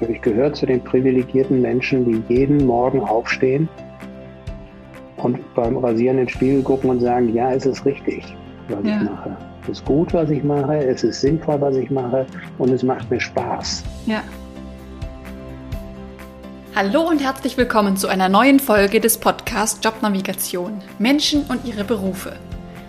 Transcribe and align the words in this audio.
Ich 0.00 0.22
gehöre 0.22 0.52
zu 0.52 0.66
den 0.66 0.82
privilegierten 0.82 1.60
Menschen, 1.60 2.04
die 2.04 2.34
jeden 2.34 2.64
Morgen 2.66 3.00
aufstehen 3.00 3.68
und 5.16 5.38
beim 5.54 5.76
Rasieren 5.76 6.18
in 6.18 6.26
den 6.26 6.28
Spiegel 6.28 6.62
gucken 6.62 6.90
und 6.90 7.00
sagen, 7.00 7.34
ja, 7.34 7.52
es 7.52 7.66
ist 7.66 7.84
richtig, 7.84 8.24
was 8.68 8.84
ja. 8.84 8.96
ich 8.96 9.10
mache. 9.10 9.36
Es 9.64 9.68
ist 9.70 9.84
gut, 9.84 10.14
was 10.14 10.30
ich 10.30 10.44
mache, 10.44 10.76
es 10.78 11.02
ist 11.02 11.20
sinnvoll, 11.20 11.60
was 11.60 11.76
ich 11.76 11.90
mache 11.90 12.26
und 12.58 12.70
es 12.70 12.82
macht 12.82 13.10
mir 13.10 13.20
Spaß. 13.20 13.82
Ja. 14.06 14.22
Hallo 16.76 17.08
und 17.08 17.20
herzlich 17.20 17.56
willkommen 17.56 17.96
zu 17.96 18.06
einer 18.06 18.28
neuen 18.28 18.60
Folge 18.60 19.00
des 19.00 19.18
Podcasts 19.18 19.80
Jobnavigation 19.82 20.80
Menschen 21.00 21.42
und 21.48 21.66
ihre 21.66 21.82
Berufe. 21.82 22.36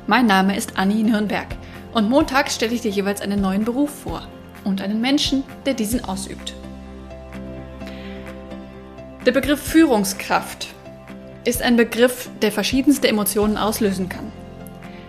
Mein 0.05 0.28
Name 0.28 0.55
ist 0.55 0.78
Anni 0.78 1.02
Nürnberg 1.02 1.48
und 1.94 2.07
montags 2.07 2.54
stelle 2.55 2.73
ich 2.73 2.82
dir 2.82 2.91
jeweils 2.91 3.20
einen 3.20 3.41
neuen 3.41 3.66
Beruf 3.66 3.89
vor 3.89 4.21
und 4.64 4.82
einen 4.82 5.02
Menschen, 5.02 5.44
der 5.66 5.73
diesen 5.73 6.05
ausübt. 6.05 6.54
Der 9.26 9.34
Begriff 9.34 9.62
Führungskraft 9.62 10.70
ist 11.44 11.62
ein 11.62 11.76
Begriff, 11.76 12.30
der 12.41 12.54
verschiedenste 12.54 13.10
Emotionen 13.10 13.58
auslösen 13.58 14.08
kann. 14.08 14.32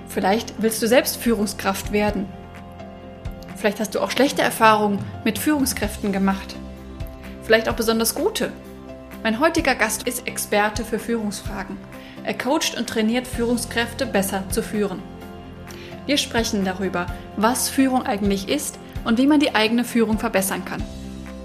Vielleicht 0.09 0.55
willst 0.59 0.83
du 0.83 0.89
selbst 0.89 1.17
Führungskraft 1.17 1.93
werden. 1.93 2.27
Vielleicht 3.55 3.79
hast 3.79 3.95
du 3.95 4.01
auch 4.01 4.11
schlechte 4.11 4.43
Erfahrungen 4.43 4.99
mit 5.25 5.39
Führungskräften 5.39 6.11
gemacht. 6.11 6.57
Vielleicht 7.45 7.69
auch 7.69 7.77
besonders 7.77 8.17
gute. 8.17 8.51
Mein 9.23 9.39
heutiger 9.39 9.77
Gast 9.77 10.03
ist 10.09 10.27
Experte 10.27 10.85
für 10.85 10.99
Führungsfragen. 10.99 11.77
Er 12.25 12.35
coacht 12.35 12.77
und 12.77 12.89
trainiert 12.89 13.29
Führungskräfte 13.29 14.07
besser 14.07 14.43
zu 14.51 14.61
führen. 14.61 15.01
Wir 16.07 16.17
sprechen 16.17 16.65
darüber, 16.65 17.07
was 17.37 17.69
Führung 17.69 18.03
eigentlich 18.03 18.49
ist 18.49 18.81
und 19.05 19.19
wie 19.19 19.29
man 19.29 19.39
die 19.39 19.55
eigene 19.55 19.85
Führung 19.85 20.19
verbessern 20.19 20.65
kann. 20.65 20.83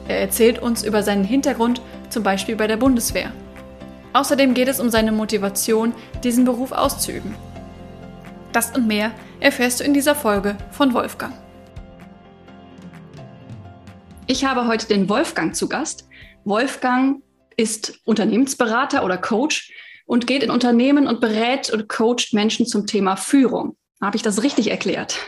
Er 0.08 0.20
erzählt 0.20 0.59
uns 0.59 0.84
über 0.84 1.04
seinen 1.04 1.23
Hintergrund 1.23 1.82
zum 2.09 2.23
Beispiel 2.23 2.56
bei 2.56 2.67
der 2.67 2.78
Bundeswehr. 2.78 3.31
Außerdem 4.14 4.53
geht 4.53 4.67
es 4.67 4.80
um 4.80 4.89
seine 4.89 5.11
Motivation, 5.11 5.94
diesen 6.23 6.45
Beruf 6.45 6.72
auszuüben. 6.72 7.36
Das 8.53 8.75
und 8.75 8.88
mehr 8.88 9.11
erfährst 9.42 9.80
du 9.80 9.84
in 9.84 9.94
dieser 9.94 10.16
Folge 10.16 10.58
von 10.72 10.94
Wolfgang. 10.94 11.33
Ich 14.28 14.45
habe 14.45 14.67
heute 14.67 14.88
den 14.88 15.09
Wolfgang 15.09 15.56
zu 15.56 15.67
Gast. 15.67 16.08
Wolfgang 16.45 17.22
ist 17.58 18.00
Unternehmensberater 18.06 19.03
oder 19.03 19.17
Coach 19.17 19.72
und 20.06 20.28
geht 20.28 20.44
in 20.44 20.52
Unternehmen 20.52 21.08
und 21.08 21.20
berät 21.20 21.70
und 21.70 21.89
coacht 21.89 22.33
Menschen 22.33 22.66
zum 22.66 22.88
Thema 22.88 23.17
Führung. 23.17 23.76
Habe 24.02 24.16
ich 24.16 24.23
das 24.23 24.44
richtig 24.44 24.72
erklärt? 24.72 25.20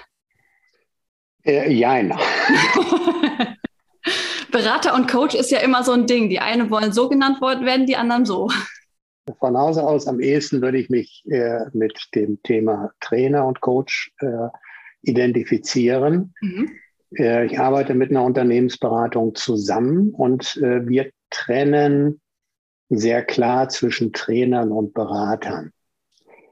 Äh, 1.43 1.71
jein. 1.71 2.17
Berater 4.51 4.95
und 4.95 5.09
Coach 5.09 5.35
ist 5.35 5.51
ja 5.51 5.59
immer 5.59 5.83
so 5.83 5.91
ein 5.91 6.07
Ding. 6.07 6.29
Die 6.29 6.39
einen 6.39 6.69
wollen 6.69 6.91
so 6.91 7.09
genannt 7.09 7.41
werden, 7.41 7.85
die 7.85 7.97
anderen 7.97 8.25
so. 8.25 8.49
Von 9.39 9.57
Hause 9.57 9.83
aus 9.83 10.07
am 10.07 10.19
ehesten 10.19 10.61
würde 10.61 10.77
ich 10.77 10.89
mich 10.89 11.23
äh, 11.29 11.65
mit 11.73 11.99
dem 12.15 12.41
Thema 12.43 12.91
Trainer 13.01 13.45
und 13.45 13.59
Coach 13.59 14.13
äh, 14.19 14.47
identifizieren. 15.01 16.33
Mhm. 16.41 16.71
Äh, 17.15 17.45
ich 17.45 17.59
arbeite 17.59 17.93
mit 17.93 18.09
einer 18.09 18.23
Unternehmensberatung 18.23 19.35
zusammen 19.35 20.11
und 20.11 20.57
äh, 20.57 20.87
wir 20.87 21.11
trennen 21.29 22.21
sehr 22.89 23.23
klar 23.23 23.69
zwischen 23.69 24.13
Trainern 24.13 24.71
und 24.71 24.93
Beratern. 24.93 25.71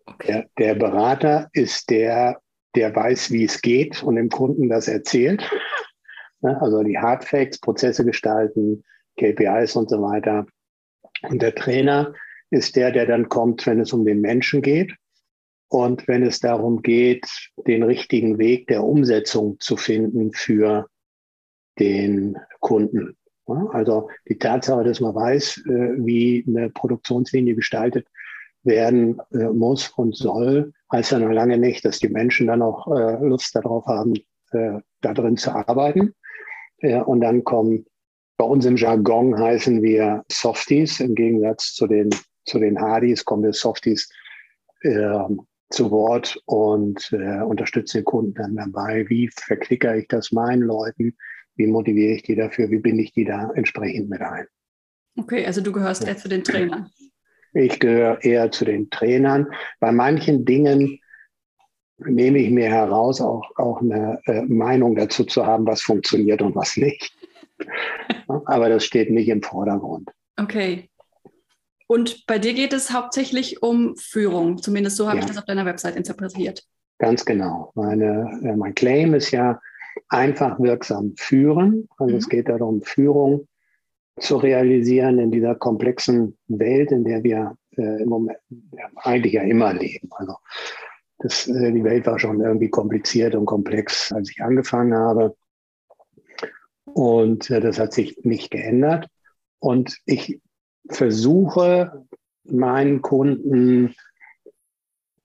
Okay. 0.05 0.27
Der, 0.27 0.45
der 0.59 0.75
Berater 0.75 1.49
ist 1.53 1.89
der, 1.89 2.39
der 2.75 2.95
weiß, 2.95 3.31
wie 3.31 3.45
es 3.45 3.61
geht 3.61 4.03
und 4.03 4.15
dem 4.15 4.29
Kunden 4.29 4.69
das 4.69 4.87
erzählt. 4.87 5.49
Ne? 6.45 6.61
Also 6.61 6.83
die 6.83 6.97
Hardfacts, 6.97 7.59
Prozesse 7.59 8.05
gestalten, 8.05 8.83
KPIs 9.17 9.75
und 9.75 9.89
so 9.89 10.01
weiter. 10.01 10.45
Und 11.23 11.41
der 11.41 11.55
Trainer 11.55 12.13
ist 12.51 12.75
der, 12.75 12.91
der 12.91 13.05
dann 13.05 13.29
kommt, 13.29 13.65
wenn 13.65 13.79
es 13.79 13.93
um 13.93 14.05
den 14.05 14.21
Menschen 14.21 14.61
geht 14.61 14.93
und 15.69 16.07
wenn 16.07 16.23
es 16.23 16.39
darum 16.39 16.81
geht, 16.81 17.27
den 17.67 17.83
richtigen 17.83 18.37
Weg 18.37 18.67
der 18.67 18.83
Umsetzung 18.83 19.59
zu 19.59 19.75
finden 19.75 20.31
für 20.33 20.87
den 21.79 22.37
Kunden. 22.59 23.17
Also 23.71 24.09
die 24.27 24.37
Tatsache, 24.37 24.83
dass 24.83 24.99
man 24.99 25.13
weiß, 25.13 25.63
äh, 25.67 26.05
wie 26.05 26.45
eine 26.47 26.69
Produktionslinie 26.69 27.55
gestaltet 27.55 28.07
werden 28.63 29.19
äh, 29.31 29.49
muss 29.49 29.89
und 29.89 30.15
soll, 30.15 30.73
heißt 30.91 31.11
ja 31.11 31.19
noch 31.19 31.31
lange 31.31 31.57
nicht, 31.57 31.85
dass 31.85 31.99
die 31.99 32.09
Menschen 32.09 32.47
dann 32.47 32.61
auch 32.61 32.87
äh, 32.87 33.23
Lust 33.25 33.55
darauf 33.55 33.85
haben, 33.87 34.13
da 34.51 35.13
drin 35.13 35.35
zu 35.35 35.51
arbeiten. 35.51 36.13
Und 36.81 37.21
dann 37.21 37.43
kommen, 37.43 37.85
bei 38.37 38.45
uns 38.45 38.65
im 38.65 38.75
Jargon 38.75 39.37
heißen 39.37 39.81
wir 39.81 40.23
Softies, 40.31 40.99
im 40.99 41.15
Gegensatz 41.15 41.73
zu 41.73 41.87
den, 41.87 42.09
zu 42.45 42.59
den 42.59 42.79
Hardys 42.79 43.23
kommen 43.23 43.43
wir 43.43 43.53
Softies 43.53 44.09
äh, 44.81 45.19
zu 45.69 45.91
Wort 45.91 46.41
und 46.45 47.11
äh, 47.11 47.41
unterstützen 47.41 47.99
den 47.99 48.05
Kunden 48.05 48.33
dann 48.33 48.55
dabei. 48.55 49.05
Wie 49.09 49.29
verklickere 49.29 49.97
ich 49.97 50.07
das 50.07 50.31
meinen 50.31 50.61
Leuten? 50.61 51.15
Wie 51.55 51.67
motiviere 51.67 52.15
ich 52.15 52.23
die 52.23 52.35
dafür? 52.35 52.69
Wie 52.69 52.79
binde 52.79 53.03
ich 53.03 53.13
die 53.13 53.25
da 53.25 53.51
entsprechend 53.55 54.09
mit 54.09 54.21
ein? 54.21 54.45
Okay, 55.17 55.45
also 55.45 55.61
du 55.61 55.71
gehörst 55.71 56.03
ja. 56.03 56.09
eher 56.09 56.17
zu 56.17 56.27
den 56.27 56.43
Trainern. 56.43 56.89
Ich 57.53 57.79
gehöre 57.79 58.21
eher 58.21 58.51
zu 58.51 58.65
den 58.65 58.89
Trainern. 58.89 59.47
Bei 59.79 59.91
manchen 59.93 60.43
Dingen 60.43 60.99
nehme 61.97 62.39
ich 62.39 62.51
mir 62.51 62.69
heraus, 62.69 63.21
auch, 63.21 63.49
auch 63.57 63.81
eine 63.81 64.19
äh, 64.25 64.41
Meinung 64.43 64.95
dazu 64.95 65.23
zu 65.23 65.45
haben, 65.45 65.65
was 65.65 65.81
funktioniert 65.81 66.41
und 66.41 66.55
was 66.55 66.77
nicht. 66.77 67.13
Aber 68.45 68.69
das 68.69 68.85
steht 68.85 69.11
nicht 69.11 69.29
im 69.29 69.41
Vordergrund. 69.41 70.09
Okay. 70.37 70.89
Und 71.87 72.25
bei 72.25 72.39
dir 72.39 72.53
geht 72.53 72.73
es 72.73 72.91
hauptsächlich 72.91 73.61
um 73.61 73.95
Führung. 73.95 74.61
Zumindest 74.61 74.97
so 74.97 75.07
habe 75.07 75.17
ja. 75.17 75.23
ich 75.23 75.27
das 75.27 75.37
auf 75.37 75.45
deiner 75.45 75.65
Website 75.65 75.95
interpretiert. 75.95 76.63
Ganz 76.97 77.25
genau. 77.25 77.71
Meine, 77.75 78.39
äh, 78.43 78.55
mein 78.55 78.73
Claim 78.73 79.13
ist 79.13 79.31
ja 79.31 79.59
einfach 80.09 80.59
wirksam 80.59 81.13
führen. 81.17 81.87
Also 81.97 82.13
mhm. 82.13 82.19
es 82.19 82.29
geht 82.29 82.49
darum, 82.49 82.81
Führung 82.81 83.47
zu 84.19 84.37
realisieren 84.37 85.19
in 85.19 85.31
dieser 85.31 85.55
komplexen 85.55 86.37
Welt, 86.47 86.91
in 86.91 87.03
der 87.03 87.23
wir 87.23 87.57
äh, 87.77 88.01
im 88.01 88.09
Moment 88.09 88.37
ja, 88.71 88.89
eigentlich 88.95 89.33
ja 89.33 89.43
immer 89.43 89.73
leben. 89.73 90.09
Also 90.11 90.35
das, 91.19 91.47
äh, 91.47 91.71
die 91.71 91.83
Welt 91.83 92.05
war 92.05 92.19
schon 92.19 92.41
irgendwie 92.41 92.69
kompliziert 92.69 93.35
und 93.35 93.45
komplex, 93.45 94.11
als 94.11 94.29
ich 94.29 94.41
angefangen 94.41 94.93
habe. 94.93 95.35
Und 96.85 97.49
äh, 97.49 97.59
das 97.59 97.79
hat 97.79 97.93
sich 97.93 98.19
nicht 98.23 98.51
geändert. 98.51 99.07
Und 99.59 99.97
ich 100.05 100.39
versuche 100.89 102.05
meinen 102.43 103.01
Kunden 103.01 103.95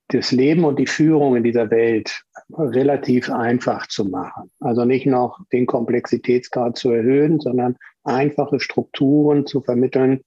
das 0.09 0.33
Leben 0.33 0.65
und 0.65 0.79
die 0.79 0.87
Führung 0.87 1.37
in 1.37 1.45
dieser 1.45 1.71
Welt 1.71 2.23
relativ 2.53 3.31
einfach 3.31 3.87
zu 3.87 4.05
machen. 4.05 4.51
Also 4.59 4.85
nicht 4.85 5.07
noch 5.07 5.39
den 5.53 5.67
Komplexitätsgrad 5.67 6.77
zu 6.77 6.91
erhöhen, 6.91 7.39
sondern 7.39 7.77
einfache 8.03 8.59
Strukturen 8.59 9.47
zu 9.47 9.61
vermitteln 9.61 10.25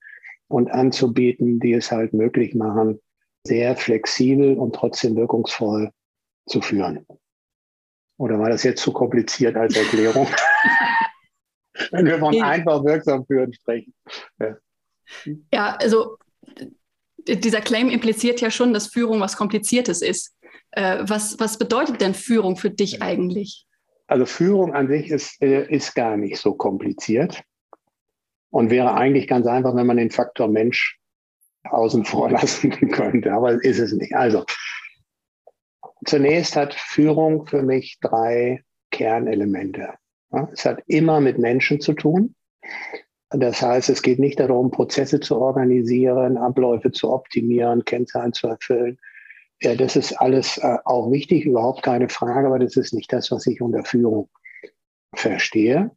und 0.47 0.71
anzubieten, 0.71 1.59
die 1.59 1.73
es 1.73 1.91
halt 1.91 2.13
möglich 2.13 2.55
machen, 2.55 2.99
sehr 3.45 3.75
flexibel 3.75 4.57
und 4.57 4.73
trotzdem 4.73 5.15
wirkungsvoll 5.15 5.91
zu 6.47 6.61
führen. 6.61 7.05
Oder 8.17 8.39
war 8.39 8.49
das 8.49 8.63
jetzt 8.63 8.81
zu 8.81 8.93
kompliziert 8.93 9.55
als 9.55 9.75
Erklärung? 9.75 10.27
Wenn 11.91 12.05
wir 12.05 12.19
von 12.19 12.41
einfach 12.41 12.83
wirksam 12.83 13.25
führen 13.25 13.53
sprechen. 13.53 13.93
Ja. 14.39 14.55
ja, 15.51 15.75
also 15.75 16.17
dieser 17.27 17.61
Claim 17.61 17.89
impliziert 17.89 18.41
ja 18.41 18.51
schon, 18.51 18.73
dass 18.73 18.87
Führung 18.87 19.19
was 19.19 19.35
Kompliziertes 19.35 20.01
ist. 20.01 20.35
Äh, 20.71 20.99
was, 21.01 21.39
was 21.39 21.57
bedeutet 21.57 22.01
denn 22.01 22.13
Führung 22.13 22.57
für 22.57 22.69
dich 22.69 23.01
eigentlich? 23.01 23.65
Also 24.07 24.25
Führung 24.25 24.73
an 24.73 24.87
sich 24.87 25.09
ist, 25.09 25.41
äh, 25.41 25.67
ist 25.69 25.95
gar 25.95 26.17
nicht 26.17 26.37
so 26.37 26.53
kompliziert 26.53 27.43
und 28.49 28.69
wäre 28.69 28.93
eigentlich 28.93 29.27
ganz 29.27 29.47
einfach, 29.47 29.75
wenn 29.75 29.87
man 29.87 29.97
den 29.97 30.11
Faktor 30.11 30.47
Mensch 30.47 30.99
außen 31.63 32.05
vor 32.05 32.29
lassen 32.31 32.71
könnte, 32.91 33.31
aber 33.31 33.63
ist 33.63 33.79
es 33.79 33.93
nicht. 33.93 34.13
Also 34.15 34.45
zunächst 36.05 36.55
hat 36.55 36.73
Führung 36.73 37.45
für 37.47 37.63
mich 37.63 37.97
drei 38.01 38.63
Kernelemente. 38.91 39.93
Es 40.51 40.65
hat 40.65 40.83
immer 40.87 41.21
mit 41.21 41.37
Menschen 41.37 41.79
zu 41.79 41.93
tun. 41.93 42.35
Das 43.29 43.61
heißt, 43.61 43.89
es 43.89 44.01
geht 44.01 44.19
nicht 44.19 44.39
darum, 44.39 44.69
Prozesse 44.69 45.19
zu 45.19 45.39
organisieren, 45.39 46.37
Abläufe 46.37 46.91
zu 46.91 47.11
optimieren, 47.11 47.83
Kennzahlen 47.85 48.33
zu 48.33 48.47
erfüllen. 48.47 48.99
Ja, 49.61 49.75
das 49.75 49.95
ist 49.95 50.13
alles 50.13 50.57
äh, 50.57 50.77
auch 50.85 51.11
wichtig, 51.11 51.45
überhaupt 51.45 51.83
keine 51.83 52.09
Frage, 52.09 52.47
aber 52.47 52.59
das 52.59 52.75
ist 52.75 52.93
nicht 52.93 53.11
das, 53.11 53.31
was 53.31 53.47
ich 53.47 53.61
unter 53.61 53.83
Führung 53.83 54.29
verstehe, 55.15 55.91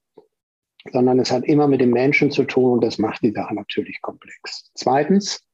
sondern 0.93 1.19
es 1.19 1.31
hat 1.31 1.45
immer 1.45 1.67
mit 1.67 1.81
dem 1.81 1.91
Menschen 1.91 2.31
zu 2.31 2.45
tun 2.45 2.73
und 2.73 2.85
das 2.85 2.99
macht 2.99 3.23
die 3.23 3.33
Sache 3.33 3.55
natürlich 3.55 4.01
komplex. 4.03 4.71
Zweitens, 4.75 5.46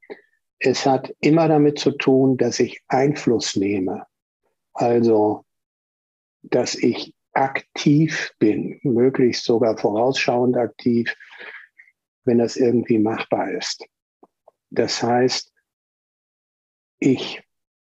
es 0.64 0.86
hat 0.86 1.12
immer 1.20 1.48
damit 1.48 1.78
zu 1.78 1.90
tun, 1.90 2.36
dass 2.36 2.60
ich 2.60 2.80
Einfluss 2.88 3.56
nehme. 3.56 4.06
Also, 4.74 5.44
dass 6.42 6.74
ich 6.74 7.14
aktiv 7.32 8.32
bin, 8.38 8.78
möglichst 8.82 9.44
sogar 9.44 9.76
vorausschauend 9.76 10.56
aktiv, 10.56 11.14
wenn 12.24 12.38
das 12.38 12.56
irgendwie 12.56 12.98
machbar 12.98 13.50
ist. 13.50 13.84
Das 14.70 15.02
heißt, 15.02 15.52
ich 17.00 17.42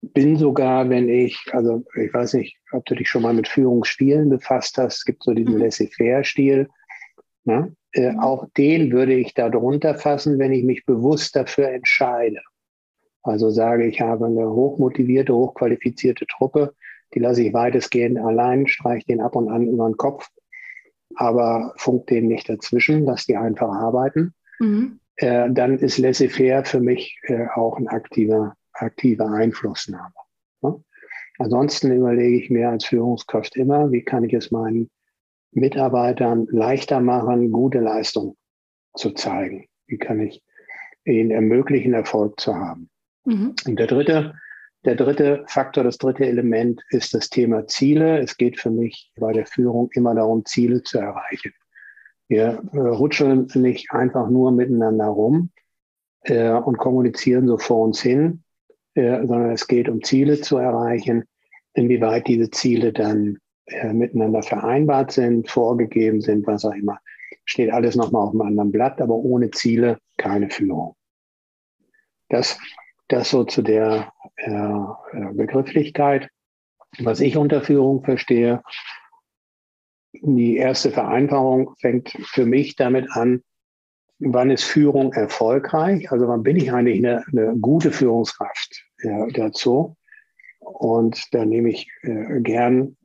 bin 0.00 0.37
sogar, 0.37 0.88
wenn 0.88 1.08
ich, 1.08 1.38
also 1.52 1.84
ich 2.00 2.12
weiß 2.12 2.34
nicht, 2.34 2.56
ob 2.72 2.84
du 2.87 2.94
dich 2.94 3.08
schon 3.08 3.22
mal 3.22 3.34
mit 3.34 3.49
Führungsstilen 3.49 4.31
befasst 4.31 4.78
hast, 4.78 4.99
es 4.99 5.05
gibt 5.05 5.22
so 5.22 5.32
diesen 5.32 5.55
mhm. 5.55 5.61
Laissez-faire-Stil. 5.61 6.69
Ne? 7.44 7.76
Äh, 7.93 8.12
mhm. 8.12 8.20
Auch 8.20 8.49
den 8.56 8.90
würde 8.93 9.14
ich 9.14 9.34
da 9.34 9.50
drunter 9.50 9.94
fassen, 9.94 10.38
wenn 10.38 10.52
ich 10.52 10.64
mich 10.64 10.87
bewusst 10.87 11.37
dafür 11.37 11.69
entscheide. 11.69 12.40
Also 13.25 13.49
sage, 13.49 13.87
ich 13.87 14.03
habe 14.03 14.26
eine 14.26 14.50
hochmotivierte, 14.50 15.35
hochqualifizierte 15.35 16.26
Truppe, 16.26 16.75
die 17.15 17.21
lasse 17.21 17.43
ich 17.43 17.55
weitestgehend 17.55 18.19
allein, 18.19 18.69
streiche 18.69 19.06
den 19.06 19.21
ab 19.21 19.35
und 19.35 19.49
an 19.49 19.67
über 19.67 19.88
den 19.88 19.97
Kopf, 19.97 20.29
aber 21.17 21.73
funk 21.76 22.06
den 22.09 22.29
nicht 22.29 22.49
dazwischen, 22.49 23.05
lass 23.05 23.25
die 23.25 23.37
einfach 23.37 23.69
arbeiten. 23.69 24.35
Mhm. 24.61 25.00
Äh, 25.17 25.50
dann 25.50 25.79
ist 25.79 25.99
laissez-faire 25.99 26.65
für 26.65 26.81
mich 26.81 27.19
äh, 27.23 27.47
auch 27.55 27.79
ein 27.79 27.88
aktiver, 27.88 28.56
aktive 28.73 29.26
Einflussnahme. 29.26 30.12
Ne? 30.61 30.82
Ansonsten 31.38 31.93
überlege 31.93 32.37
ich 32.37 32.50
mir 32.50 32.69
als 32.69 32.85
Führungskraft 32.85 33.56
immer, 33.56 33.91
wie 33.91 34.03
kann 34.03 34.25
ich 34.25 34.35
es 34.35 34.50
meinen 34.50 34.91
Mitarbeitern 35.53 36.47
leichter 36.50 37.00
machen, 37.00 37.53
gute 37.53 37.79
Leistung 37.79 38.37
zu 38.94 39.12
zeigen? 39.12 39.67
Wie 39.87 39.99
kann 39.99 40.21
ich 40.21 40.43
ihnen 41.05 41.31
ermöglichen, 41.31 41.94
Erfolg 41.94 42.38
zu 42.38 42.55
haben? 42.56 42.91
Mhm. 43.25 43.55
Und 43.67 43.79
der 43.79 43.87
dritte, 43.87 44.35
der 44.85 44.97
dritte 44.97 45.44
Faktor, 45.49 45.85
das 45.85 45.99
dritte 45.99 46.26
Element 46.26 46.82
ist 46.91 47.15
das 47.15 47.31
Thema 47.31 47.67
Ziele. 47.67 48.19
Es 48.19 48.37
geht 48.37 48.61
für 48.61 48.71
mich 48.71 49.12
bei 49.17 49.32
der 49.32 49.47
Führung 49.47 49.91
immer 49.93 50.15
darum, 50.15 50.44
Ziele 50.44 50.82
zu 50.82 50.99
erreichen. 50.99 51.53
Wir 52.29 52.62
äh, 52.73 52.79
rutscheln 52.79 53.49
nicht 53.55 53.93
einfach 53.93 54.29
nur 54.29 54.53
miteinander 54.53 55.06
rum 55.06 55.50
äh, 56.23 56.50
und 56.50 56.79
kommunizieren 56.79 57.47
so 57.47 57.59
vor 57.59 57.85
uns 57.85 58.00
hin, 58.00 58.43
äh, 58.94 59.26
sondern 59.26 59.50
es 59.50 59.67
geht 59.67 59.88
um 59.88 60.03
Ziele 60.03 60.41
zu 60.41 60.56
erreichen. 60.56 61.25
Inwieweit 61.75 62.29
diese 62.29 62.50
Ziele 62.50 62.93
dann 62.93 63.38
äh, 63.67 63.93
miteinander 63.93 64.43
vereinbart 64.43 65.12
sind, 65.12 65.50
vorgegeben 65.50 66.21
sind, 66.21 66.47
was 66.47 66.65
auch 66.65 66.75
immer, 66.75 66.99
steht 67.44 67.73
alles 67.73 67.97
nochmal 67.97 68.23
auf 68.23 68.31
einem 68.31 68.43
anderen 68.43 68.73
Blatt, 68.73 69.00
aber 69.00 69.15
ohne 69.15 69.50
Ziele 69.50 69.99
keine 70.17 70.50
Führung. 70.50 70.97
Das 72.29 72.59
das 73.09 73.31
so 73.31 73.45
zu 73.45 73.62
der 73.62 74.12
äh, 74.37 74.51
äh, 74.51 75.33
Begrifflichkeit. 75.33 76.29
Was 76.99 77.21
ich 77.21 77.37
unter 77.37 77.62
Führung 77.62 78.05
verstehe, 78.05 78.62
die 80.12 80.56
erste 80.56 80.91
Vereinfachung 80.91 81.75
fängt 81.81 82.11
für 82.11 82.47
mich 82.47 82.77
damit 82.77 83.11
an, 83.11 83.43
wann 84.21 84.51
ist 84.51 84.62
Führung 84.62 85.12
erfolgreich? 85.12 86.12
Also 86.12 86.29
wann 86.29 86.45
bin 86.45 86.56
ich 86.56 86.73
eigentlich 86.73 86.99
eine, 86.99 87.25
eine 87.27 87.56
gute 87.59 87.91
Führungskraft 87.91 88.85
ja, 89.03 89.27
dazu? 89.27 89.97
Und 90.61 91.35
da 91.35 91.45
nehme 91.45 91.71
ich 91.71 91.89
äh, 92.03 92.41
gern, 92.41 92.97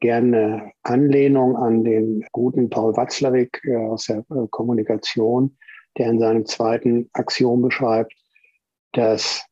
gerne 0.00 0.72
Anlehnung 0.82 1.56
an 1.56 1.84
den 1.84 2.24
guten 2.32 2.70
Paul 2.70 2.96
Watzlawick 2.96 3.60
äh, 3.64 3.76
aus 3.76 4.06
der 4.06 4.24
äh, 4.30 4.46
Kommunikation, 4.50 5.56
der 5.98 6.10
in 6.10 6.18
seinem 6.18 6.46
zweiten 6.46 7.10
Axiom 7.12 7.62
beschreibt, 7.62 8.14
dass 8.92 9.44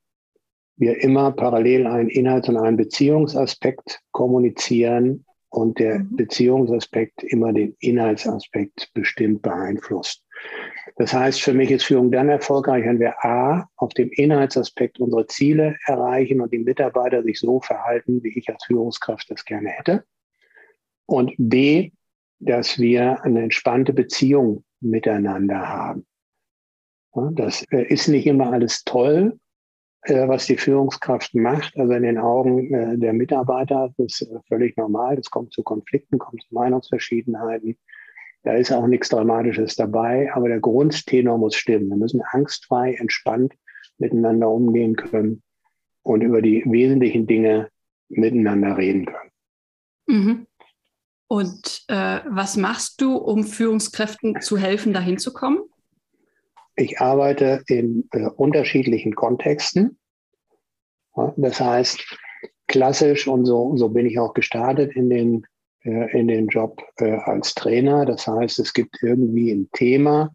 wir 0.77 1.03
immer 1.03 1.33
parallel 1.33 1.87
einen 1.87 2.09
Inhalts- 2.09 2.49
und 2.49 2.57
einen 2.57 2.77
Beziehungsaspekt 2.77 4.01
kommunizieren 4.13 5.25
und 5.51 5.79
der 5.79 6.01
mhm. 6.01 6.17
Beziehungsaspekt 6.17 7.23
immer 7.25 7.53
den 7.53 7.77
Inhaltsaspekt 7.81 8.91
bestimmt 8.95 9.43
beeinflusst. 9.43 10.25
Das 10.97 11.13
heißt, 11.13 11.41
für 11.41 11.53
mich 11.53 11.71
ist 11.71 11.85
Führung 11.85 12.11
dann 12.11 12.29
erfolgreich, 12.29 12.85
wenn 12.85 13.01
wir 13.01 13.25
A, 13.25 13.69
auf 13.77 13.93
dem 13.95 14.11
Inhaltsaspekt 14.11 14.99
unsere 14.99 15.27
Ziele 15.27 15.77
erreichen 15.87 16.41
und 16.41 16.53
die 16.53 16.59
Mitarbeiter 16.59 17.23
sich 17.23 17.39
so 17.39 17.61
verhalten, 17.61 18.23
wie 18.23 18.39
ich 18.39 18.49
als 18.49 18.65
Führungskraft 18.65 19.31
das 19.31 19.45
gerne 19.45 19.71
hätte. 19.71 20.05
Und 21.07 21.33
B, 21.39 21.93
dass 22.41 22.79
wir 22.79 23.23
eine 23.23 23.43
entspannte 23.43 23.93
Beziehung 23.93 24.65
miteinander 24.81 25.69
haben. 25.69 26.07
Das 27.35 27.65
äh, 27.71 27.83
ist 27.83 28.09
nicht 28.09 28.27
immer 28.27 28.53
alles 28.53 28.85
toll, 28.85 29.39
äh, 30.03 30.29
was 30.29 30.47
die 30.47 30.57
Führungskraft 30.57 31.35
macht. 31.35 31.77
Also 31.77 31.93
in 31.93 32.03
den 32.03 32.19
Augen 32.19 32.73
äh, 32.73 32.99
der 32.99 33.13
Mitarbeiter, 33.13 33.93
ist 33.99 34.29
völlig 34.49 34.77
normal. 34.77 35.17
Das 35.17 35.31
kommt 35.31 35.53
zu 35.53 35.63
Konflikten, 35.63 36.19
kommt 36.19 36.43
zu 36.43 36.55
Meinungsverschiedenheiten. 36.55 37.77
Da 38.45 38.55
ist 38.55 38.73
auch 38.73 38.87
nichts 38.87 39.09
Dramatisches 39.09 39.77
dabei, 39.77 40.33
aber 40.33 40.49
der 40.49 40.61
Grundtenor 40.61 41.39
muss 41.39 41.57
stimmen. 41.57 41.89
Wir 41.89 41.97
müssen 41.97 42.23
angstfrei, 42.31 42.95
entspannt 42.95 43.55
miteinander 43.99 44.49
umgehen 44.49 44.97
können 44.97 45.43
und 46.03 46.23
über 46.23 46.41
die 46.41 46.65
wesentlichen 46.67 47.27
Dinge 47.27 47.69
miteinander 48.09 48.77
reden 48.77 49.07
können. 49.07 49.31
Mhm. 50.07 50.47
Und 51.27 51.85
äh, 51.89 52.21
was 52.27 52.57
machst 52.57 53.03
du, 53.03 53.17
um 53.17 53.45
Führungskräften 53.45 54.41
zu 54.41 54.57
helfen, 54.57 54.95
dahin 54.95 55.19
zu 55.19 55.33
kommen? 55.33 55.59
Ich 56.79 57.01
arbeite 57.01 57.65
in 57.67 58.09
äh, 58.13 58.29
unterschiedlichen 58.29 59.17
Kontexten. 59.17 59.99
Ja, 61.17 61.35
das 61.37 61.61
heißt, 61.61 62.17
klassisch 62.69 63.27
und 63.27 63.47
so, 63.47 63.77
so 63.77 63.89
bin 63.89 64.07
ich 64.07 64.21
auch 64.21 64.33
gestartet 64.33 64.95
in 64.95 65.11
den, 65.11 65.47
äh, 65.83 66.17
in 66.17 66.29
den 66.29 66.47
Job 66.47 66.81
äh, 66.99 67.17
als 67.17 67.55
Trainer. 67.55 68.07
Das 68.07 68.29
heißt, 68.29 68.61
es 68.61 68.73
gibt 68.73 69.03
irgendwie 69.03 69.51
ein 69.51 69.69
Thema, 69.73 70.33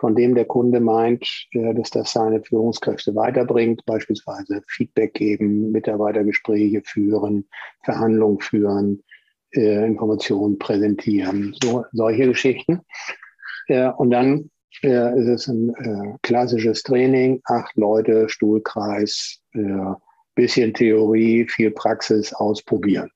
von 0.00 0.16
dem 0.16 0.34
der 0.34 0.46
Kunde 0.46 0.80
meint, 0.80 1.24
äh, 1.52 1.74
dass 1.74 1.90
das 1.90 2.12
seine 2.12 2.42
Führungskräfte 2.42 3.14
weiterbringt, 3.14 3.86
beispielsweise 3.86 4.64
Feedback 4.66 5.14
geben, 5.14 5.70
Mitarbeitergespräche 5.70 6.82
führen, 6.84 7.48
Verhandlungen 7.84 8.40
führen, 8.40 9.04
äh, 9.52 9.86
Informationen 9.86 10.58
präsentieren, 10.58 11.54
so, 11.62 11.84
solche 11.92 12.26
Geschichten. 12.26 12.80
Äh, 13.68 13.90
und 13.90 14.10
dann 14.10 14.50
äh, 14.82 14.88
es 14.88 15.26
ist 15.26 15.48
ein 15.48 15.74
äh, 15.76 16.18
klassisches 16.22 16.82
Training, 16.82 17.40
acht 17.44 17.76
Leute, 17.76 18.28
Stuhlkreis, 18.28 19.40
äh, 19.52 19.94
bisschen 20.34 20.72
Theorie, 20.72 21.46
viel 21.48 21.70
Praxis, 21.70 22.32
ausprobieren. 22.32 23.10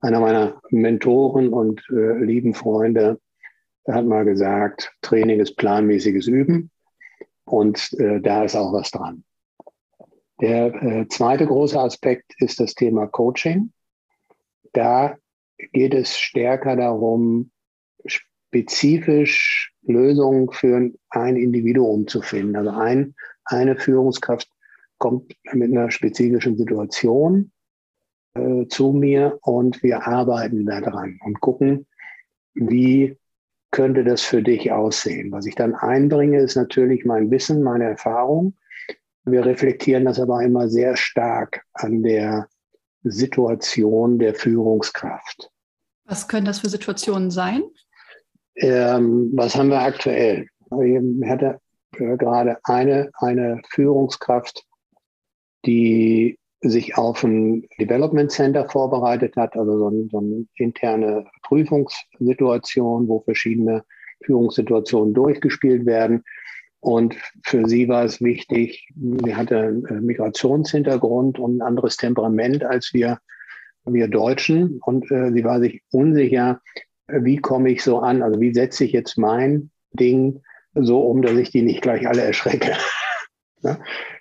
Einer 0.00 0.20
meiner 0.20 0.60
Mentoren 0.70 1.52
und 1.52 1.82
äh, 1.90 2.24
lieben 2.24 2.54
Freunde 2.54 3.20
hat 3.86 4.06
mal 4.06 4.24
gesagt, 4.24 4.92
Training 5.02 5.40
ist 5.40 5.56
planmäßiges 5.56 6.26
Üben 6.26 6.70
und 7.44 7.92
äh, 7.98 8.20
da 8.20 8.44
ist 8.44 8.56
auch 8.56 8.72
was 8.72 8.90
dran. 8.90 9.24
Der 10.40 10.74
äh, 10.82 11.08
zweite 11.08 11.46
große 11.46 11.78
Aspekt 11.78 12.32
ist 12.38 12.60
das 12.60 12.74
Thema 12.74 13.06
Coaching. 13.06 13.72
Da 14.72 15.16
geht 15.72 15.94
es 15.94 16.18
stärker 16.18 16.76
darum, 16.76 17.50
spezifisch 18.06 19.69
Lösungen 19.82 20.50
für 20.52 20.90
ein 21.10 21.36
Individuum 21.36 22.06
zu 22.06 22.22
finden. 22.22 22.56
Also 22.56 22.70
ein, 22.70 23.14
eine 23.44 23.76
Führungskraft 23.76 24.48
kommt 24.98 25.32
mit 25.52 25.70
einer 25.72 25.90
spezifischen 25.90 26.56
Situation 26.56 27.52
äh, 28.34 28.66
zu 28.68 28.92
mir 28.92 29.38
und 29.42 29.82
wir 29.82 30.06
arbeiten 30.06 30.66
daran 30.66 31.18
und 31.24 31.40
gucken, 31.40 31.86
wie 32.54 33.16
könnte 33.70 34.04
das 34.04 34.22
für 34.22 34.42
dich 34.42 34.72
aussehen. 34.72 35.30
Was 35.32 35.46
ich 35.46 35.54
dann 35.54 35.74
einbringe, 35.74 36.40
ist 36.40 36.56
natürlich 36.56 37.04
mein 37.04 37.30
Wissen, 37.30 37.62
meine 37.62 37.84
Erfahrung. 37.84 38.56
Wir 39.24 39.44
reflektieren 39.44 40.04
das 40.04 40.18
aber 40.18 40.42
immer 40.42 40.68
sehr 40.68 40.96
stark 40.96 41.62
an 41.72 42.02
der 42.02 42.48
Situation 43.02 44.18
der 44.18 44.34
Führungskraft. 44.34 45.50
Was 46.04 46.26
können 46.26 46.46
das 46.46 46.60
für 46.60 46.68
Situationen 46.68 47.30
sein? 47.30 47.62
Ähm, 48.60 49.30
was 49.34 49.56
haben 49.56 49.70
wir 49.70 49.80
aktuell? 49.80 50.46
Ich 50.82 51.28
hatte 51.28 51.58
äh, 51.96 52.16
gerade 52.16 52.58
eine, 52.64 53.10
eine 53.14 53.60
Führungskraft, 53.70 54.64
die 55.64 56.38
sich 56.60 56.98
auf 56.98 57.24
ein 57.24 57.66
Development 57.78 58.30
Center 58.30 58.68
vorbereitet 58.68 59.34
hat, 59.36 59.56
also 59.56 59.78
so, 59.78 59.88
ein, 59.88 60.08
so 60.10 60.18
eine 60.18 60.46
interne 60.56 61.24
Prüfungssituation, 61.44 63.08
wo 63.08 63.20
verschiedene 63.20 63.82
Führungssituationen 64.24 65.14
durchgespielt 65.14 65.86
werden. 65.86 66.22
Und 66.80 67.16
für 67.44 67.66
sie 67.66 67.88
war 67.88 68.04
es 68.04 68.20
wichtig, 68.20 68.88
sie 68.94 69.34
hatte 69.34 69.58
einen 69.58 70.04
Migrationshintergrund 70.04 71.38
und 71.38 71.58
ein 71.58 71.62
anderes 71.62 71.96
Temperament 71.96 72.62
als 72.62 72.92
wir, 72.92 73.18
wir 73.86 74.08
Deutschen. 74.08 74.80
Und 74.84 75.10
äh, 75.10 75.32
sie 75.32 75.44
war 75.44 75.60
sich 75.60 75.82
unsicher, 75.92 76.60
wie 77.20 77.36
komme 77.36 77.70
ich 77.70 77.82
so 77.82 77.98
an? 77.98 78.22
Also 78.22 78.40
wie 78.40 78.54
setze 78.54 78.84
ich 78.84 78.92
jetzt 78.92 79.18
mein 79.18 79.70
Ding 79.92 80.42
so 80.74 81.00
um, 81.00 81.22
dass 81.22 81.36
ich 81.36 81.50
die 81.50 81.62
nicht 81.62 81.82
gleich 81.82 82.06
alle 82.06 82.22
erschrecke? 82.22 82.72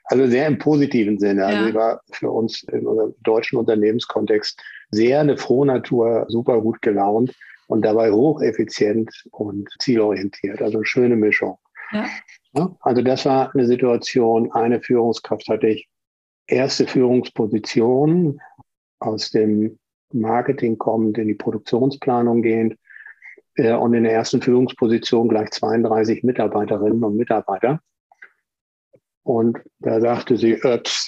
also 0.06 0.28
sehr 0.28 0.48
im 0.48 0.58
positiven 0.58 1.20
Sinne. 1.20 1.46
Also 1.46 1.70
ja. 1.70 1.74
war 1.74 2.02
für 2.12 2.32
uns 2.32 2.64
in 2.64 2.86
unserem 2.88 3.14
deutschen 3.22 3.58
Unternehmenskontext 3.58 4.62
sehr 4.92 5.20
eine 5.20 5.38
frohe 5.38 5.68
Natur, 5.68 6.26
super 6.28 6.62
gut 6.62 6.82
gelaunt, 6.82 7.34
und 7.68 7.84
dabei 7.84 8.12
hocheffizient 8.12 9.26
und 9.32 9.70
zielorientiert. 9.80 10.62
Also 10.62 10.80
eine 10.80 10.86
schöne 10.86 11.16
Mischung. 11.16 11.58
Ja. 11.92 12.08
Ja, 12.54 12.76
also 12.82 13.02
das 13.04 13.26
war 13.26 13.54
eine 13.54 13.68
Situation, 13.68 14.52
eine 14.54 14.82
Führungskraft 14.82 15.48
hatte 15.48 15.68
ich, 15.68 15.88
erste 16.48 16.88
Führungsposition 16.88 18.42
aus 19.00 19.30
dem 19.30 19.78
Marketing 20.14 20.78
kommend 20.78 21.18
in 21.18 21.28
die 21.28 21.36
Produktionsplanung 21.36 22.42
gehend 22.42 22.78
äh, 23.56 23.74
und 23.74 23.94
in 23.94 24.04
der 24.04 24.14
ersten 24.14 24.42
Führungsposition 24.42 25.30
gleich 25.30 25.52
32 25.52 26.24
Mitarbeiterinnen 26.24 27.04
und 27.04 27.18
Mitarbeiter. 27.18 27.82
Und 29.24 29.60
da 29.80 30.02
sagte 30.02 30.38
sie, 30.38 30.60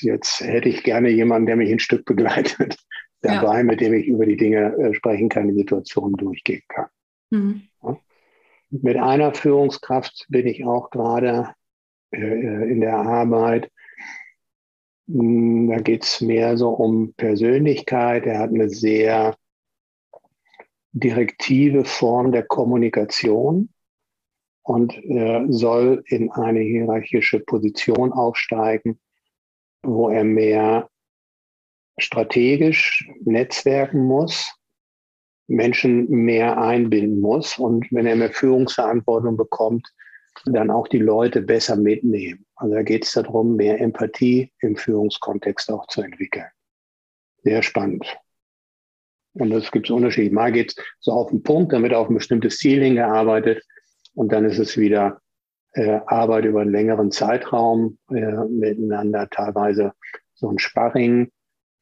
jetzt 0.02 0.42
hätte 0.42 0.70
ich 0.70 0.84
gerne 0.84 1.10
jemanden, 1.10 1.48
der 1.48 1.56
mich 1.56 1.72
ein 1.72 1.80
Stück 1.80 2.06
begleitet 2.06 2.78
dabei, 3.22 3.58
ja. 3.58 3.64
mit 3.64 3.82
dem 3.82 3.94
ich 3.94 4.08
über 4.08 4.26
die 4.26 4.38
Dinge 4.38 4.76
äh, 4.78 4.94
sprechen 4.94 5.30
kann, 5.30 5.48
die 5.48 5.56
Situation 5.56 6.14
durchgehen 6.14 6.64
kann. 6.68 6.88
Mhm. 7.32 7.62
Ja. 7.82 7.98
Mit 8.70 8.98
einer 8.98 9.34
Führungskraft 9.34 10.26
bin 10.30 10.48
ich 10.48 10.66
auch 10.66 10.92
gerade 10.92 11.54
äh, 12.12 12.72
in 12.72 12.82
der 12.82 12.96
Arbeit. 12.96 13.72
Hm, 15.08 15.70
da 15.70 15.80
geht 15.80 16.04
es 16.04 16.22
mehr 16.22 16.58
so 16.58 16.70
um 16.70 17.14
Persönlichkeit. 17.14 18.26
Er 18.26 18.40
hat 18.40 18.50
eine 18.50 18.70
sehr 18.70 19.36
direktive 20.94 21.86
Form 21.86 22.32
der 22.32 22.44
Kommunikation 22.44 23.70
und 24.64 24.96
äh, 25.06 25.46
soll 25.50 26.04
in 26.08 26.32
eine 26.32 26.60
hierarchische 26.60 27.40
Position 27.40 28.12
aufsteigen, 28.12 29.00
wo 29.84 30.10
er 30.10 30.24
mehr 30.24 30.90
strategisch 31.98 33.10
netzwerken 33.24 34.04
muss, 34.04 34.54
Menschen 35.48 36.10
mehr 36.10 36.62
einbinden 36.62 37.22
muss 37.22 37.58
und 37.58 37.92
wenn 37.92 38.06
er 38.06 38.16
mehr 38.16 38.32
Führungsverantwortung 38.32 39.38
bekommt, 39.38 39.88
dann 40.46 40.70
auch 40.72 40.88
die 40.88 41.00
Leute 41.00 41.42
besser 41.42 41.76
mitnehmen. 41.76 42.46
Also 42.56 42.76
da 42.76 42.84
geht 42.84 43.06
es 43.06 43.12
darum, 43.12 43.56
mehr 43.56 43.80
Empathie 43.80 44.52
im 44.60 44.76
Führungskontext 44.76 45.72
auch 45.72 45.88
zu 45.88 46.02
entwickeln. 46.02 46.48
Sehr 47.44 47.64
spannend. 47.64 48.06
Und 49.34 49.50
das 49.50 49.72
gibt 49.72 49.88
es 49.88 49.92
unterschiedlich. 49.92 50.34
Mal 50.34 50.52
geht 50.52 50.72
es 50.78 50.84
so 51.00 51.12
auf 51.14 51.30
den 51.30 51.44
Punkt, 51.44 51.74
dann 51.74 51.84
wird 51.84 51.94
auf 51.94 52.10
ein 52.10 52.16
bestimmtes 52.16 52.58
Ziel 52.58 52.84
hingearbeitet 52.84 53.64
und 54.14 54.32
dann 54.32 54.46
ist 54.46 54.60
es 54.60 54.78
wieder 54.78 55.22
äh, 55.74 56.00
Arbeit 56.06 56.46
über 56.46 56.62
einen 56.62 56.72
längeren 56.72 57.12
Zeitraum 57.12 57.98
äh, 58.10 58.46
miteinander, 58.50 59.30
teilweise 59.30 59.94
so 60.34 60.50
ein 60.50 60.60
Sparring, 60.60 61.32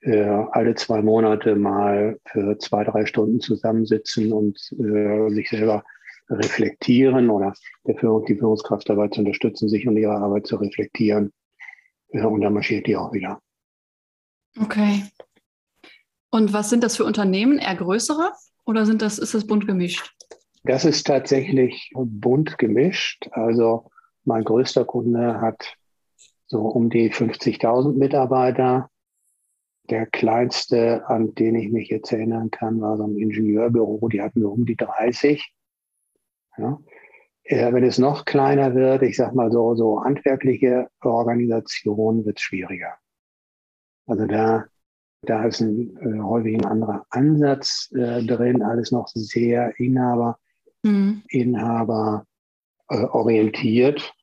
äh, 0.02 0.22
alle 0.22 0.76
zwei 0.76 1.02
Monate 1.02 1.56
mal 1.56 2.20
für 2.26 2.58
zwei, 2.60 2.84
drei 2.84 3.06
Stunden 3.06 3.40
zusammensitzen 3.40 4.32
und 4.32 4.58
äh, 4.80 5.30
sich 5.32 5.50
selber 5.50 5.84
reflektieren 6.30 7.30
oder 7.30 7.54
der 7.86 7.96
Führung, 7.96 8.26
die 8.26 8.36
Führungskraft 8.36 8.90
dabei 8.90 9.08
zu 9.08 9.22
unterstützen, 9.22 9.70
sich 9.70 9.88
und 9.88 9.98
ihre 9.98 10.16
Arbeit 10.16 10.48
zu 10.48 10.58
reflektieren. 10.58 11.34
Ja, 12.12 12.26
und 12.26 12.42
dann 12.42 12.54
marschiert 12.54 12.88
die 12.88 12.96
auch 12.96 13.14
wieder. 13.14 13.40
Okay. 14.60 15.04
Und 16.32 16.54
was 16.54 16.70
sind 16.70 16.84
das 16.84 16.98
für 16.98 17.06
Unternehmen? 17.06 17.58
Eher 17.58 17.76
größere 17.76 18.34
oder 18.66 18.86
sind 18.86 19.02
das, 19.02 19.18
ist 19.18 19.34
das 19.34 19.48
bunt 19.48 19.68
gemischt? 19.68 20.14
Das 20.64 20.86
ist 20.86 21.08
tatsächlich 21.08 21.92
bunt 21.96 22.58
gemischt. 22.58 23.30
Also 23.32 23.90
mein 24.26 24.44
größter 24.44 24.86
Kunde 24.86 25.42
hat 25.42 25.76
so 26.48 26.62
um 26.62 26.90
die 26.90 27.12
50.000 27.12 27.98
Mitarbeiter. 27.98 28.90
Der 29.90 30.06
kleinste, 30.06 31.08
an 31.08 31.34
den 31.34 31.56
ich 31.56 31.72
mich 31.72 31.90
jetzt 31.90 32.12
erinnern 32.12 32.52
kann, 32.52 32.80
war 32.82 32.98
so 32.98 33.06
ein 33.06 33.18
Ingenieurbüro, 33.18 34.08
die 34.10 34.22
hatten 34.22 34.42
so 34.42 34.52
um 34.52 34.66
die 34.66 34.76
30. 34.76 35.52
Ja. 36.60 36.80
Äh, 37.44 37.74
wenn 37.74 37.84
es 37.84 37.98
noch 37.98 38.26
kleiner 38.26 38.76
wird, 38.76 39.02
ich 39.02 39.18
sag 39.18 39.34
mal 39.34 39.52
so, 39.52 39.76
so 39.76 40.04
handwerkliche 40.04 40.90
Organisationen, 41.02 42.26
wird 42.26 42.38
es 42.38 42.44
schwieriger. 42.44 42.94
Also 44.06 44.26
da, 44.26 44.66
da 45.22 45.46
ist 45.46 45.62
ein, 45.62 45.98
äh, 45.98 46.20
häufig 46.20 46.56
ein 46.58 46.66
anderer 46.66 47.06
Ansatz 47.10 47.92
äh, 47.96 48.24
drin, 48.24 48.62
alles 48.62 48.92
noch 48.92 49.08
sehr 49.08 49.74
Inhaber, 49.80 50.38
mhm. 50.84 51.24
Inhaber 51.30 52.26
äh, 52.90 53.04
orientiert, 53.04 54.14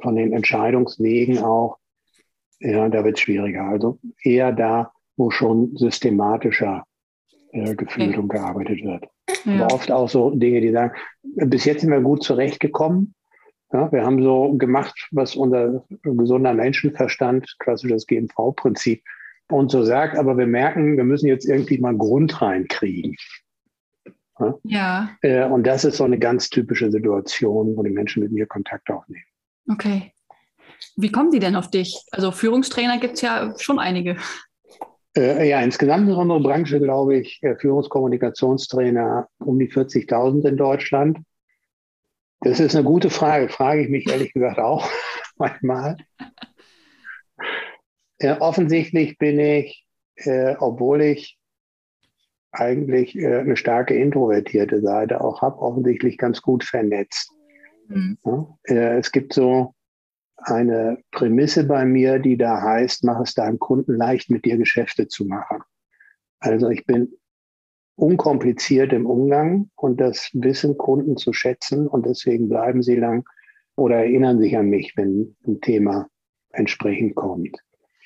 von 0.00 0.16
den 0.16 0.32
Entscheidungswegen 0.32 1.38
auch. 1.38 1.78
Ja, 2.60 2.88
da 2.88 3.04
wird 3.04 3.16
es 3.16 3.20
schwieriger. 3.20 3.64
Also 3.64 3.98
eher 4.22 4.52
da, 4.52 4.92
wo 5.16 5.30
schon 5.30 5.76
systematischer 5.76 6.84
äh, 7.52 7.74
gefühlt 7.74 8.10
okay. 8.10 8.18
und 8.18 8.28
gearbeitet 8.28 8.82
wird. 8.82 9.04
Ja. 9.44 9.64
Aber 9.64 9.74
oft 9.74 9.90
auch 9.90 10.08
so 10.08 10.30
Dinge, 10.30 10.60
die 10.60 10.72
sagen, 10.72 10.92
bis 11.22 11.64
jetzt 11.64 11.82
sind 11.82 11.90
wir 11.90 12.00
gut 12.00 12.22
zurechtgekommen. 12.22 13.14
Ja, 13.72 13.90
wir 13.90 14.04
haben 14.04 14.22
so 14.22 14.52
gemacht, 14.54 15.08
was 15.12 15.34
unser 15.34 15.84
gesunder 16.02 16.52
Menschenverstand, 16.52 17.56
klassisches 17.58 18.06
GMV-Prinzip, 18.06 19.02
uns 19.50 19.72
so 19.72 19.82
sagt, 19.82 20.16
aber 20.16 20.36
wir 20.36 20.46
merken, 20.46 20.96
wir 20.96 21.04
müssen 21.04 21.26
jetzt 21.26 21.46
irgendwie 21.46 21.78
mal 21.78 21.96
Grund 21.96 22.40
reinkriegen. 22.42 23.16
Ja. 24.38 24.58
ja. 24.64 25.10
Äh, 25.22 25.44
und 25.44 25.66
das 25.66 25.84
ist 25.84 25.98
so 25.98 26.04
eine 26.04 26.18
ganz 26.18 26.50
typische 26.50 26.90
Situation, 26.90 27.76
wo 27.76 27.82
die 27.82 27.90
Menschen 27.90 28.22
mit 28.22 28.32
mir 28.32 28.46
Kontakt 28.46 28.90
aufnehmen. 28.90 29.24
Okay. 29.70 30.12
Wie 30.96 31.12
kommen 31.12 31.30
die 31.30 31.38
denn 31.38 31.56
auf 31.56 31.70
dich? 31.70 32.04
Also 32.10 32.32
Führungstrainer 32.32 32.98
gibt 32.98 33.14
es 33.14 33.20
ja 33.20 33.54
schon 33.58 33.78
einige. 33.78 34.16
Äh, 35.16 35.48
ja, 35.48 35.60
insgesamt 35.60 36.08
in 36.08 36.14
unserer 36.14 36.40
Branche, 36.40 36.80
glaube 36.80 37.16
ich, 37.16 37.40
Führungskommunikationstrainer 37.58 39.28
um 39.38 39.58
die 39.58 39.70
40.000 39.70 40.48
in 40.48 40.56
Deutschland. 40.56 41.18
Das 42.40 42.58
ist 42.58 42.74
eine 42.74 42.84
gute 42.84 43.10
Frage, 43.10 43.48
frage 43.48 43.82
ich 43.82 43.88
mich 43.88 44.08
ehrlich 44.08 44.32
gesagt 44.32 44.58
auch 44.58 44.88
manchmal. 45.36 45.96
Äh, 48.18 48.36
offensichtlich 48.38 49.18
bin 49.18 49.38
ich, 49.38 49.86
äh, 50.16 50.56
obwohl 50.58 51.02
ich 51.02 51.38
eigentlich 52.50 53.16
äh, 53.16 53.38
eine 53.38 53.56
starke 53.56 53.94
introvertierte 53.94 54.80
Seite 54.80 55.20
auch 55.20 55.42
habe, 55.42 55.58
offensichtlich 55.58 56.18
ganz 56.18 56.42
gut 56.42 56.64
vernetzt. 56.64 57.30
Mhm. 57.88 58.18
Ja, 58.24 58.56
äh, 58.64 58.98
es 58.98 59.12
gibt 59.12 59.32
so 59.32 59.74
eine 60.44 60.98
Prämisse 61.10 61.64
bei 61.64 61.84
mir, 61.84 62.18
die 62.18 62.36
da 62.36 62.60
heißt, 62.60 63.04
mach 63.04 63.20
es 63.20 63.34
deinem 63.34 63.58
Kunden 63.58 63.96
leicht, 63.96 64.30
mit 64.30 64.44
dir 64.44 64.56
Geschäfte 64.56 65.08
zu 65.08 65.24
machen. 65.24 65.62
Also 66.40 66.70
ich 66.70 66.84
bin 66.86 67.12
unkompliziert 67.96 68.92
im 68.92 69.06
Umgang 69.06 69.70
und 69.76 70.00
das 70.00 70.30
wissen 70.32 70.76
Kunden 70.76 71.16
zu 71.16 71.32
schätzen 71.32 71.86
und 71.86 72.06
deswegen 72.06 72.48
bleiben 72.48 72.82
sie 72.82 72.96
lang 72.96 73.24
oder 73.76 73.96
erinnern 73.96 74.40
sich 74.40 74.56
an 74.56 74.66
mich, 74.66 74.96
wenn 74.96 75.36
ein 75.46 75.60
Thema 75.60 76.08
entsprechend 76.52 77.14
kommt. 77.14 77.56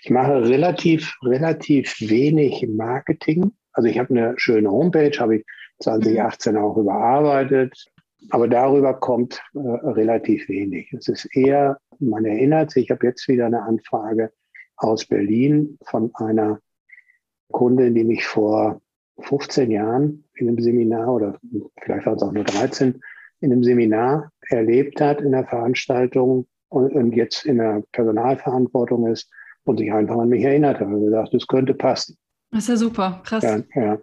Ich 0.02 0.10
mache 0.10 0.48
relativ, 0.48 1.16
relativ 1.22 1.96
wenig 2.00 2.66
Marketing. 2.68 3.52
Also 3.72 3.88
ich 3.88 3.98
habe 3.98 4.10
eine 4.10 4.34
schöne 4.36 4.70
Homepage, 4.70 5.18
habe 5.18 5.38
ich 5.38 5.44
2018 5.80 6.56
auch 6.56 6.76
überarbeitet. 6.76 7.86
Aber 8.30 8.48
darüber 8.48 8.94
kommt 8.94 9.40
äh, 9.54 9.58
relativ 9.58 10.48
wenig. 10.48 10.92
Es 10.92 11.08
ist 11.08 11.26
eher, 11.36 11.78
man 12.00 12.24
erinnert 12.24 12.70
sich, 12.70 12.84
ich 12.84 12.90
habe 12.90 13.06
jetzt 13.06 13.26
wieder 13.28 13.46
eine 13.46 13.62
Anfrage 13.62 14.32
aus 14.76 15.06
Berlin 15.06 15.78
von 15.84 16.10
einer 16.14 16.60
Kundin, 17.52 17.94
die 17.94 18.04
mich 18.04 18.26
vor 18.26 18.80
15 19.20 19.70
Jahren 19.70 20.24
in 20.34 20.48
einem 20.48 20.60
Seminar 20.60 21.12
oder 21.12 21.38
vielleicht 21.80 22.06
war 22.06 22.14
es 22.14 22.22
auch 22.22 22.32
nur 22.32 22.44
13 22.44 23.00
in 23.40 23.52
einem 23.52 23.64
Seminar 23.64 24.30
erlebt 24.48 25.00
hat 25.00 25.20
in 25.20 25.32
der 25.32 25.46
Veranstaltung 25.46 26.46
und, 26.68 26.92
und 26.92 27.12
jetzt 27.12 27.44
in 27.44 27.58
der 27.58 27.82
Personalverantwortung 27.92 29.06
ist 29.06 29.30
und 29.64 29.78
sich 29.78 29.92
einfach 29.92 30.18
an 30.18 30.28
mich 30.28 30.44
erinnert 30.44 30.80
hat 30.80 30.86
und 30.86 31.04
gesagt, 31.04 31.34
das 31.34 31.46
könnte 31.46 31.74
passen. 31.74 32.16
Das 32.50 32.64
ist 32.64 32.68
ja 32.68 32.76
super, 32.76 33.22
krass. 33.24 33.42
Ja, 33.42 33.62
ja. 33.74 33.98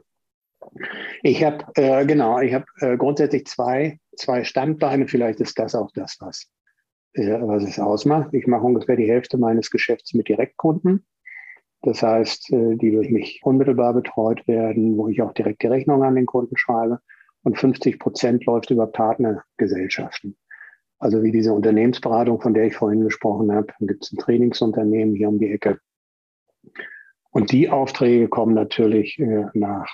Ich 1.21 1.43
habe, 1.43 1.65
äh, 1.75 2.05
genau, 2.05 2.39
ich 2.39 2.53
habe 2.53 2.65
äh, 2.79 2.97
grundsätzlich 2.97 3.45
zwei, 3.45 4.00
zwei 4.15 4.43
Standbeine. 4.43 5.07
Vielleicht 5.07 5.39
ist 5.39 5.57
das 5.59 5.75
auch 5.75 5.91
das, 5.93 6.17
was, 6.19 6.50
was 7.15 7.63
es 7.63 7.79
ausmacht. 7.79 8.34
Ich 8.34 8.48
mache 8.48 8.63
ungefähr 8.63 8.96
die 8.96 9.10
Hälfte 9.10 9.38
meines 9.38 9.70
Geschäfts 9.70 10.13
mit 10.13 10.27
Direktkunden. 10.27 11.05
Das 11.84 12.01
heißt, 12.01 12.51
äh, 12.53 12.75
die 12.77 12.91
durch 12.91 13.10
mich 13.10 13.41
unmittelbar 13.43 13.93
betreut 13.93 14.48
werden, 14.48 14.98
wo 14.98 15.10
ich 15.10 15.22
auch 15.22 15.34
direkt 15.34 15.63
die 15.63 15.67
Rechnung 15.67 16.03
an 16.03 16.15
den 16.15 16.25
Kunden 16.25 16.58
schreibe. 16.58 17.00
Und 17.43 17.60
50 17.60 18.00
Prozent 18.00 18.46
läuft 18.46 18.72
über 18.72 18.88
Partnergesellschaften. 18.88 20.38
Also 20.98 21.22
wie 21.24 21.34
diese 21.34 21.51
Unternehmensberatung, 21.51 22.39
von 22.39 22.53
der 22.53 22.65
ich 22.65 22.75
vorhin 22.75 23.01
gesprochen 23.01 23.51
habe. 23.51 23.67
Gibt 23.82 24.05
es 24.05 24.13
ein 24.13 24.17
Trainingsunternehmen 24.17 25.15
hier 25.15 25.27
um 25.27 25.39
die 25.39 25.51
Ecke. 25.51 25.79
Und 27.32 27.51
die 27.51 27.70
Aufträge 27.70 28.29
kommen 28.29 28.53
natürlich 28.53 29.20
äh, 29.20 29.48
nach 29.53 29.89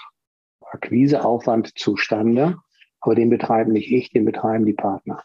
Akquiseaufwand 0.61 1.77
zustande, 1.77 2.57
aber 3.01 3.15
den 3.15 3.29
betreiben 3.29 3.73
nicht 3.73 3.91
ich, 3.91 4.11
den 4.11 4.25
betreiben 4.25 4.65
die 4.65 4.73
Partner. 4.73 5.23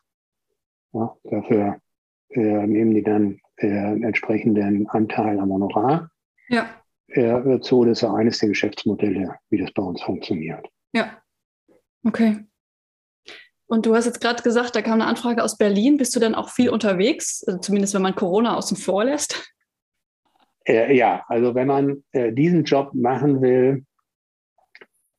Ja, 0.93 1.15
dafür 1.25 1.67
äh, 1.67 1.73
nehmen 2.31 2.95
die 2.95 3.02
dann 3.02 3.38
äh, 3.57 3.69
einen 3.69 4.02
entsprechenden 4.02 4.88
Anteil 4.88 5.38
am 5.38 5.52
Honorar. 5.52 6.11
Ja. 6.49 6.69
Äh, 7.09 7.59
so, 7.62 7.85
das 7.85 8.02
ist 8.02 8.09
eines 8.09 8.38
der 8.38 8.49
Geschäftsmodelle, 8.49 9.37
wie 9.50 9.59
das 9.59 9.73
bei 9.73 9.83
uns 9.83 10.02
funktioniert. 10.02 10.66
Ja. 10.93 11.23
Okay. 12.04 12.45
Und 13.66 13.87
du 13.87 13.95
hast 13.95 14.07
jetzt 14.07 14.21
gerade 14.21 14.43
gesagt, 14.43 14.76
da 14.76 14.83
kam 14.83 14.95
eine 14.95 15.07
Anfrage 15.07 15.43
aus 15.43 15.57
Berlin. 15.57 15.97
Bist 15.97 16.14
du 16.14 16.21
dann 16.21 16.35
auch 16.35 16.50
viel 16.50 16.69
unterwegs? 16.69 17.43
Also 17.47 17.61
zumindest 17.61 17.95
wenn 17.95 18.02
man 18.02 18.14
Corona 18.14 18.57
außen 18.57 18.76
vor 18.76 19.04
lässt? 19.04 19.50
Äh, 20.66 20.97
ja, 20.97 21.25
also 21.28 21.54
wenn 21.54 21.66
man 21.66 22.04
äh, 22.12 22.33
diesen 22.33 22.64
Job 22.64 22.93
machen 22.95 23.40
will, 23.40 23.85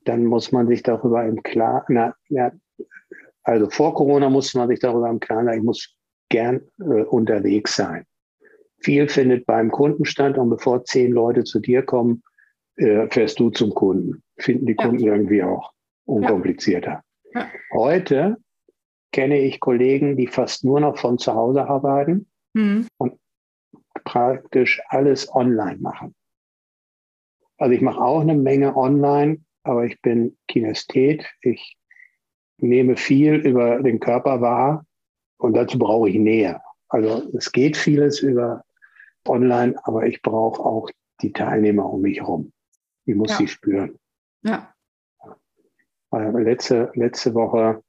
dann 0.03 0.25
muss 0.25 0.51
man 0.51 0.67
sich 0.67 0.83
darüber 0.83 1.25
im 1.25 1.41
Klaren, 1.41 2.13
ja, 2.29 2.51
also 3.43 3.69
vor 3.69 3.95
Corona 3.95 4.29
musste 4.29 4.57
man 4.57 4.67
sich 4.67 4.79
darüber 4.79 5.09
im 5.09 5.19
Klaren 5.19 5.45
sein, 5.45 5.59
ich 5.59 5.63
muss 5.63 5.94
gern 6.35 6.61
äh, 6.81 7.03
unterwegs 7.03 7.77
sein. 7.77 8.03
Viel 8.79 9.07
findet 9.07 9.45
beim 9.45 9.71
Kunden 9.71 10.03
statt 10.03 10.37
und 10.37 10.49
bevor 10.49 10.83
zehn 10.83 11.13
Leute 11.13 11.45
zu 11.45 11.61
dir 11.61 11.81
kommen, 11.81 12.23
äh, 12.75 13.07
fährst 13.09 13.39
du 13.39 13.51
zum 13.51 13.73
Kunden. 13.73 14.21
Finden 14.37 14.65
die 14.65 14.75
Kunden 14.75 14.99
ja. 14.99 15.13
irgendwie 15.13 15.43
auch 15.43 15.71
unkomplizierter. 16.03 17.01
Ja. 17.33 17.39
Ja. 17.39 17.47
Heute 17.71 18.35
kenne 19.13 19.39
ich 19.39 19.61
Kollegen, 19.61 20.17
die 20.17 20.27
fast 20.27 20.65
nur 20.65 20.81
noch 20.81 20.97
von 20.97 21.17
zu 21.17 21.33
Hause 21.33 21.69
arbeiten 21.69 22.27
mhm. 22.53 22.85
und 22.97 23.13
praktisch 24.03 24.81
alles 24.89 25.33
online 25.33 25.77
machen. 25.77 26.13
Also 27.57 27.71
ich 27.71 27.81
mache 27.81 28.01
auch 28.01 28.19
eine 28.19 28.35
Menge 28.35 28.75
online, 28.75 29.37
aber 29.63 29.85
ich 29.85 30.01
bin 30.01 30.37
Kinesthet. 30.49 31.25
Ich 31.39 31.77
nehme 32.57 32.97
viel 32.97 33.35
über 33.35 33.81
den 33.81 34.01
Körper 34.01 34.41
wahr 34.41 34.85
und 35.37 35.55
dazu 35.55 35.77
brauche 35.77 36.09
ich 36.09 36.15
Nähe. 36.15 36.61
Also 36.87 37.29
es 37.35 37.51
geht 37.51 37.77
vieles 37.77 38.19
über 38.19 38.63
online, 39.27 39.75
aber 39.83 40.05
ich 40.05 40.21
brauche 40.21 40.63
auch 40.63 40.89
die 41.21 41.33
Teilnehmer 41.33 41.89
um 41.89 42.01
mich 42.01 42.19
herum. 42.19 42.51
Ich 43.05 43.15
muss 43.15 43.31
ja. 43.31 43.37
sie 43.37 43.47
spüren. 43.47 43.97
Ja. 44.43 44.71
Letzte, 46.11 46.91
letzte 46.93 47.33
Woche 47.33 47.81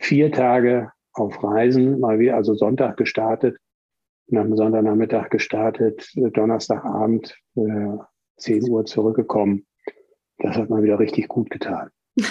vier 0.00 0.32
Tage 0.32 0.90
auf 1.12 1.42
Reisen, 1.42 2.00
mal 2.00 2.18
wieder, 2.18 2.36
also 2.36 2.54
Sonntag 2.54 2.96
gestartet, 2.96 3.58
nach 4.26 4.42
dem 4.42 4.56
Sonntagnachmittag 4.56 5.28
gestartet, 5.28 6.10
Donnerstagabend, 6.14 7.36
äh, 7.56 7.98
10 8.38 8.68
Uhr 8.70 8.84
zurückgekommen. 8.86 9.66
Das 10.38 10.56
hat 10.56 10.70
mal 10.70 10.82
wieder 10.82 10.98
richtig 10.98 11.28
gut 11.28 11.50
getan. 11.50 11.90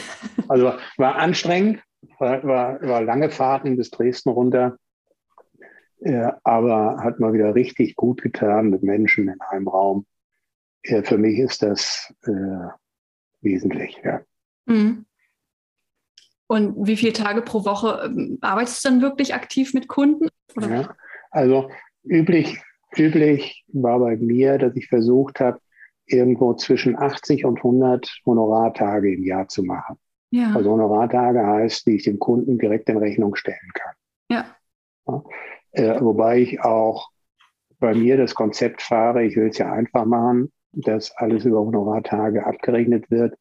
Also 0.47 0.73
war 0.97 1.15
anstrengend, 1.17 1.83
war, 2.17 2.43
war, 2.43 2.81
war 2.81 3.01
lange 3.01 3.29
Fahrten 3.29 3.77
bis 3.77 3.89
Dresden 3.89 4.29
runter, 4.29 4.77
äh, 6.01 6.31
aber 6.43 6.97
hat 7.03 7.19
mal 7.19 7.33
wieder 7.33 7.55
richtig 7.55 7.95
gut 7.95 8.21
getan 8.21 8.69
mit 8.69 8.83
Menschen 8.83 9.27
in 9.27 9.41
einem 9.41 9.67
Raum. 9.67 10.05
Äh, 10.83 11.03
für 11.03 11.17
mich 11.17 11.39
ist 11.39 11.61
das 11.61 12.13
äh, 12.23 12.69
wesentlich, 13.41 13.99
ja. 14.03 14.21
Mhm. 14.65 15.05
Und 16.47 16.87
wie 16.87 16.97
viele 16.97 17.13
Tage 17.13 17.41
pro 17.41 17.63
Woche 17.63 18.01
ähm, 18.05 18.39
arbeitest 18.41 18.83
du 18.83 18.89
dann 18.89 19.01
wirklich 19.01 19.35
aktiv 19.35 19.73
mit 19.73 19.87
Kunden? 19.87 20.29
Ja, 20.59 20.95
also 21.29 21.69
üblich, 22.03 22.59
üblich 22.97 23.63
war 23.67 23.99
bei 23.99 24.17
mir, 24.17 24.57
dass 24.57 24.75
ich 24.75 24.87
versucht 24.87 25.39
habe, 25.39 25.59
irgendwo 26.07 26.55
zwischen 26.55 26.97
80 26.97 27.45
und 27.45 27.57
100 27.57 28.21
Honorartage 28.25 29.13
im 29.13 29.23
Jahr 29.23 29.47
zu 29.47 29.61
machen. 29.61 29.99
Ja. 30.31 30.53
Also 30.55 30.71
Honorartage 30.71 31.45
heißt, 31.45 31.87
die 31.87 31.95
ich 31.95 32.03
dem 32.03 32.19
Kunden 32.19 32.57
direkt 32.57 32.89
in 32.89 32.97
Rechnung 32.97 33.35
stellen 33.35 33.71
kann. 33.73 33.93
Ja. 34.29 34.45
ja. 35.07 35.23
Äh, 35.71 36.01
wobei 36.01 36.39
ich 36.39 36.61
auch 36.61 37.09
bei 37.79 37.93
mir 37.93 38.17
das 38.17 38.35
Konzept 38.35 38.81
fahre, 38.81 39.23
ich 39.23 39.35
will 39.35 39.47
es 39.49 39.57
ja 39.57 39.71
einfach 39.71 40.05
machen, 40.05 40.51
dass 40.71 41.15
alles 41.17 41.45
über 41.45 41.59
Honorartage 41.59 42.45
abgerechnet 42.45 43.09
wird 43.09 43.35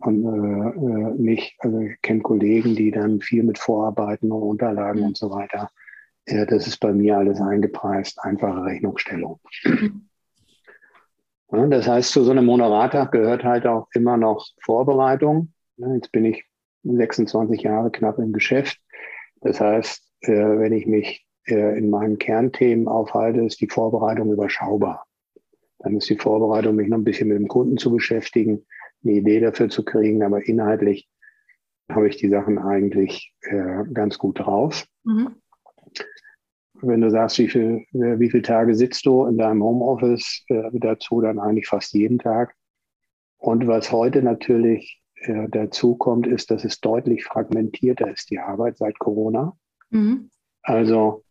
und 0.00 0.24
äh, 0.24 0.68
äh 0.68 1.14
nicht, 1.16 1.56
also 1.60 1.78
ich 1.80 2.00
kenne 2.02 2.20
Kollegen, 2.20 2.76
die 2.76 2.90
dann 2.90 3.20
viel 3.20 3.42
mit 3.42 3.58
Vorarbeiten 3.58 4.30
und 4.30 4.42
Unterlagen 4.42 5.00
mhm. 5.00 5.06
und 5.06 5.16
so 5.16 5.30
weiter. 5.30 5.70
Ja, 6.28 6.44
das 6.44 6.66
ist 6.66 6.78
bei 6.78 6.92
mir 6.92 7.18
alles 7.18 7.40
eingepreist, 7.40 8.20
einfache 8.22 8.64
Rechnungsstellung. 8.64 9.40
Mhm. 9.64 10.08
Ja, 11.52 11.66
das 11.68 11.86
heißt, 11.86 12.10
zu 12.10 12.24
so 12.24 12.32
einem 12.32 12.50
Honorartag 12.50 13.12
gehört 13.12 13.44
halt 13.44 13.66
auch 13.66 13.86
immer 13.94 14.16
noch 14.16 14.46
Vorbereitung. 14.64 15.52
Jetzt 15.76 16.12
bin 16.12 16.24
ich 16.24 16.44
26 16.82 17.62
Jahre 17.62 17.90
knapp 17.90 18.18
im 18.18 18.32
Geschäft. 18.32 18.80
Das 19.40 19.60
heißt, 19.60 20.02
äh, 20.22 20.32
wenn 20.32 20.72
ich 20.72 20.86
mich 20.86 21.26
äh, 21.46 21.76
in 21.76 21.90
meinen 21.90 22.18
Kernthemen 22.18 22.88
aufhalte, 22.88 23.40
ist 23.42 23.60
die 23.60 23.68
Vorbereitung 23.68 24.32
überschaubar. 24.32 25.04
Dann 25.78 25.96
ist 25.96 26.08
die 26.08 26.16
Vorbereitung, 26.16 26.76
mich 26.76 26.88
noch 26.88 26.98
ein 26.98 27.04
bisschen 27.04 27.28
mit 27.28 27.38
dem 27.38 27.48
Kunden 27.48 27.76
zu 27.76 27.92
beschäftigen, 27.92 28.66
eine 29.04 29.12
Idee 29.12 29.40
dafür 29.40 29.68
zu 29.68 29.84
kriegen, 29.84 30.22
aber 30.22 30.46
inhaltlich 30.46 31.08
habe 31.90 32.08
ich 32.08 32.16
die 32.16 32.28
Sachen 32.28 32.58
eigentlich 32.58 33.34
äh, 33.42 33.84
ganz 33.92 34.18
gut 34.18 34.40
drauf. 34.40 34.86
Mhm 35.04 35.36
wenn 36.82 37.00
du 37.00 37.10
sagst, 37.10 37.38
wie 37.38 37.48
viel, 37.48 37.86
wie 37.92 38.30
viele 38.30 38.42
Tage 38.42 38.74
sitzt 38.74 39.06
du 39.06 39.24
in 39.26 39.38
deinem 39.38 39.62
Homeoffice, 39.62 40.44
dazu 40.72 41.20
dann 41.20 41.38
eigentlich 41.38 41.68
fast 41.68 41.94
jeden 41.94 42.18
Tag. 42.18 42.54
Und 43.38 43.66
was 43.66 43.92
heute 43.92 44.22
natürlich 44.22 45.02
äh, 45.26 45.48
dazu 45.48 45.96
kommt, 45.96 46.26
ist, 46.26 46.50
dass 46.50 46.64
es 46.64 46.80
deutlich 46.80 47.24
fragmentierter 47.24 48.10
ist, 48.10 48.30
die 48.30 48.38
Arbeit 48.38 48.78
seit 48.78 48.98
Corona. 48.98 49.56
Mhm. 49.90 50.30
Also 50.62 51.22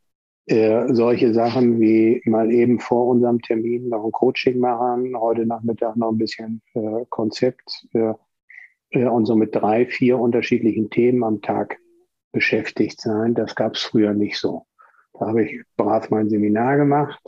äh, 0.48 0.94
solche 0.94 1.34
Sachen 1.34 1.80
wie 1.80 2.22
mal 2.26 2.52
eben 2.52 2.80
vor 2.80 3.08
unserem 3.08 3.42
Termin 3.42 3.90
noch 3.90 4.06
ein 4.06 4.12
Coaching 4.12 4.60
machen, 4.60 5.18
heute 5.18 5.46
Nachmittag 5.46 5.96
noch 5.96 6.12
ein 6.12 6.18
bisschen 6.18 6.62
äh, 6.74 7.06
Konzept 7.10 7.88
äh, 7.94 8.14
und 9.06 9.26
so 9.26 9.36
mit 9.36 9.56
drei, 9.56 9.86
vier 9.86 10.20
unterschiedlichen 10.20 10.90
Themen 10.90 11.24
am 11.24 11.42
Tag 11.42 11.80
beschäftigt 12.32 13.02
sein. 13.02 13.34
Das 13.34 13.56
gab 13.56 13.74
es 13.74 13.82
früher 13.82 14.14
nicht 14.14 14.38
so. 14.38 14.66
Da 15.14 15.28
habe 15.28 15.44
ich 15.44 15.64
brav 15.78 16.10
mein 16.10 16.30
Seminar 16.30 16.78
gemacht. 16.78 17.20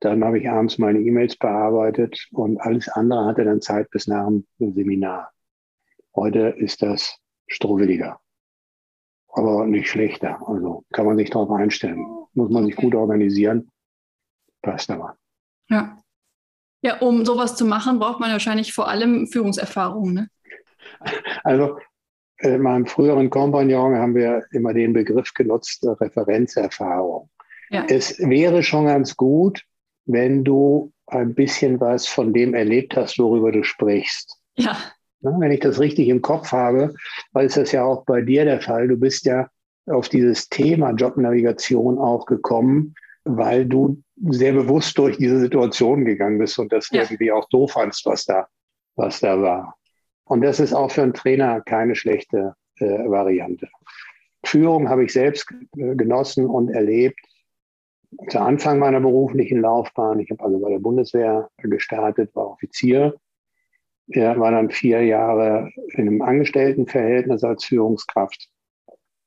Äh, 0.00 0.08
dann 0.08 0.24
habe 0.24 0.38
ich 0.38 0.48
abends 0.48 0.78
meine 0.78 0.98
E-Mails 0.98 1.36
bearbeitet 1.36 2.28
und 2.32 2.60
alles 2.60 2.88
andere 2.88 3.26
hatte 3.26 3.44
dann 3.44 3.60
Zeit 3.60 3.90
bis 3.90 4.06
nach 4.06 4.28
dem 4.28 4.74
Seminar. 4.74 5.32
Heute 6.14 6.54
ist 6.58 6.82
das 6.82 7.18
strubbeliger, 7.46 8.20
aber 9.28 9.66
nicht 9.66 9.88
schlechter. 9.88 10.38
Also 10.46 10.84
kann 10.92 11.06
man 11.06 11.16
sich 11.16 11.30
darauf 11.30 11.50
einstellen. 11.50 12.04
Muss 12.34 12.50
man 12.50 12.64
sich 12.66 12.76
gut 12.76 12.94
organisieren. 12.94 13.70
Passt 14.62 14.90
aber. 14.90 15.16
Ja. 15.68 15.96
Ja, 16.82 16.98
um 17.00 17.26
sowas 17.26 17.56
zu 17.56 17.66
machen, 17.66 17.98
braucht 17.98 18.20
man 18.20 18.32
wahrscheinlich 18.32 18.72
vor 18.72 18.88
allem 18.88 19.26
Führungserfahrung. 19.26 20.14
Ne? 20.14 20.28
Also 21.44 21.78
in 22.38 22.62
meinem 22.62 22.86
früheren 22.86 23.28
Kompagnon 23.28 23.96
haben 23.96 24.14
wir 24.14 24.44
immer 24.52 24.72
den 24.72 24.94
Begriff 24.94 25.34
genutzt, 25.34 25.84
Referenzerfahrung. 25.84 27.28
Ja. 27.68 27.84
Es 27.86 28.18
wäre 28.18 28.62
schon 28.62 28.86
ganz 28.86 29.14
gut, 29.16 29.66
wenn 30.06 30.44
du 30.44 30.92
ein 31.06 31.34
bisschen 31.34 31.80
was 31.80 32.06
von 32.06 32.32
dem 32.32 32.54
erlebt 32.54 32.96
hast, 32.96 33.18
worüber 33.18 33.52
du 33.52 33.64
sprichst. 33.64 34.38
Ja. 34.56 34.76
Wenn 35.20 35.50
ich 35.50 35.60
das 35.60 35.78
richtig 35.80 36.08
im 36.08 36.22
Kopf 36.22 36.52
habe, 36.52 36.94
weil 37.32 37.46
es 37.46 37.54
das 37.54 37.72
ja 37.72 37.84
auch 37.84 38.04
bei 38.04 38.22
dir 38.22 38.44
der 38.44 38.60
Fall. 38.60 38.88
Du 38.88 38.96
bist 38.96 39.26
ja 39.26 39.48
auf 39.86 40.08
dieses 40.08 40.48
Thema 40.48 40.92
Jobnavigation 40.92 41.98
auch 41.98 42.26
gekommen, 42.26 42.94
weil 43.24 43.66
du 43.66 44.02
sehr 44.28 44.52
bewusst 44.52 44.96
durch 44.98 45.18
diese 45.18 45.40
Situation 45.40 46.04
gegangen 46.04 46.38
bist 46.38 46.58
und 46.58 46.72
das 46.72 46.88
ja. 46.90 47.02
irgendwie 47.02 47.32
auch 47.32 47.48
doof 47.48 47.72
fandst, 47.72 48.06
was 48.06 48.24
da, 48.24 48.48
was 48.96 49.20
da 49.20 49.40
war. 49.40 49.76
Und 50.24 50.42
das 50.42 50.60
ist 50.60 50.72
auch 50.72 50.90
für 50.90 51.02
einen 51.02 51.14
Trainer 51.14 51.60
keine 51.60 51.94
schlechte 51.94 52.54
äh, 52.78 52.84
Variante. 52.84 53.68
Führung 54.44 54.88
habe 54.88 55.04
ich 55.04 55.12
selbst 55.12 55.46
äh, 55.76 55.94
genossen 55.96 56.46
und 56.46 56.70
erlebt. 56.70 57.20
Zu 58.28 58.40
Anfang 58.40 58.78
meiner 58.78 59.00
beruflichen 59.00 59.60
Laufbahn, 59.60 60.18
ich 60.18 60.30
habe 60.30 60.42
also 60.44 60.58
bei 60.58 60.70
der 60.70 60.80
Bundeswehr 60.80 61.48
gestartet, 61.58 62.34
war 62.34 62.50
Offizier, 62.50 63.14
ja, 64.08 64.38
war 64.38 64.50
dann 64.50 64.70
vier 64.70 65.04
Jahre 65.04 65.70
in 65.92 66.08
einem 66.08 66.22
Angestelltenverhältnis 66.22 67.44
als 67.44 67.64
Führungskraft 67.64 68.48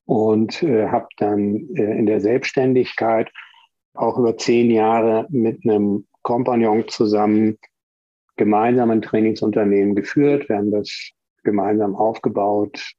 und 0.05 0.61
äh, 0.63 0.87
habe 0.87 1.07
dann 1.17 1.69
äh, 1.75 1.97
in 1.97 2.05
der 2.05 2.19
Selbstständigkeit 2.19 3.31
auch 3.93 4.17
über 4.17 4.37
zehn 4.37 4.69
Jahre 4.71 5.27
mit 5.29 5.63
einem 5.63 6.05
Kompagnon 6.21 6.87
zusammen 6.89 7.57
gemeinsam 8.35 8.89
ein 8.91 9.01
Trainingsunternehmen 9.01 9.95
geführt. 9.95 10.49
Wir 10.49 10.57
haben 10.57 10.71
das 10.71 11.11
gemeinsam 11.43 11.95
aufgebaut, 11.95 12.95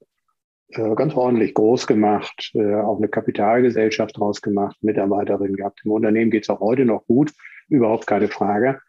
ganz 0.73 1.15
ordentlich 1.15 1.55
groß 1.55 1.87
gemacht, 1.87 2.51
äh, 2.55 2.75
auch 2.75 2.99
eine 2.99 3.09
Kapitalgesellschaft 3.09 4.19
draus 4.19 4.43
gemacht, 4.43 4.77
Mitarbeiterin 4.83 5.57
gehabt. 5.57 5.81
Im 5.85 5.93
Unternehmen 5.93 6.31
geht 6.31 6.45
es 6.45 6.51
auch 6.51 6.61
heute 6.61 6.85
noch 6.85 7.07
gut, 7.07 7.33
überhaupt 7.69 8.07
keine 8.07 8.29
Frage. 8.29 8.81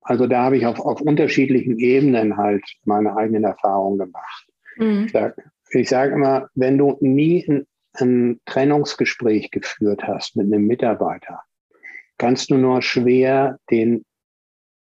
Also 0.00 0.26
da 0.26 0.44
habe 0.44 0.56
ich 0.56 0.66
auf, 0.66 0.78
auf 0.78 1.00
unterschiedlichen 1.00 1.78
Ebenen 1.78 2.36
halt 2.36 2.64
meine 2.84 3.16
eigenen 3.16 3.44
Erfahrungen 3.44 3.98
gemacht. 3.98 4.46
Mhm. 4.76 5.06
Ich 5.06 5.12
sage 5.12 5.34
sag 5.84 6.12
immer, 6.12 6.48
wenn 6.54 6.78
du 6.78 6.96
nie 7.00 7.44
ein, 7.48 7.66
ein 7.94 8.40
Trennungsgespräch 8.44 9.50
geführt 9.50 10.06
hast 10.06 10.36
mit 10.36 10.46
einem 10.46 10.66
Mitarbeiter, 10.66 11.40
kannst 12.18 12.50
du 12.50 12.56
nur 12.56 12.82
schwer 12.82 13.58
den 13.70 14.04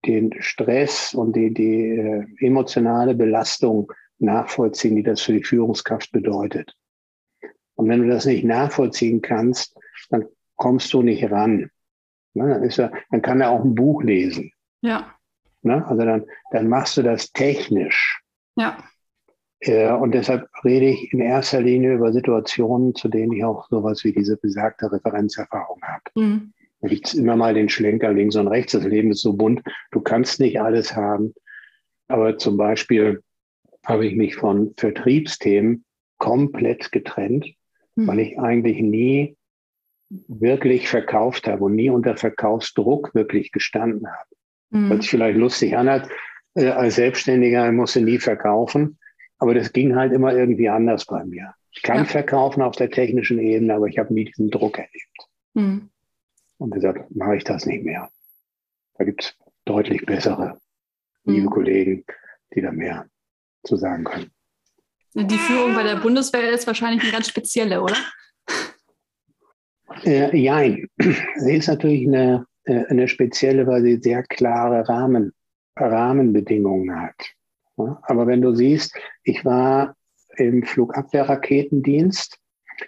den 0.06 0.32
Stress 0.40 1.14
und 1.14 1.36
die, 1.36 1.54
die 1.54 1.90
äh, 1.90 2.24
emotionale 2.40 3.14
Belastung 3.14 3.92
nachvollziehen, 4.22 4.96
die 4.96 5.02
das 5.02 5.20
für 5.20 5.32
die 5.32 5.44
Führungskraft 5.44 6.12
bedeutet. 6.12 6.74
Und 7.74 7.88
wenn 7.88 8.02
du 8.02 8.08
das 8.08 8.26
nicht 8.26 8.44
nachvollziehen 8.44 9.22
kannst, 9.22 9.76
dann 10.10 10.26
kommst 10.56 10.92
du 10.92 11.02
nicht 11.02 11.30
ran. 11.30 11.70
Ne, 12.34 12.48
dann, 12.48 12.62
ist 12.62 12.78
er, 12.78 12.92
dann 13.10 13.22
kann 13.22 13.40
er 13.40 13.50
auch 13.50 13.64
ein 13.64 13.74
Buch 13.74 14.02
lesen. 14.02 14.52
Ja. 14.80 15.14
Ne, 15.62 15.86
also 15.86 16.04
dann, 16.04 16.24
dann 16.50 16.68
machst 16.68 16.96
du 16.96 17.02
das 17.02 17.32
technisch. 17.32 18.22
Ja. 18.56 18.78
Äh, 19.60 19.92
und 19.92 20.12
deshalb 20.12 20.48
rede 20.64 20.86
ich 20.86 21.12
in 21.12 21.20
erster 21.20 21.60
Linie 21.60 21.94
über 21.94 22.12
Situationen, 22.12 22.94
zu 22.94 23.08
denen 23.08 23.32
ich 23.32 23.44
auch 23.44 23.68
sowas 23.68 24.02
wie 24.04 24.12
diese 24.12 24.36
besagte 24.36 24.90
Referenzerfahrung 24.90 25.80
habe. 25.82 26.02
Mhm. 26.14 26.52
Da 26.80 26.88
gibt 26.88 27.06
es 27.06 27.14
immer 27.14 27.36
mal 27.36 27.54
den 27.54 27.68
Schlenker 27.68 28.12
links 28.12 28.34
und 28.34 28.48
rechts. 28.48 28.72
Das 28.72 28.84
Leben 28.84 29.12
ist 29.12 29.22
so 29.22 29.34
bunt. 29.34 29.62
Du 29.92 30.00
kannst 30.00 30.40
nicht 30.40 30.60
alles 30.60 30.96
haben. 30.96 31.32
Aber 32.08 32.38
zum 32.38 32.56
Beispiel 32.56 33.22
habe 33.84 34.06
ich 34.06 34.14
mich 34.14 34.36
von 34.36 34.74
Vertriebsthemen 34.76 35.84
komplett 36.18 36.92
getrennt, 36.92 37.46
mhm. 37.96 38.06
weil 38.06 38.20
ich 38.20 38.38
eigentlich 38.38 38.80
nie 38.80 39.36
wirklich 40.10 40.88
verkauft 40.88 41.48
habe 41.48 41.64
und 41.64 41.74
nie 41.74 41.90
unter 41.90 42.16
Verkaufsdruck 42.16 43.14
wirklich 43.14 43.50
gestanden 43.50 44.06
habe. 44.06 44.28
Mhm. 44.70 44.90
Was 44.90 45.06
vielleicht 45.06 45.38
lustig 45.38 45.76
anhört, 45.76 46.08
äh, 46.54 46.68
als 46.68 46.96
Selbstständiger 46.96 47.70
musste 47.72 48.00
nie 48.00 48.18
verkaufen. 48.18 48.98
Aber 49.38 49.54
das 49.54 49.72
ging 49.72 49.96
halt 49.96 50.12
immer 50.12 50.32
irgendwie 50.32 50.68
anders 50.68 51.06
bei 51.06 51.24
mir. 51.24 51.54
Ich 51.72 51.82
kann 51.82 51.98
ja. 51.98 52.04
verkaufen 52.04 52.62
auf 52.62 52.76
der 52.76 52.90
technischen 52.90 53.38
Ebene, 53.38 53.74
aber 53.74 53.86
ich 53.86 53.98
habe 53.98 54.12
nie 54.14 54.26
diesen 54.26 54.50
Druck 54.50 54.78
erlebt. 54.78 55.28
Mhm. 55.54 55.90
Und 56.58 56.74
deshalb 56.74 57.10
mache 57.10 57.36
ich 57.36 57.44
das 57.44 57.66
nicht 57.66 57.84
mehr. 57.84 58.08
Da 58.94 59.04
gibt 59.04 59.24
es 59.24 59.36
deutlich 59.64 60.06
bessere, 60.06 60.60
liebe 61.24 61.46
mhm. 61.46 61.50
Kollegen, 61.50 62.04
die 62.54 62.60
da 62.60 62.70
mehr 62.70 63.06
zu 63.64 63.76
sagen 63.76 64.04
können. 64.04 64.30
Die 65.14 65.38
Führung 65.38 65.74
bei 65.74 65.82
der 65.82 65.96
Bundeswehr 65.96 66.50
ist 66.50 66.66
wahrscheinlich 66.66 67.02
eine 67.02 67.12
ganz 67.12 67.28
spezielle, 67.28 67.82
oder? 67.82 67.96
Äh, 70.04 70.36
jein. 70.36 70.88
Sie 71.36 71.56
ist 71.56 71.68
natürlich 71.68 72.06
eine, 72.06 72.46
äh, 72.64 72.84
eine 72.86 73.08
spezielle, 73.08 73.66
weil 73.66 73.82
sie 73.82 74.00
sehr 74.00 74.22
klare 74.22 74.88
Rahmen, 74.88 75.32
Rahmenbedingungen 75.76 76.98
hat. 76.98 77.14
Aber 77.76 78.26
wenn 78.26 78.40
du 78.40 78.54
siehst, 78.54 78.96
ich 79.22 79.44
war 79.44 79.94
im 80.36 80.62
Flugabwehrraketendienst. 80.62 82.38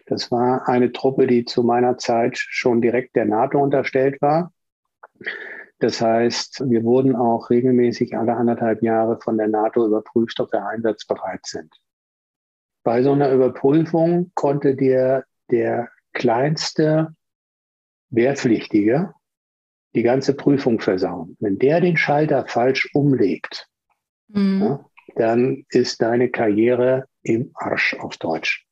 Das 0.07 0.31
war 0.31 0.69
eine 0.69 0.93
Truppe, 0.93 1.27
die 1.27 1.45
zu 1.45 1.63
meiner 1.63 1.99
Zeit 1.99 2.37
schon 2.37 2.81
direkt 2.81 3.17
der 3.17 3.27
NATO 3.27 3.59
unterstellt 3.59 4.21
war. 4.23 4.53
Das 5.85 6.01
heißt, 6.01 6.71
wir 6.71 6.83
wurden 6.83 7.15
auch 7.15 7.51
regelmäßig 7.51 8.17
alle 8.17 8.35
anderthalb 8.35 8.83
Jahre 8.83 9.21
von 9.21 9.37
der 9.37 9.49
NATO 9.49 9.85
überprüft, 9.85 10.41
ob 10.41 10.51
wir 10.51 10.67
einsatzbereit 10.67 11.45
sind. 11.45 11.75
Bei 12.83 13.03
so 13.03 13.13
einer 13.13 13.31
Überprüfung 13.31 14.33
konnte 14.35 14.77
dir 14.77 15.25
der 15.51 15.91
kleinste 16.15 17.15
Wehrpflichtige 18.09 19.13
die 19.95 20.03
ganze 20.03 20.35
Prüfung 20.35 20.81
versauen. 20.81 21.37
Wenn 21.39 21.59
der 21.59 21.83
den 21.83 21.99
Schalter 21.99 22.47
falsch 22.47 22.89
umlegt, 22.95 23.69
Mhm. 24.29 24.63
Ja, 24.63 24.85
dann 25.17 25.67
ist 25.69 26.01
deine 26.01 26.31
Karriere 26.31 27.07
im 27.23 27.51
Arsch 27.53 27.95
auf 28.01 28.17
Deutsch. 28.17 28.67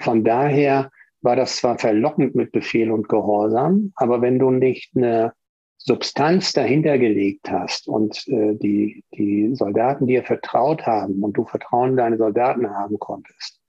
Von 0.00 0.24
daher 0.24 0.90
war 1.20 1.36
das 1.36 1.58
zwar 1.58 1.78
verlockend 1.78 2.34
mit 2.34 2.50
Befehl 2.50 2.90
und 2.90 3.08
Gehorsam, 3.08 3.92
aber 3.94 4.20
wenn 4.20 4.40
du 4.40 4.50
nicht 4.50 4.96
eine 4.96 5.32
Substanz 5.78 6.52
dahinter 6.52 6.98
gelegt 6.98 7.50
hast 7.50 7.86
und 7.86 8.26
äh, 8.28 8.54
die, 8.54 9.04
die 9.14 9.54
Soldaten 9.54 10.06
dir 10.06 10.24
vertraut 10.24 10.86
haben 10.86 11.22
und 11.22 11.34
du 11.34 11.44
Vertrauen 11.44 11.90
in 11.90 11.96
deine 11.96 12.16
Soldaten 12.16 12.70
haben 12.70 12.98
konntest, 12.98 13.60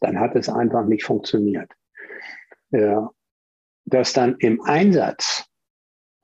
dann 0.00 0.20
hat 0.20 0.36
es 0.36 0.48
einfach 0.48 0.84
nicht 0.86 1.04
funktioniert. 1.04 1.70
Ja, 2.70 3.10
dass 3.86 4.12
dann 4.12 4.36
im 4.38 4.62
Einsatz 4.62 5.46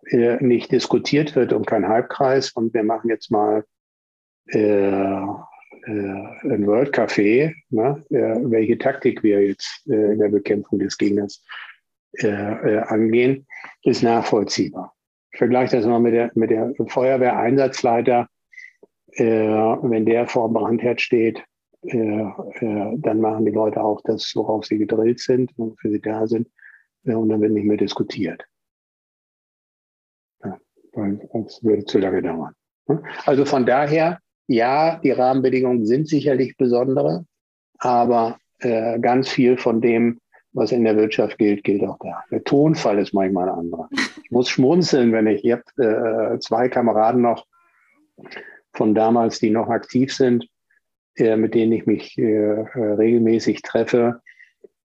äh, 0.07 0.43
nicht 0.43 0.73
diskutiert 0.73 1.37
wird 1.37 1.53
um 1.53 1.65
kein 1.65 1.89
Halbkreis 1.89 2.53
und 2.53 2.75
wir 2.75 2.85
machen 2.85 3.11
jetzt 3.11 3.31
mal 3.31 3.65
äh, 4.47 4.59
äh, 4.59 5.87
ein 5.87 6.67
World 6.67 6.95
Café, 6.95 7.55
ne, 7.71 8.05
äh, 8.11 8.37
welche 8.51 8.79
Taktik 8.79 9.23
wir 9.23 9.47
jetzt 9.47 9.87
äh, 9.89 10.13
in 10.13 10.19
der 10.19 10.29
Bekämpfung 10.29 10.79
des 10.79 10.99
Gegners 10.99 11.45
äh, 12.19 12.29
äh, 12.29 12.79
angehen, 12.81 13.47
ist 13.83 14.03
nachvollziehbar. 14.03 14.95
Ich 15.41 15.43
vergleiche 15.43 15.79
das 15.79 15.87
mal 15.87 16.01
mit 16.01 16.13
der, 16.13 16.31
mit 16.35 16.51
der 16.51 16.75
Feuerwehreinsatzleiter. 16.87 18.29
wenn 19.17 20.05
der 20.05 20.27
vor 20.27 20.53
Brandherd 20.53 21.01
steht, 21.01 21.43
dann 21.83 23.21
machen 23.23 23.47
die 23.47 23.51
Leute 23.51 23.83
auch 23.83 24.03
das, 24.05 24.37
worauf 24.37 24.67
sie 24.67 24.77
gedrillt 24.77 25.19
sind 25.19 25.59
und 25.59 25.81
für 25.81 25.89
sie 25.89 26.01
da 26.03 26.27
sind. 26.27 26.47
und 27.05 27.31
dann 27.31 27.41
wird 27.41 27.53
nicht 27.53 27.65
mehr 27.65 27.79
diskutiert. 27.79 28.45
Ja, 30.45 30.59
weil 30.93 31.27
es 31.47 31.65
würde 31.65 31.87
zu 31.87 32.01
lange 32.01 32.21
dauern. 32.21 32.55
Also 33.25 33.47
von 33.47 33.65
daher 33.65 34.19
ja, 34.47 34.99
die 34.99 35.13
Rahmenbedingungen 35.13 35.87
sind 35.87 36.07
sicherlich 36.07 36.59
besondere, 36.59 37.25
aber 37.79 38.37
äh, 38.59 39.01
ganz 39.01 39.31
viel 39.31 39.57
von 39.57 39.81
dem, 39.81 40.21
was 40.53 40.73
in 40.73 40.85
der 40.85 40.97
Wirtschaft 40.97 41.39
gilt, 41.39 41.65
gilt 41.65 41.83
auch 41.83 41.99
da. 42.01 42.25
Der 42.31 42.43
Tonfall 42.45 42.99
ist 42.99 43.15
manchmal 43.15 43.49
ein 43.49 43.59
anderer. 43.59 43.89
Ich 44.25 44.31
muss 44.31 44.49
schmunzeln, 44.49 45.13
wenn 45.13 45.27
ich, 45.27 45.45
ich 45.45 45.53
habe 45.53 46.35
äh, 46.35 46.39
zwei 46.41 46.69
Kameraden 46.69 47.23
noch 47.23 47.47
von 48.73 48.95
damals, 48.95 49.39
die 49.39 49.51
noch 49.51 49.69
aktiv 49.69 50.15
sind, 50.15 50.49
äh, 51.17 51.37
mit 51.37 51.55
denen 51.55 51.73
ich 51.73 51.87
mich 51.87 52.19
äh, 52.19 52.23
äh 52.23 52.93
regelmäßig 52.95 53.63
treffe. 53.63 54.23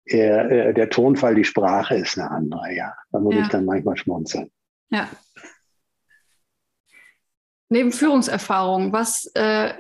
Äh, 0.06 0.72
der 0.74 0.90
Tonfall, 0.90 1.34
die 1.34 1.44
Sprache 1.44 1.96
ist 1.96 2.18
eine 2.18 2.30
andere, 2.30 2.72
ja. 2.74 2.94
Da 3.12 3.20
muss 3.20 3.34
ja. 3.34 3.42
ich 3.42 3.48
dann 3.48 3.64
manchmal 3.64 3.96
schmunzeln. 3.96 4.50
Ja, 4.90 5.08
Neben 7.72 7.92
Führungserfahrung, 7.92 8.92
was 8.92 9.30
äh, 9.34 9.72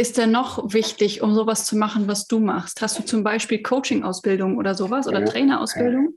ist 0.00 0.16
denn 0.16 0.30
noch 0.30 0.72
wichtig, 0.72 1.22
um 1.22 1.34
sowas 1.34 1.66
zu 1.66 1.76
machen, 1.76 2.08
was 2.08 2.26
du 2.26 2.40
machst? 2.40 2.80
Hast 2.80 2.98
du 2.98 3.04
zum 3.04 3.22
Beispiel 3.22 3.62
Coaching-Ausbildung 3.62 4.56
oder 4.56 4.74
sowas 4.74 5.06
oder 5.06 5.20
ja, 5.20 5.26
Trainerausbildung? 5.26 6.14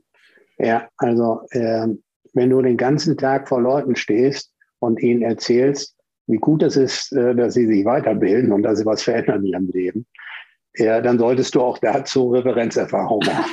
Ja, 0.56 0.88
also 0.96 1.42
äh, 1.50 1.88
wenn 2.32 2.50
du 2.50 2.62
den 2.62 2.78
ganzen 2.78 3.18
Tag 3.18 3.46
vor 3.46 3.60
Leuten 3.60 3.94
stehst 3.94 4.52
und 4.78 5.02
ihnen 5.02 5.20
erzählst, 5.20 5.96
wie 6.26 6.38
gut 6.38 6.62
es 6.62 6.76
ist, 6.76 7.12
äh, 7.12 7.34
dass 7.34 7.52
sie 7.52 7.66
sich 7.66 7.84
weiterbilden 7.84 8.52
und 8.52 8.62
dass 8.62 8.78
sie 8.78 8.86
was 8.86 9.02
verändern 9.02 9.44
in 9.44 9.52
ihrem 9.52 9.68
Leben, 9.68 10.06
ja, 10.76 11.02
dann 11.02 11.18
solltest 11.18 11.54
du 11.54 11.60
auch 11.60 11.76
dazu 11.76 12.30
Referenzerfahrung 12.30 13.22
haben. 13.26 13.50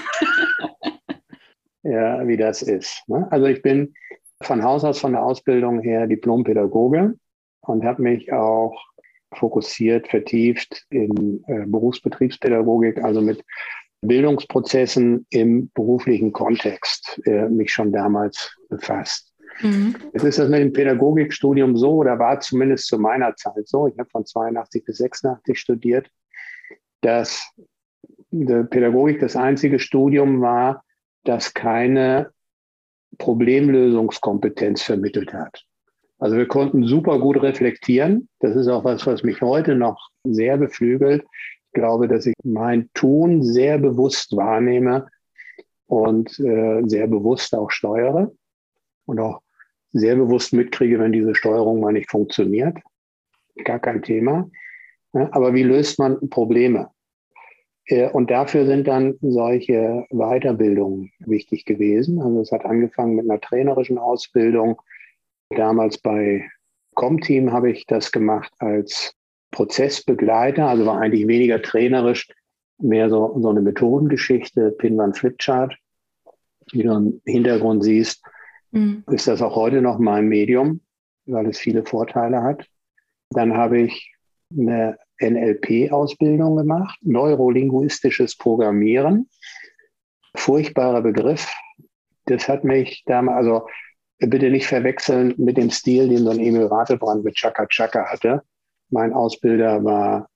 ja, 1.83 2.25
wie 2.25 2.37
das 2.37 2.61
ist. 2.61 3.03
Ne? 3.07 3.27
Also 3.31 3.47
ich 3.47 3.61
bin 3.61 3.93
von 4.41 4.63
Haus 4.63 4.85
aus 4.85 4.99
von 4.99 5.11
der 5.11 5.23
Ausbildung 5.23 5.81
her 5.81 6.07
Diplompädagoge 6.07 7.15
und 7.61 7.83
habe 7.83 8.01
mich 8.01 8.31
auch 8.31 8.81
fokussiert, 9.33 10.07
vertieft 10.07 10.85
in 10.89 11.43
äh, 11.47 11.65
Berufsbetriebspädagogik, 11.65 13.03
also 13.03 13.21
mit 13.21 13.43
Bildungsprozessen 14.01 15.25
im 15.29 15.69
beruflichen 15.73 16.31
Kontext 16.31 17.21
äh, 17.25 17.47
mich 17.47 17.71
schon 17.71 17.91
damals 17.91 18.55
befasst. 18.69 19.31
Mhm. 19.61 19.95
Jetzt 20.13 20.23
ist 20.23 20.39
das 20.39 20.49
mit 20.49 20.59
dem 20.59 20.73
Pädagogikstudium 20.73 21.77
so, 21.77 21.95
oder 21.95 22.17
war 22.17 22.39
zumindest 22.39 22.87
zu 22.87 22.97
meiner 22.97 23.35
Zeit 23.35 23.67
so, 23.67 23.87
ich 23.87 23.97
habe 23.99 24.09
von 24.09 24.25
82 24.25 24.83
bis 24.85 24.97
86 24.97 25.59
studiert, 25.59 26.09
dass 27.01 27.53
die 28.31 28.45
Pädagogik 28.45 29.19
das 29.19 29.35
einzige 29.35 29.77
Studium 29.77 30.41
war, 30.41 30.83
das 31.23 31.53
keine 31.53 32.31
Problemlösungskompetenz 33.17 34.81
vermittelt 34.81 35.33
hat. 35.33 35.65
Also 36.21 36.37
wir 36.37 36.47
konnten 36.47 36.83
super 36.83 37.17
gut 37.17 37.41
reflektieren. 37.41 38.29
Das 38.39 38.55
ist 38.55 38.67
auch 38.67 38.83
was, 38.83 39.07
was 39.07 39.23
mich 39.23 39.41
heute 39.41 39.73
noch 39.75 40.09
sehr 40.23 40.55
beflügelt. 40.57 41.23
Ich 41.23 41.73
glaube, 41.73 42.07
dass 42.07 42.27
ich 42.27 42.35
mein 42.43 42.91
Tun 42.93 43.41
sehr 43.41 43.79
bewusst 43.79 44.37
wahrnehme 44.37 45.07
und 45.87 46.39
äh, 46.39 46.83
sehr 46.85 47.07
bewusst 47.07 47.55
auch 47.55 47.71
steuere 47.71 48.31
und 49.07 49.19
auch 49.19 49.41
sehr 49.93 50.15
bewusst 50.15 50.53
mitkriege, 50.53 50.99
wenn 50.99 51.11
diese 51.11 51.33
Steuerung 51.33 51.79
mal 51.79 51.91
nicht 51.91 52.11
funktioniert. 52.11 52.77
Gar 53.65 53.79
kein 53.79 54.03
Thema. 54.03 54.47
Aber 55.13 55.55
wie 55.55 55.63
löst 55.63 55.97
man 55.97 56.29
Probleme? 56.29 56.91
Äh, 57.85 58.11
und 58.11 58.29
dafür 58.29 58.67
sind 58.67 58.87
dann 58.87 59.15
solche 59.21 60.05
Weiterbildungen 60.11 61.11
wichtig 61.17 61.65
gewesen. 61.65 62.21
Also 62.21 62.41
es 62.41 62.51
hat 62.51 62.63
angefangen 62.63 63.15
mit 63.15 63.27
einer 63.27 63.41
trainerischen 63.41 63.97
Ausbildung, 63.97 64.79
Damals 65.55 65.97
bei 65.97 66.49
Comteam 66.95 67.51
habe 67.51 67.71
ich 67.71 67.85
das 67.85 68.11
gemacht 68.11 68.51
als 68.59 69.13
Prozessbegleiter, 69.51 70.67
also 70.67 70.85
war 70.85 70.99
eigentlich 70.99 71.27
weniger 71.27 71.61
trainerisch, 71.61 72.27
mehr 72.77 73.09
so, 73.09 73.37
so 73.39 73.49
eine 73.49 73.61
Methodengeschichte, 73.61 74.71
Pinwand 74.71 75.17
Flipchart. 75.17 75.75
Wie 76.71 76.83
du 76.83 76.93
im 76.93 77.21
Hintergrund 77.25 77.83
siehst, 77.83 78.23
mhm. 78.71 79.03
ist 79.11 79.27
das 79.27 79.41
auch 79.41 79.55
heute 79.55 79.81
noch 79.81 79.99
mein 79.99 80.27
Medium, 80.27 80.81
weil 81.25 81.47
es 81.47 81.59
viele 81.59 81.83
Vorteile 81.83 82.43
hat. 82.43 82.65
Dann 83.29 83.55
habe 83.55 83.81
ich 83.81 84.13
eine 84.57 84.97
NLP-Ausbildung 85.21 86.55
gemacht, 86.55 86.97
neurolinguistisches 87.01 88.37
Programmieren. 88.37 89.29
Furchtbarer 90.35 91.01
Begriff. 91.01 91.51
Das 92.25 92.47
hat 92.47 92.63
mich 92.63 93.03
damals, 93.05 93.37
also 93.37 93.67
bitte 94.27 94.49
nicht 94.49 94.67
verwechseln 94.67 95.33
mit 95.37 95.57
dem 95.57 95.69
Stil, 95.69 96.09
den 96.09 96.19
so 96.19 96.29
ein 96.29 96.39
Emil 96.39 96.65
Ratelbrand 96.65 97.23
mit 97.23 97.35
Chaka 97.35 97.65
Chaka 97.67 98.05
hatte. 98.11 98.43
Mein 98.89 99.13
Ausbilder 99.13 99.83
war 99.83 100.29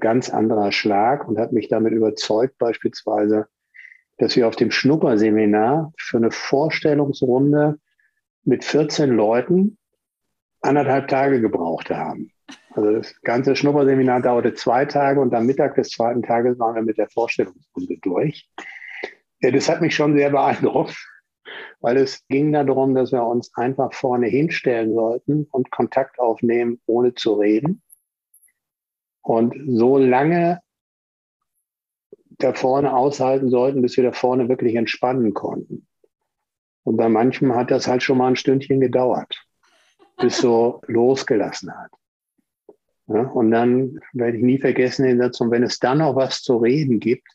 ganz 0.00 0.30
anderer 0.30 0.72
Schlag 0.72 1.26
und 1.26 1.38
hat 1.38 1.52
mich 1.52 1.68
damit 1.68 1.92
überzeugt, 1.92 2.58
beispielsweise, 2.58 3.46
dass 4.18 4.36
wir 4.36 4.46
auf 4.46 4.56
dem 4.56 4.70
Schnupperseminar 4.70 5.92
für 5.98 6.18
eine 6.18 6.30
Vorstellungsrunde 6.30 7.78
mit 8.44 8.64
14 8.64 9.10
Leuten 9.10 9.78
anderthalb 10.60 11.08
Tage 11.08 11.40
gebraucht 11.40 11.90
haben. 11.90 12.30
Also 12.70 12.92
das 12.92 13.20
ganze 13.22 13.56
Schnupperseminar 13.56 14.20
dauerte 14.20 14.54
zwei 14.54 14.84
Tage 14.84 15.20
und 15.20 15.34
am 15.34 15.46
Mittag 15.46 15.74
des 15.74 15.88
zweiten 15.88 16.22
Tages 16.22 16.58
waren 16.58 16.74
wir 16.74 16.82
mit 16.82 16.98
der 16.98 17.08
Vorstellungsrunde 17.08 17.96
durch. 18.02 18.48
Das 19.40 19.68
hat 19.68 19.80
mich 19.80 19.94
schon 19.94 20.14
sehr 20.14 20.30
beeindruckt, 20.30 20.96
weil 21.80 21.96
es 21.98 22.26
ging 22.28 22.52
darum, 22.52 22.94
dass 22.94 23.12
wir 23.12 23.24
uns 23.24 23.54
einfach 23.56 23.92
vorne 23.92 24.26
hinstellen 24.26 24.94
sollten 24.94 25.44
und 25.50 25.70
Kontakt 25.70 26.18
aufnehmen, 26.18 26.80
ohne 26.86 27.14
zu 27.14 27.34
reden. 27.34 27.82
Und 29.22 29.54
so 29.66 29.98
lange 29.98 30.60
da 32.38 32.52
vorne 32.52 32.94
aushalten 32.94 33.50
sollten, 33.50 33.82
bis 33.82 33.96
wir 33.96 34.04
da 34.04 34.12
vorne 34.12 34.48
wirklich 34.48 34.74
entspannen 34.74 35.34
konnten. 35.34 35.86
Und 36.84 36.96
bei 36.96 37.08
manchem 37.08 37.54
hat 37.54 37.70
das 37.70 37.88
halt 37.88 38.02
schon 38.02 38.18
mal 38.18 38.28
ein 38.28 38.36
Stündchen 38.36 38.80
gedauert, 38.80 39.36
bis 40.18 40.38
so 40.38 40.80
losgelassen 40.86 41.72
hat. 41.76 41.90
Ja, 43.08 43.22
und 43.22 43.50
dann 43.50 44.00
werde 44.12 44.36
ich 44.36 44.42
nie 44.42 44.58
vergessen 44.58 45.04
den 45.06 45.18
Satz, 45.18 45.40
und 45.40 45.50
wenn 45.50 45.62
es 45.62 45.78
dann 45.78 45.98
noch 45.98 46.16
was 46.16 46.42
zu 46.42 46.56
reden 46.56 46.98
gibt, 46.98 47.28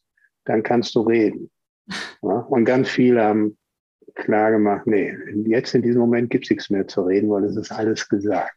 dann 0.46 0.64
kannst 0.64 0.96
du 0.96 1.02
reden. 1.02 1.50
Ja, 2.24 2.38
und 2.38 2.66
ganz 2.66 2.90
viele 2.90 3.24
haben 3.24 3.58
klar 4.16 4.52
gemacht, 4.52 4.86
nee, 4.86 5.14
jetzt 5.46 5.74
in 5.76 5.82
diesem 5.82 6.02
Moment 6.02 6.30
gibt 6.30 6.46
es 6.46 6.50
nichts 6.50 6.70
mehr 6.70 6.88
zu 6.88 7.04
reden, 7.04 7.30
weil 7.30 7.44
es 7.44 7.56
ist 7.56 7.72
alles 7.72 8.08
gesagt. 8.08 8.54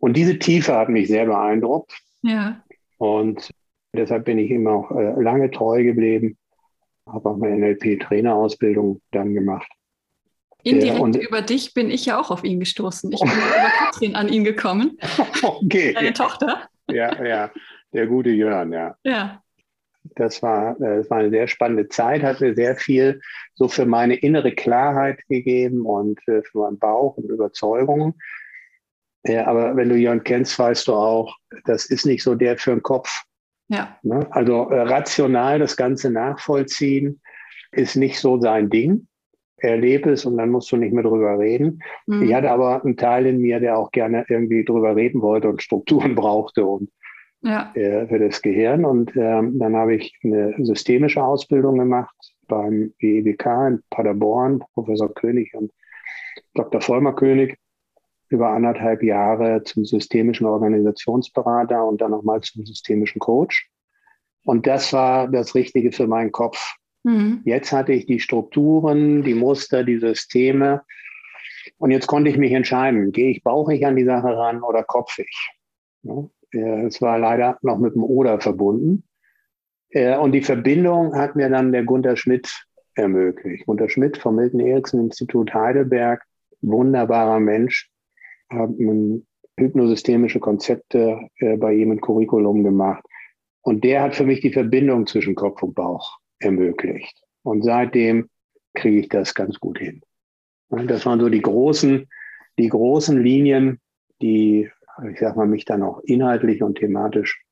Und 0.00 0.16
diese 0.16 0.38
Tiefe 0.38 0.74
hat 0.74 0.88
mich 0.88 1.08
sehr 1.08 1.26
beeindruckt. 1.26 1.92
Ja. 2.22 2.62
Und 2.98 3.50
deshalb 3.94 4.24
bin 4.24 4.38
ich 4.38 4.50
ihm 4.50 4.66
auch 4.66 4.90
äh, 4.90 5.20
lange 5.20 5.50
treu 5.50 5.82
geblieben. 5.82 6.36
Habe 7.06 7.30
auch 7.30 7.36
meine 7.36 7.56
NLP-Trainerausbildung 7.56 9.00
dann 9.10 9.34
gemacht. 9.34 9.70
Indirekt 10.62 11.00
und, 11.00 11.16
über 11.28 11.42
dich 11.42 11.74
bin 11.74 11.90
ich 11.90 12.06
ja 12.06 12.18
auch 12.18 12.30
auf 12.30 12.42
ihn 12.44 12.58
gestoßen. 12.60 13.12
Ich 13.12 13.20
bin 13.20 13.30
über 13.30 13.70
Katrin 13.78 14.16
an 14.16 14.28
ihn 14.28 14.44
gekommen. 14.44 14.98
Okay. 15.42 15.92
Deine 15.92 16.12
Tochter. 16.12 16.68
Ja, 16.90 17.22
ja, 17.24 17.50
der 17.92 18.06
gute 18.06 18.30
Jörn, 18.30 18.72
ja. 18.72 18.96
Ja. 19.04 19.43
Das 20.16 20.42
war, 20.42 20.80
äh, 20.80 20.98
das 20.98 21.10
war 21.10 21.18
eine 21.18 21.30
sehr 21.30 21.48
spannende 21.48 21.88
Zeit, 21.88 22.22
hat 22.22 22.40
mir 22.40 22.54
sehr 22.54 22.76
viel 22.76 23.20
so 23.54 23.68
für 23.68 23.86
meine 23.86 24.16
innere 24.16 24.52
Klarheit 24.52 25.20
gegeben 25.28 25.86
und 25.86 26.20
äh, 26.28 26.42
für 26.42 26.58
meinen 26.58 26.78
Bauch 26.78 27.16
und 27.16 27.30
Überzeugungen. 27.30 28.14
Ja, 29.26 29.46
aber 29.46 29.74
wenn 29.76 29.88
du 29.88 29.96
Jörn 29.96 30.22
kennst, 30.22 30.58
weißt 30.58 30.86
du 30.86 30.94
auch, 30.94 31.36
das 31.64 31.86
ist 31.86 32.04
nicht 32.04 32.22
so 32.22 32.34
der 32.34 32.58
für 32.58 32.72
den 32.72 32.82
Kopf. 32.82 33.22
Ja. 33.68 33.98
Ne? 34.02 34.26
Also 34.30 34.68
äh, 34.68 34.82
rational 34.82 35.58
das 35.58 35.76
Ganze 35.76 36.10
nachvollziehen 36.10 37.22
ist 37.72 37.96
nicht 37.96 38.20
so 38.20 38.38
sein 38.38 38.68
Ding 38.68 39.06
erlebe 39.64 40.10
es 40.10 40.24
und 40.24 40.36
dann 40.36 40.50
musst 40.50 40.70
du 40.70 40.76
nicht 40.76 40.92
mehr 40.92 41.02
drüber 41.02 41.38
reden. 41.38 41.82
Mhm. 42.06 42.22
Ich 42.22 42.34
hatte 42.34 42.50
aber 42.50 42.84
einen 42.84 42.96
Teil 42.96 43.26
in 43.26 43.38
mir, 43.38 43.60
der 43.60 43.78
auch 43.78 43.90
gerne 43.90 44.24
irgendwie 44.28 44.64
drüber 44.64 44.94
reden 44.94 45.22
wollte 45.22 45.48
und 45.48 45.62
Strukturen 45.62 46.14
brauchte 46.14 46.64
und 46.64 46.90
ja. 47.44 47.72
äh, 47.74 48.06
für 48.08 48.18
das 48.18 48.42
Gehirn. 48.42 48.84
Und 48.84 49.14
ähm, 49.16 49.58
dann 49.58 49.76
habe 49.76 49.94
ich 49.94 50.18
eine 50.24 50.54
systemische 50.64 51.22
Ausbildung 51.22 51.78
gemacht 51.78 52.14
beim 52.48 52.92
BEWK 52.98 53.46
in 53.68 53.82
Paderborn, 53.90 54.64
Professor 54.74 55.12
König 55.12 55.54
und 55.54 55.72
Dr. 56.54 56.80
Vollmer 56.80 57.14
König 57.14 57.58
über 58.28 58.48
anderthalb 58.48 59.02
Jahre 59.02 59.62
zum 59.64 59.84
systemischen 59.84 60.46
Organisationsberater 60.46 61.84
und 61.84 62.00
dann 62.00 62.10
nochmal 62.10 62.40
zum 62.40 62.66
systemischen 62.66 63.20
Coach. 63.20 63.70
Und 64.44 64.66
das 64.66 64.92
war 64.92 65.28
das 65.28 65.54
Richtige 65.54 65.92
für 65.92 66.06
meinen 66.06 66.32
Kopf. 66.32 66.74
Mhm. 67.04 67.42
Jetzt 67.44 67.72
hatte 67.72 67.92
ich 67.92 68.06
die 68.06 68.20
Strukturen, 68.20 69.22
die 69.22 69.34
Muster, 69.34 69.84
die 69.84 69.98
Systeme. 69.98 70.82
Und 71.78 71.90
jetzt 71.90 72.06
konnte 72.06 72.30
ich 72.30 72.36
mich 72.36 72.52
entscheiden, 72.52 73.12
gehe 73.12 73.30
ich 73.30 73.42
bauchig 73.42 73.86
an 73.86 73.96
die 73.96 74.04
Sache 74.04 74.36
ran 74.36 74.62
oder 74.62 74.82
kopfig. 74.82 75.30
Es 76.54 77.02
war 77.02 77.18
leider 77.18 77.58
noch 77.62 77.78
mit 77.78 77.94
dem 77.94 78.04
Oder 78.04 78.40
verbunden. 78.40 79.04
Äh, 79.90 80.16
und 80.16 80.32
die 80.32 80.42
Verbindung 80.42 81.14
hat 81.14 81.36
mir 81.36 81.48
dann 81.48 81.72
der 81.72 81.84
Gunter 81.84 82.16
Schmidt 82.16 82.66
ermöglicht. 82.94 83.66
Gunter 83.66 83.88
Schmidt 83.88 84.18
vom 84.18 84.36
Milton 84.36 84.60
Erickson 84.60 85.00
Institut 85.00 85.52
Heidelberg, 85.52 86.22
wunderbarer 86.62 87.40
Mensch, 87.40 87.90
haben 88.50 89.26
hypnosystemische 89.58 90.40
Konzepte 90.40 91.28
äh, 91.38 91.56
bei 91.56 91.74
ihm 91.74 91.92
im 91.92 92.00
Curriculum 92.00 92.64
gemacht. 92.64 93.04
Und 93.62 93.84
der 93.84 94.02
hat 94.02 94.14
für 94.14 94.24
mich 94.24 94.40
die 94.40 94.52
Verbindung 94.52 95.06
zwischen 95.06 95.34
Kopf 95.34 95.62
und 95.62 95.74
Bauch 95.74 96.18
ermöglicht. 96.38 97.22
Und 97.42 97.62
seitdem 97.62 98.28
kriege 98.74 99.00
ich 99.00 99.08
das 99.08 99.34
ganz 99.34 99.58
gut 99.58 99.78
hin. 99.78 100.02
Das 100.68 101.06
waren 101.06 101.20
so 101.20 101.28
die 101.28 101.40
großen, 101.40 102.08
die 102.58 102.68
großen 102.68 103.22
Linien, 103.22 103.80
die, 104.20 104.70
ich 105.10 105.18
sag 105.18 105.36
mal, 105.36 105.46
mich 105.46 105.64
dann 105.64 105.82
auch 105.82 106.00
inhaltlich 106.04 106.62
und 106.62 106.78
thematisch 106.78 107.42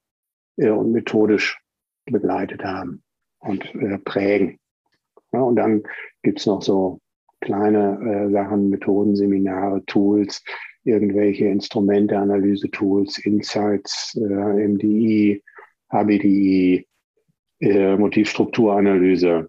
äh, 0.56 0.70
und 0.70 0.92
methodisch 0.92 1.60
begleitet 2.06 2.64
haben 2.64 3.02
und 3.38 3.64
äh, 3.74 3.98
prägen. 3.98 4.58
Ja, 5.32 5.40
und 5.40 5.56
dann 5.56 5.82
gibt's 6.22 6.46
noch 6.46 6.62
so 6.62 7.00
kleine 7.40 7.98
äh, 8.00 8.32
Sachen, 8.32 8.68
Methoden, 8.68 9.16
Seminare, 9.16 9.84
Tools, 9.86 10.42
irgendwelche 10.84 11.46
Instrumente, 11.46 12.18
Analyse-Tools, 12.18 13.18
Insights, 13.18 14.14
äh, 14.16 14.68
MDI, 14.68 15.42
HBDI, 15.90 16.86
äh, 17.60 17.96
Motivstrukturanalyse, 17.96 19.48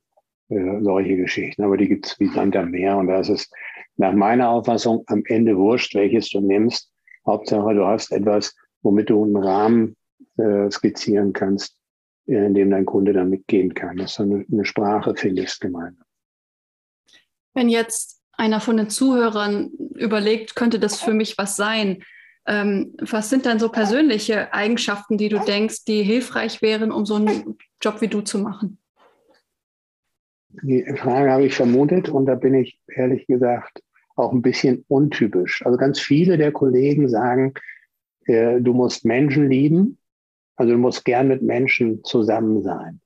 äh, 0.49 0.82
solche 0.82 1.17
Geschichten. 1.17 1.63
Aber 1.63 1.77
die 1.77 1.88
gibt 1.88 2.06
es 2.06 2.19
wie 2.19 2.27
Sand 2.27 2.56
am 2.56 2.71
Meer 2.71 2.97
und 2.97 3.08
da 3.08 3.19
ist 3.19 3.51
nach 3.97 4.13
meiner 4.13 4.49
Auffassung 4.49 5.03
am 5.08 5.23
Ende 5.25 5.58
wurscht, 5.58 5.95
welches 5.95 6.29
du 6.29 6.39
nimmst. 6.41 6.92
Hauptsache, 7.26 7.74
du 7.74 7.86
hast 7.86 8.12
etwas, 8.12 8.56
womit 8.82 9.10
du 9.10 9.24
einen 9.24 9.38
Rahmen 9.38 9.96
äh, 10.38 10.70
skizzieren 10.70 11.34
kannst, 11.34 11.78
äh, 12.28 12.46
in 12.46 12.54
dem 12.54 12.72
dein 12.72 12.86
Kunde 12.86 13.14
dann 13.14 13.30
mitgehen 13.30 13.74
kann, 13.74 13.98
dass 13.98 14.16
du 14.16 14.24
eine, 14.24 14.46
eine 14.52 14.66
Sprache 14.66 15.16
findest 15.16 15.62
gemeinsam. 15.62 16.06
Wenn 17.54 17.70
jetzt 17.70 18.22
einer 18.34 18.60
von 18.60 18.78
den 18.78 18.90
Zuhörern 18.90 19.72
überlegt, 19.96 20.56
könnte 20.56 20.80
das 20.80 21.02
für 21.02 21.14
mich 21.14 21.38
was 21.38 21.56
sein, 21.56 22.04
ähm, 22.46 22.96
was 23.00 23.30
sind 23.30 23.46
dann 23.46 23.60
so 23.60 23.70
persönliche 23.70 24.54
Eigenschaften, 24.54 25.18
die 25.18 25.30
du 25.30 25.40
denkst, 25.40 25.86
die 25.86 26.04
hilfreich 26.04 26.62
wären, 26.62 26.92
um 26.92 27.06
so 27.06 27.16
einen 27.16 27.58
Job 27.82 28.02
wie 28.02 28.08
du 28.08 28.22
zu 28.22 28.40
machen? 28.40 28.80
Die 30.62 30.86
Frage 30.98 31.32
habe 31.32 31.46
ich 31.46 31.56
vermutet 31.56 32.10
und 32.10 32.26
da 32.26 32.36
bin 32.36 32.54
ich 32.54 32.80
ehrlich 32.88 33.26
gesagt 33.28 33.82
auch 34.15 34.32
ein 34.32 34.41
bisschen 34.41 34.86
untypisch. 34.88 35.65
Also 35.65 35.78
ganz 35.78 35.99
viele 35.99 36.38
der 36.38 36.52
Kollegen 36.52 37.10
sagen, 37.10 37.54
äh, 38.26 38.62
du 38.62 38.73
musst 38.73 39.06
Menschen 39.06 39.49
lieben, 39.49 39.97
also 40.56 40.73
du 40.73 40.78
musst 40.78 41.06
gern 41.06 41.28
mit 41.28 41.41
Menschen 41.41 42.04
zusammen 42.04 42.62
sein. 42.62 43.02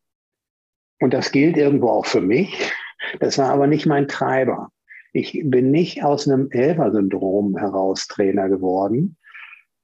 Und 1.00 1.14
das 1.14 1.32
gilt 1.32 1.58
irgendwo 1.58 1.90
auch 1.90 2.06
für 2.06 2.22
mich. 2.22 2.72
Das 3.20 3.38
war 3.38 3.50
aber 3.50 3.68
nicht 3.68 3.86
mein 3.86 4.08
Treiber. 4.08 4.70
Ich 5.14 5.42
bin 5.46 5.72
nicht 5.72 6.04
aus 6.04 6.28
einem 6.28 6.50
Helfersyndrom 6.52 7.58
heraus 7.58 8.08
Trainer 8.08 8.50
geworden, 8.50 9.18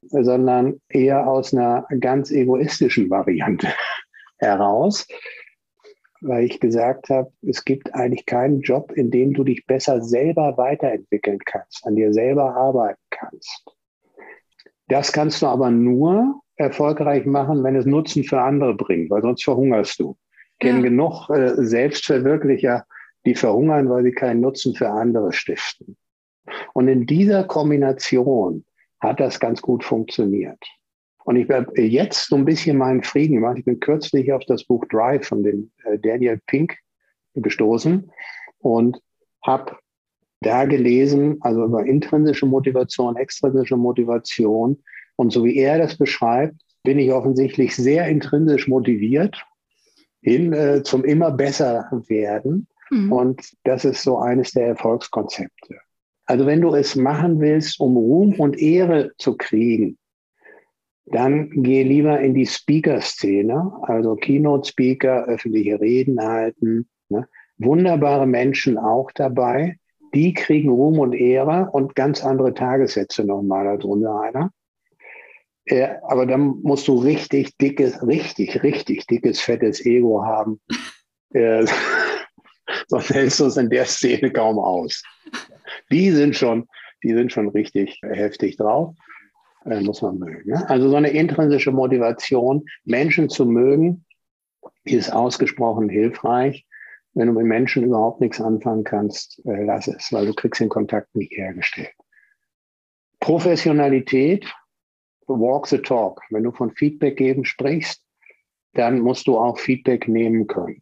sondern 0.01 0.81
eher 0.89 1.27
aus 1.27 1.53
einer 1.53 1.88
ganz 1.99 2.31
egoistischen 2.31 3.09
Variante 3.09 3.67
heraus, 4.38 5.07
weil 6.23 6.45
ich 6.45 6.59
gesagt 6.59 7.09
habe, 7.09 7.31
es 7.41 7.63
gibt 7.65 7.93
eigentlich 7.93 8.25
keinen 8.25 8.62
Job, 8.62 8.91
in 8.93 9.12
dem 9.12 9.33
du 9.33 9.43
dich 9.43 9.65
besser 9.65 10.01
selber 10.01 10.57
weiterentwickeln 10.57 11.39
kannst, 11.45 11.86
an 11.86 11.95
dir 11.95 12.13
selber 12.13 12.55
arbeiten 12.55 13.01
kannst. 13.09 13.65
Das 14.88 15.12
kannst 15.12 15.41
du 15.41 15.47
aber 15.47 15.71
nur 15.71 16.41
erfolgreich 16.55 17.25
machen, 17.25 17.63
wenn 17.63 17.75
es 17.75 17.86
Nutzen 17.86 18.23
für 18.23 18.41
andere 18.41 18.75
bringt, 18.75 19.09
weil 19.09 19.21
sonst 19.21 19.43
verhungerst 19.43 19.99
du. 19.99 20.17
Ich 20.53 20.67
kenne 20.67 20.79
ja. 20.79 20.83
genug 20.83 21.29
äh, 21.29 21.55
Selbstverwirklicher, 21.55 22.86
die 23.25 23.36
verhungern, 23.36 23.89
weil 23.89 24.03
sie 24.03 24.12
keinen 24.12 24.41
Nutzen 24.41 24.75
für 24.75 24.89
andere 24.89 25.33
stiften. 25.33 25.97
Und 26.73 26.88
in 26.88 27.05
dieser 27.05 27.45
Kombination 27.45 28.65
hat 28.99 29.19
das 29.19 29.39
ganz 29.39 29.62
gut 29.62 29.83
funktioniert. 29.83 30.59
Und 31.25 31.38
ich 31.38 31.49
habe 31.49 31.81
jetzt 31.81 32.27
so 32.27 32.36
ein 32.36 32.45
bisschen 32.45 32.77
meinen 32.77 33.03
Frieden 33.03 33.36
gemacht. 33.36 33.57
Ich 33.57 33.65
bin 33.65 33.79
kürzlich 33.79 34.31
auf 34.33 34.43
das 34.45 34.65
Buch 34.65 34.86
Drive 34.89 35.27
von 35.27 35.43
dem 35.43 35.71
äh, 35.86 35.97
Daniel 35.97 36.39
Pink 36.47 36.77
gestoßen 37.36 38.12
und 38.59 38.99
habe 39.43 39.77
da 40.41 40.65
gelesen, 40.65 41.38
also 41.41 41.63
über 41.63 41.86
intrinsische 41.86 42.45
Motivation, 42.45 43.15
extrinsische 43.15 43.77
Motivation. 43.77 44.83
Und 45.15 45.31
so 45.31 45.43
wie 45.45 45.57
er 45.57 45.77
das 45.77 45.97
beschreibt, 45.97 46.55
bin 46.83 46.99
ich 46.99 47.12
offensichtlich 47.12 47.75
sehr 47.75 48.07
intrinsisch 48.07 48.67
motiviert 48.67 49.41
hin 50.21 50.53
äh, 50.53 50.83
zum 50.83 51.03
immer 51.03 51.31
besser 51.31 51.89
werden. 52.07 52.67
Mhm. 52.89 53.12
Und 53.12 53.41
das 53.63 53.86
ist 53.86 54.03
so 54.03 54.17
eines 54.17 54.51
der 54.51 54.67
Erfolgskonzepte. 54.67 55.77
Also 56.25 56.45
wenn 56.45 56.62
du 56.62 56.73
es 56.73 56.95
machen 56.95 57.39
willst, 57.39 57.79
um 57.79 57.97
Ruhm 57.97 58.33
und 58.39 58.57
Ehre 58.57 59.12
zu 59.17 59.36
kriegen, 59.36 59.97
dann 61.05 61.49
geh 61.63 61.83
lieber 61.83 62.19
in 62.19 62.33
die 62.33 62.45
Speaker-Szene, 62.45 63.73
also 63.81 64.15
Keynote-Speaker, 64.15 65.25
öffentliche 65.25 65.79
Reden 65.79 66.21
halten. 66.21 66.87
Ne? 67.09 67.27
Wunderbare 67.57 68.25
Menschen 68.25 68.77
auch 68.77 69.11
dabei. 69.11 69.77
Die 70.13 70.33
kriegen 70.33 70.69
Ruhm 70.69 70.99
und 70.99 71.13
Ehre 71.13 71.69
und 71.71 71.95
ganz 71.95 72.23
andere 72.23 72.53
Tagessätze 72.53 73.25
nochmal 73.25 73.77
darunter 73.77 74.21
einer. 74.21 74.51
Äh, 75.65 75.95
aber 76.03 76.25
dann 76.25 76.59
musst 76.61 76.87
du 76.87 76.97
richtig 76.97 77.57
dickes, 77.57 78.05
richtig, 78.05 78.63
richtig 78.63 79.07
dickes, 79.07 79.41
fettes 79.41 79.85
Ego 79.85 80.23
haben. 80.23 80.59
Äh, 81.35 81.65
sonst 82.87 83.09
hältst 83.09 83.39
du 83.39 83.45
es 83.45 83.57
in 83.57 83.67
der 83.71 83.85
Szene 83.85 84.31
kaum 84.31 84.59
aus. 84.59 85.01
Die 85.91 86.11
sind 86.11 86.35
schon, 86.35 86.67
die 87.01 87.11
sind 87.11 87.31
schon 87.31 87.49
richtig 87.49 87.99
heftig 88.03 88.57
drauf. 88.57 88.93
Äh, 89.65 89.82
muss 89.82 90.02
man 90.02 90.19
mögen. 90.19 90.52
Ne? 90.52 90.69
Also 90.69 90.89
so 90.89 90.95
eine 90.95 91.10
intrinsische 91.10 91.71
Motivation, 91.71 92.65
Menschen 92.84 93.30
zu 93.30 93.45
mögen, 93.45 94.06
ist 94.84 95.12
ausgesprochen 95.12 95.89
hilfreich. 95.89 96.65
Wenn 97.13 97.28
du 97.28 97.34
mit 97.34 97.45
Menschen 97.45 97.84
überhaupt 97.84 98.21
nichts 98.21 98.41
anfangen 98.41 98.84
kannst, 98.84 99.41
äh, 99.45 99.63
lass 99.63 99.88
es, 99.88 100.12
weil 100.12 100.26
du 100.26 100.34
kriegst 100.34 100.60
den 100.60 100.69
Kontakt 100.69 101.15
nicht 101.15 101.32
hergestellt. 101.32 101.93
Professionalität, 103.19 104.52
walk 105.28 105.67
the 105.67 105.78
talk. 105.78 106.21
Wenn 106.30 106.43
du 106.43 106.52
von 106.52 106.71
Feedback 106.71 107.17
geben 107.17 107.45
sprichst, 107.45 108.04
dann 108.73 108.99
musst 108.99 109.28
du 109.28 109.38
auch 109.38 109.60
Feedback 109.60 110.08
nehmen 110.08 110.47
können. 110.47 110.82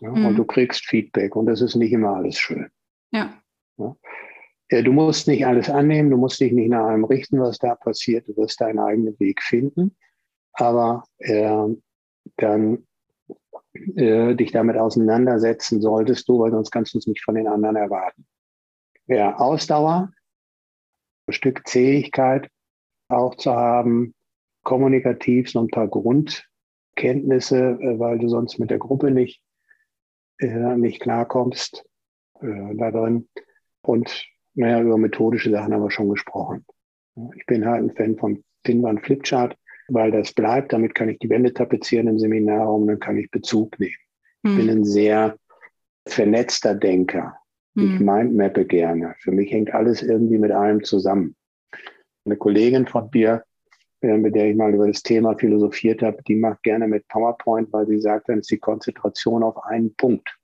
Ja? 0.00 0.10
Mhm. 0.10 0.26
Und 0.26 0.36
du 0.36 0.44
kriegst 0.44 0.86
Feedback 0.86 1.36
und 1.36 1.46
das 1.46 1.60
ist 1.60 1.74
nicht 1.74 1.92
immer 1.92 2.16
alles 2.16 2.38
schön. 2.38 2.68
Ja. 3.10 3.34
ja? 3.76 3.96
Du 4.80 4.92
musst 4.92 5.28
nicht 5.28 5.44
alles 5.44 5.68
annehmen, 5.68 6.08
du 6.08 6.16
musst 6.16 6.40
dich 6.40 6.52
nicht 6.52 6.70
nach 6.70 6.86
allem 6.86 7.04
richten, 7.04 7.38
was 7.38 7.58
da 7.58 7.74
passiert. 7.74 8.26
Du 8.26 8.36
wirst 8.38 8.60
deinen 8.60 8.78
eigenen 8.78 9.18
Weg 9.20 9.42
finden. 9.42 9.94
Aber 10.54 11.04
äh, 11.18 11.66
dann 12.36 12.86
äh, 13.74 14.34
dich 14.34 14.52
damit 14.52 14.76
auseinandersetzen 14.78 15.82
solltest 15.82 16.28
du, 16.28 16.38
weil 16.40 16.50
sonst 16.50 16.70
kannst 16.70 16.94
du 16.94 16.98
es 16.98 17.06
nicht 17.06 17.22
von 17.22 17.34
den 17.34 17.48
anderen 17.48 17.76
erwarten. 17.76 18.26
Ja, 19.06 19.36
Ausdauer, 19.36 20.10
ein 21.26 21.32
Stück 21.32 21.66
Zähigkeit 21.66 22.48
auch 23.08 23.34
zu 23.34 23.52
haben, 23.52 24.14
kommunikativ 24.62 25.50
so 25.50 25.60
ein 25.60 25.68
paar 25.68 25.88
Grundkenntnisse, 25.88 27.58
äh, 27.58 27.98
weil 27.98 28.18
du 28.18 28.28
sonst 28.28 28.58
mit 28.58 28.70
der 28.70 28.78
Gruppe 28.78 29.10
nicht, 29.10 29.42
äh, 30.38 30.76
nicht 30.76 31.00
klarkommst 31.00 31.84
äh, 32.40 32.74
da. 32.76 33.20
Und 33.84 34.31
naja, 34.54 34.80
über 34.80 34.98
methodische 34.98 35.50
Sachen 35.50 35.72
haben 35.72 35.82
wir 35.82 35.90
schon 35.90 36.08
gesprochen. 36.08 36.64
Ich 37.36 37.46
bin 37.46 37.66
halt 37.66 37.82
ein 37.82 37.94
Fan 37.94 38.16
von 38.16 38.42
Pinwand 38.62 39.02
Flipchart, 39.04 39.56
weil 39.88 40.10
das 40.10 40.32
bleibt. 40.32 40.72
Damit 40.72 40.94
kann 40.94 41.08
ich 41.08 41.18
die 41.18 41.28
Wände 41.28 41.52
tapezieren 41.52 42.08
im 42.08 42.18
Seminarraum, 42.18 42.86
dann 42.86 42.98
kann 42.98 43.18
ich 43.18 43.30
Bezug 43.30 43.78
nehmen. 43.78 43.94
Hm. 44.44 44.50
Ich 44.50 44.56
bin 44.56 44.70
ein 44.70 44.84
sehr 44.84 45.36
vernetzter 46.06 46.74
Denker. 46.74 47.36
Hm. 47.76 47.94
Ich 47.94 48.00
mindmappe 48.00 48.64
gerne. 48.66 49.14
Für 49.18 49.32
mich 49.32 49.50
hängt 49.50 49.72
alles 49.72 50.02
irgendwie 50.02 50.38
mit 50.38 50.52
allem 50.52 50.82
zusammen. 50.84 51.36
Eine 52.24 52.36
Kollegin 52.36 52.86
von 52.86 53.08
mir, 53.12 53.44
äh, 54.00 54.16
mit 54.16 54.34
der 54.34 54.50
ich 54.50 54.56
mal 54.56 54.74
über 54.74 54.86
das 54.86 55.02
Thema 55.02 55.36
philosophiert 55.36 56.02
habe, 56.02 56.22
die 56.26 56.36
macht 56.36 56.62
gerne 56.62 56.86
mit 56.88 57.06
PowerPoint, 57.08 57.72
weil 57.72 57.86
sie 57.86 58.00
sagt, 58.00 58.28
dann 58.28 58.40
ist 58.40 58.50
die 58.50 58.58
Konzentration 58.58 59.42
auf 59.42 59.62
einen 59.64 59.94
Punkt. 59.94 60.36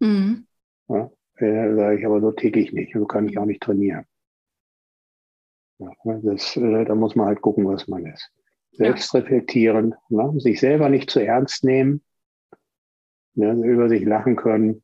Mhm. 0.00 0.46
Ja, 0.88 1.10
äh, 1.40 1.74
sage 1.74 1.98
ich, 1.98 2.06
aber 2.06 2.20
so 2.20 2.32
ticke 2.32 2.60
ich 2.60 2.72
nicht, 2.72 2.92
so 2.94 3.06
kann 3.06 3.28
ich 3.28 3.38
auch 3.38 3.44
nicht 3.44 3.62
trainieren. 3.62 4.04
Ja, 5.78 5.90
das, 6.22 6.56
äh, 6.56 6.84
da 6.84 6.94
muss 6.94 7.16
man 7.16 7.26
halt 7.26 7.40
gucken, 7.40 7.66
was 7.66 7.88
man 7.88 8.06
ist. 8.06 8.30
Selbst 8.72 9.12
ja. 9.12 9.20
reflektieren, 9.20 9.94
ne? 10.08 10.32
sich 10.38 10.60
selber 10.60 10.88
nicht 10.88 11.10
zu 11.10 11.20
ernst 11.20 11.64
nehmen, 11.64 12.02
ne? 13.34 13.52
über 13.52 13.88
sich 13.88 14.04
lachen 14.04 14.36
können. 14.36 14.82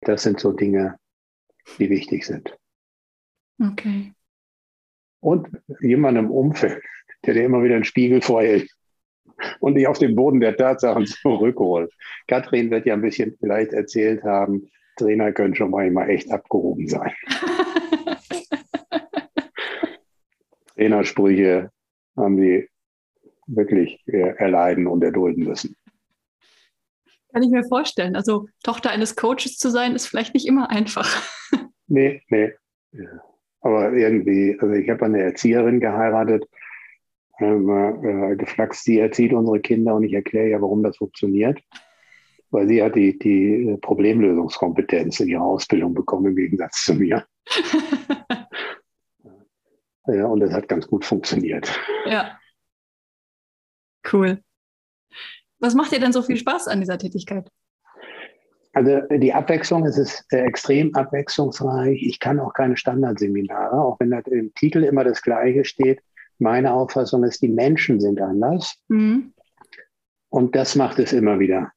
Das 0.00 0.22
sind 0.22 0.38
so 0.38 0.52
Dinge, 0.52 0.98
die 1.78 1.90
wichtig 1.90 2.26
sind. 2.26 2.56
Okay. 3.60 4.12
Und 5.20 5.48
jemand 5.80 6.18
im 6.18 6.30
Umfeld, 6.30 6.84
der 7.24 7.34
dir 7.34 7.44
immer 7.44 7.62
wieder 7.62 7.74
einen 7.74 7.84
Spiegel 7.84 8.20
vorhält 8.20 8.70
und 9.60 9.74
dich 9.74 9.86
auf 9.86 9.98
den 9.98 10.14
Boden 10.14 10.40
der 10.40 10.56
Tatsachen 10.56 11.06
zurückholt. 11.22 11.92
Katrin 12.26 12.70
wird 12.70 12.86
ja 12.86 12.94
ein 12.94 13.02
bisschen 13.02 13.36
vielleicht 13.38 13.72
erzählt 13.72 14.22
haben, 14.24 14.70
Trainer 14.96 15.32
können 15.32 15.54
schon 15.54 15.70
manchmal 15.70 16.10
echt 16.10 16.30
abgehoben 16.30 16.88
sein. 16.88 17.12
Trainersprüche 20.74 21.70
haben 22.16 22.38
sie 22.38 22.68
wirklich 23.46 24.02
äh, 24.06 24.34
erleiden 24.36 24.86
und 24.86 25.02
erdulden 25.02 25.44
müssen. 25.44 25.76
Kann 27.32 27.42
ich 27.42 27.50
mir 27.50 27.64
vorstellen. 27.64 28.16
Also 28.16 28.48
Tochter 28.62 28.90
eines 28.90 29.16
Coaches 29.16 29.58
zu 29.58 29.70
sein, 29.70 29.94
ist 29.94 30.06
vielleicht 30.06 30.34
nicht 30.34 30.46
immer 30.46 30.70
einfach. 30.70 31.22
nee, 31.86 32.22
nee. 32.28 32.52
Aber 33.60 33.92
irgendwie, 33.92 34.56
also 34.60 34.74
ich 34.74 34.88
habe 34.88 35.04
eine 35.04 35.22
Erzieherin 35.22 35.80
geheiratet, 35.80 36.44
äh, 37.38 38.36
geflaxt, 38.36 38.84
sie 38.84 38.98
erzieht 38.98 39.32
unsere 39.32 39.60
Kinder 39.60 39.94
und 39.94 40.04
ich 40.04 40.12
erkläre 40.12 40.48
ja, 40.48 40.60
warum 40.60 40.82
das 40.82 40.96
funktioniert. 40.96 41.60
Weil 42.50 42.68
sie 42.68 42.82
hat 42.82 42.94
die, 42.94 43.18
die 43.18 43.76
Problemlösungskompetenz 43.80 45.20
in 45.20 45.28
ihrer 45.28 45.42
Ausbildung 45.42 45.94
bekommen, 45.94 46.26
im 46.26 46.36
Gegensatz 46.36 46.84
zu 46.84 46.94
mir. 46.94 47.26
ja, 50.06 50.26
und 50.26 50.40
das 50.40 50.52
hat 50.52 50.68
ganz 50.68 50.86
gut 50.86 51.04
funktioniert. 51.04 51.68
Ja. 52.06 52.38
Cool. 54.10 54.40
Was 55.58 55.74
macht 55.74 55.92
dir 55.92 56.00
denn 56.00 56.12
so 56.12 56.22
viel 56.22 56.36
Spaß 56.36 56.68
an 56.68 56.80
dieser 56.80 56.98
Tätigkeit? 56.98 57.50
Also 58.72 59.00
die 59.10 59.32
Abwechslung 59.32 59.86
es 59.86 59.96
ist 59.96 60.24
äh, 60.30 60.42
extrem 60.42 60.94
abwechslungsreich. 60.94 62.02
Ich 62.02 62.20
kann 62.20 62.38
auch 62.38 62.52
keine 62.52 62.76
Standardseminare, 62.76 63.80
auch 63.80 63.98
wenn 64.00 64.10
da 64.10 64.18
im 64.18 64.52
Titel 64.54 64.84
immer 64.84 65.02
das 65.02 65.22
Gleiche 65.22 65.64
steht. 65.64 66.02
Meine 66.38 66.72
Auffassung 66.74 67.24
ist, 67.24 67.42
die 67.42 67.48
Menschen 67.48 68.00
sind 68.00 68.20
anders. 68.20 68.76
Mhm. 68.88 69.32
Und 70.28 70.54
das 70.54 70.76
macht 70.76 70.98
es 70.98 71.12
immer 71.12 71.38
wieder. 71.38 71.72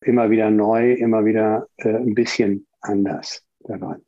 Immer 0.00 0.30
wieder 0.30 0.50
neu, 0.50 0.92
immer 0.92 1.24
wieder 1.24 1.66
äh, 1.76 1.96
ein 1.96 2.14
bisschen 2.14 2.66
anders 2.80 3.44
daran. 3.60 4.02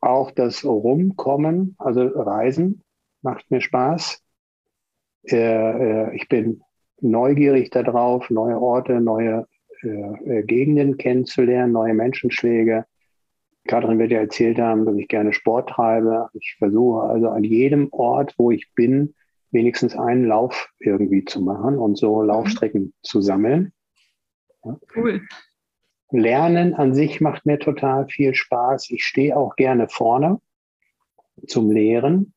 Auch 0.00 0.30
das 0.30 0.64
Rumkommen, 0.64 1.74
also 1.78 2.02
Reisen, 2.06 2.82
macht 3.22 3.50
mir 3.50 3.60
Spaß. 3.60 4.22
Äh, 5.24 5.36
äh, 5.36 6.16
ich 6.16 6.28
bin 6.28 6.62
neugierig 7.00 7.70
darauf, 7.70 8.30
neue 8.30 8.58
Orte, 8.60 9.00
neue 9.00 9.46
äh, 9.82 9.88
äh, 9.88 10.42
Gegenden 10.42 10.96
kennenzulernen, 10.96 11.72
neue 11.72 11.94
Menschenschläge. 11.94 12.86
Katrin 13.66 13.98
wird 13.98 14.10
ja 14.10 14.20
erzählt 14.20 14.58
haben, 14.58 14.84
dass 14.84 14.96
ich 14.96 15.08
gerne 15.08 15.32
Sport 15.32 15.70
treibe. 15.70 16.28
Ich 16.32 16.56
versuche 16.58 17.02
also 17.02 17.28
an 17.28 17.44
jedem 17.44 17.88
Ort, 17.92 18.34
wo 18.38 18.50
ich 18.50 18.72
bin, 18.74 19.14
wenigstens 19.50 19.96
einen 19.96 20.24
Lauf 20.24 20.68
irgendwie 20.78 21.24
zu 21.24 21.40
machen 21.40 21.76
und 21.78 21.98
so 21.98 22.22
Laufstrecken 22.22 22.82
mhm. 22.82 22.92
zu 23.02 23.20
sammeln. 23.20 23.72
Ja. 24.64 24.78
Cool. 24.94 25.22
Lernen 26.10 26.74
an 26.74 26.94
sich 26.94 27.20
macht 27.20 27.46
mir 27.46 27.58
total 27.58 28.08
viel 28.08 28.34
Spaß. 28.34 28.90
Ich 28.90 29.04
stehe 29.04 29.36
auch 29.36 29.56
gerne 29.56 29.88
vorne 29.88 30.40
zum 31.46 31.70
Lehren. 31.70 32.34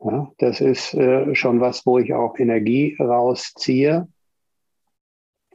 Ja, 0.00 0.30
das 0.38 0.60
ist 0.60 0.94
äh, 0.94 1.34
schon 1.34 1.60
was, 1.60 1.86
wo 1.86 1.98
ich 1.98 2.12
auch 2.12 2.38
Energie 2.38 2.96
rausziehe 2.98 4.08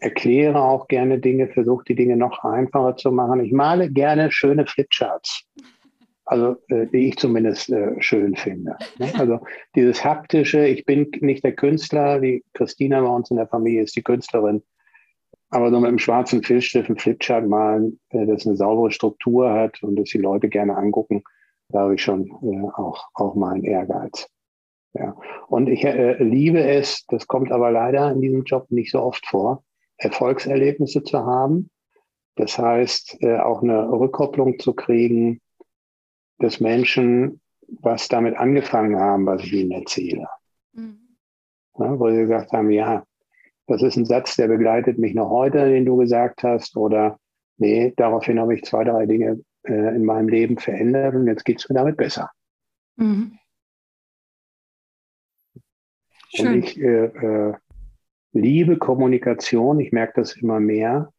erkläre 0.02 0.60
auch 0.62 0.88
gerne 0.88 1.20
Dinge, 1.20 1.48
versuche 1.48 1.86
die 1.88 1.96
Dinge 1.96 2.18
noch 2.18 2.44
einfacher 2.44 2.98
zu 2.98 3.12
machen. 3.12 3.46
Ich 3.46 3.54
male 3.54 3.90
gerne 3.90 4.32
schöne 4.32 4.66
Flipcharts. 4.66 5.46
Also, 6.26 6.58
äh, 6.70 6.88
die 6.88 7.10
ich 7.10 7.18
zumindest 7.18 7.70
äh, 7.70 8.02
schön 8.02 8.36
finde. 8.36 8.78
Ne? 8.98 9.12
Also, 9.20 9.40
dieses 9.76 10.04
haptische, 10.04 10.66
ich 10.66 10.86
bin 10.86 11.12
nicht 11.20 11.44
der 11.44 11.56
Künstler, 11.56 12.20
die 12.20 12.44
Christina 12.54 13.02
bei 13.02 13.08
uns 13.08 13.30
in 13.32 13.38
der 13.38 13.48
Familie 13.48 13.84
ist 13.84 13.96
die 13.96 14.04
Künstlerin. 14.04 14.64
Aber 15.50 15.70
so 15.70 15.80
mit 15.80 15.90
einem 15.90 16.00
schwarzen 16.00 16.42
Filzstift 16.42 16.90
ein 16.90 16.98
Flipchart 16.98 17.48
malen, 17.48 18.00
äh, 18.10 18.26
das 18.26 18.48
eine 18.48 18.56
saubere 18.56 18.92
Struktur 18.92 19.52
hat 19.52 19.84
und 19.84 19.98
das 19.98 20.10
die 20.10 20.20
Leute 20.20 20.50
gerne 20.50 20.78
angucken, 20.78 21.24
da 21.70 21.82
habe 21.82 21.96
ich 21.96 22.02
schon 22.02 22.28
äh, 22.28 22.70
auch, 22.76 23.08
auch 23.14 23.36
mal 23.36 23.54
einen 23.54 23.66
Ehrgeiz. 23.66 24.28
Ja. 24.94 25.16
Und 25.48 25.68
ich 25.68 25.84
äh, 25.84 26.22
liebe 26.24 26.64
es, 26.64 27.06
das 27.08 27.28
kommt 27.28 27.52
aber 27.52 27.72
leider 27.72 28.12
in 28.12 28.22
diesem 28.22 28.44
Job 28.44 28.66
nicht 28.72 28.92
so 28.92 29.02
oft 29.02 29.26
vor, 29.26 29.64
Erfolgserlebnisse 30.02 31.04
zu 31.04 31.26
haben. 31.26 31.70
Das 32.36 32.58
heißt, 32.58 33.18
äh, 33.22 33.38
auch 33.38 33.62
eine 33.62 33.92
Rückkopplung 33.92 34.60
zu 34.60 34.74
kriegen, 34.74 35.42
dass 36.40 36.60
Menschen 36.60 37.40
was 37.68 38.08
damit 38.08 38.36
angefangen 38.36 39.00
haben, 39.00 39.26
was 39.26 39.44
ich 39.44 39.54
ihnen 39.54 39.72
erzähle. 39.72 40.28
Mhm. 40.74 41.18
Ja, 41.78 42.00
wo 42.00 42.10
sie 42.10 42.22
gesagt 42.22 42.52
haben, 42.52 42.70
ja, 42.72 43.04
das 43.68 43.82
ist 43.82 43.96
ein 43.96 44.06
Satz, 44.06 44.36
der 44.36 44.48
begleitet 44.48 44.98
mich 44.98 45.14
noch 45.14 45.30
heute, 45.30 45.70
den 45.70 45.86
du 45.86 45.96
gesagt 45.98 46.44
hast, 46.44 46.76
oder 46.76 47.18
nee, 47.58 47.94
daraufhin 47.96 48.40
habe 48.40 48.56
ich 48.56 48.64
zwei, 48.64 48.84
drei 48.84 49.06
Dinge 49.06 49.42
äh, 49.64 49.96
in 49.96 50.04
meinem 50.04 50.28
Leben 50.28 50.58
verändert 50.58 51.16
und 51.16 51.28
jetzt 51.28 51.46
geht 51.46 51.60
es 51.60 51.70
mir 51.70 51.76
damit 51.76 51.96
besser. 51.96 52.30
Mhm. 52.98 53.38
Und 56.40 56.54
ich 56.64 56.80
äh, 56.80 57.06
äh, 57.06 57.54
liebe 58.34 58.78
Kommunikation, 58.78 59.80
ich 59.80 59.92
merke 59.92 60.22
das 60.22 60.36
immer 60.36 60.60
mehr. 60.60 61.12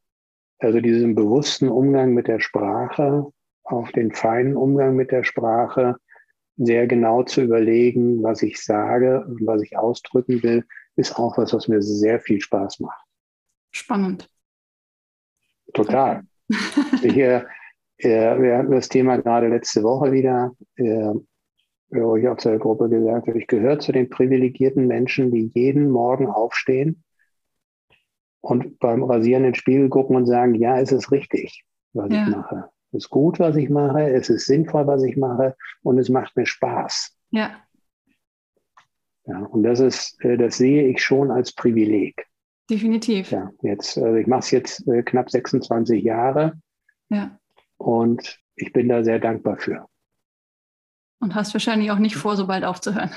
Also 0.58 0.80
diesen 0.80 1.14
bewussten 1.14 1.68
Umgang 1.68 2.14
mit 2.14 2.28
der 2.28 2.40
Sprache, 2.40 3.26
auch 3.64 3.90
den 3.90 4.12
feinen 4.12 4.56
Umgang 4.56 4.96
mit 4.96 5.10
der 5.10 5.24
Sprache, 5.24 5.96
sehr 6.56 6.86
genau 6.86 7.22
zu 7.22 7.42
überlegen, 7.42 8.22
was 8.22 8.42
ich 8.42 8.62
sage 8.62 9.24
und 9.26 9.46
was 9.46 9.62
ich 9.62 9.76
ausdrücken 9.76 10.42
will, 10.42 10.64
ist 10.96 11.18
auch 11.18 11.38
was, 11.38 11.52
was 11.52 11.68
mir 11.68 11.82
sehr 11.82 12.20
viel 12.20 12.40
Spaß 12.40 12.80
macht. 12.80 13.04
Spannend. 13.72 14.28
Total. 15.72 16.22
ich, 17.02 17.16
äh, 17.16 17.42
wir 17.98 18.58
hatten 18.58 18.72
das 18.72 18.88
Thema 18.88 19.16
gerade 19.16 19.48
letzte 19.48 19.82
Woche 19.82 20.12
wieder, 20.12 20.54
äh, 20.76 21.14
ich 21.92 22.28
auch 22.28 22.38
zur 22.38 22.58
Gruppe 22.58 22.88
gesagt 22.88 23.26
habe, 23.26 23.38
ich 23.38 23.46
gehöre 23.46 23.78
zu 23.78 23.92
den 23.92 24.08
privilegierten 24.08 24.86
Menschen, 24.86 25.30
die 25.30 25.50
jeden 25.54 25.90
Morgen 25.90 26.26
aufstehen 26.26 27.04
und 28.40 28.78
beim 28.78 29.04
Rasieren 29.04 29.44
in 29.44 29.50
den 29.50 29.54
Spiegel 29.54 29.88
gucken 29.88 30.16
und 30.16 30.26
sagen, 30.26 30.54
ja, 30.54 30.78
es 30.78 30.92
ist 30.92 31.12
richtig, 31.12 31.64
was 31.92 32.12
ja. 32.12 32.22
ich 32.22 32.36
mache. 32.36 32.70
Es 32.92 33.04
ist 33.04 33.10
gut, 33.10 33.38
was 33.38 33.56
ich 33.56 33.70
mache, 33.70 34.10
es 34.10 34.28
ist 34.28 34.46
sinnvoll, 34.46 34.86
was 34.86 35.02
ich 35.02 35.16
mache 35.16 35.56
und 35.82 35.98
es 35.98 36.08
macht 36.08 36.36
mir 36.36 36.46
Spaß. 36.46 37.16
Ja. 37.30 37.56
Ja, 39.24 39.38
und 39.38 39.62
das 39.62 39.80
ist, 39.80 40.22
äh, 40.24 40.36
das 40.36 40.56
sehe 40.56 40.88
ich 40.88 41.02
schon 41.02 41.30
als 41.30 41.54
Privileg. 41.54 42.26
Definitiv. 42.68 43.30
Ja, 43.30 43.50
jetzt, 43.62 43.96
also 43.96 44.16
ich 44.16 44.26
mache 44.26 44.40
es 44.40 44.50
jetzt 44.50 44.88
äh, 44.88 45.02
knapp 45.02 45.30
26 45.30 46.02
Jahre. 46.02 46.54
Ja. 47.08 47.38
Und 47.76 48.40
ich 48.56 48.72
bin 48.72 48.88
da 48.88 49.04
sehr 49.04 49.18
dankbar 49.18 49.58
für. 49.58 49.86
Und 51.22 51.36
hast 51.36 51.54
wahrscheinlich 51.54 51.92
auch 51.92 51.98
nicht 51.98 52.16
vor, 52.16 52.36
so 52.36 52.48
bald 52.48 52.64
aufzuhören. 52.64 53.12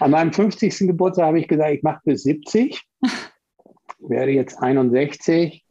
An 0.00 0.10
meinem 0.10 0.32
50. 0.32 0.78
Geburtstag 0.78 1.26
habe 1.26 1.38
ich 1.38 1.46
gesagt, 1.46 1.70
ich 1.70 1.84
mache 1.84 2.00
bis 2.04 2.24
70. 2.24 2.82
werde 4.00 4.32
jetzt 4.32 4.60
61. 4.60 5.64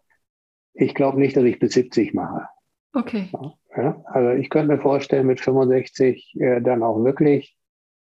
Ich 0.73 0.95
glaube 0.95 1.19
nicht, 1.19 1.35
dass 1.35 1.43
ich 1.43 1.59
bis 1.59 1.73
70 1.73 2.13
mache. 2.13 2.47
Okay. 2.93 3.29
Ja, 3.75 4.01
also 4.05 4.29
ich 4.39 4.49
könnte 4.49 4.73
mir 4.73 4.81
vorstellen, 4.81 5.27
mit 5.27 5.41
65 5.41 6.33
äh, 6.39 6.61
dann 6.61 6.81
auch 6.81 7.03
wirklich 7.03 7.57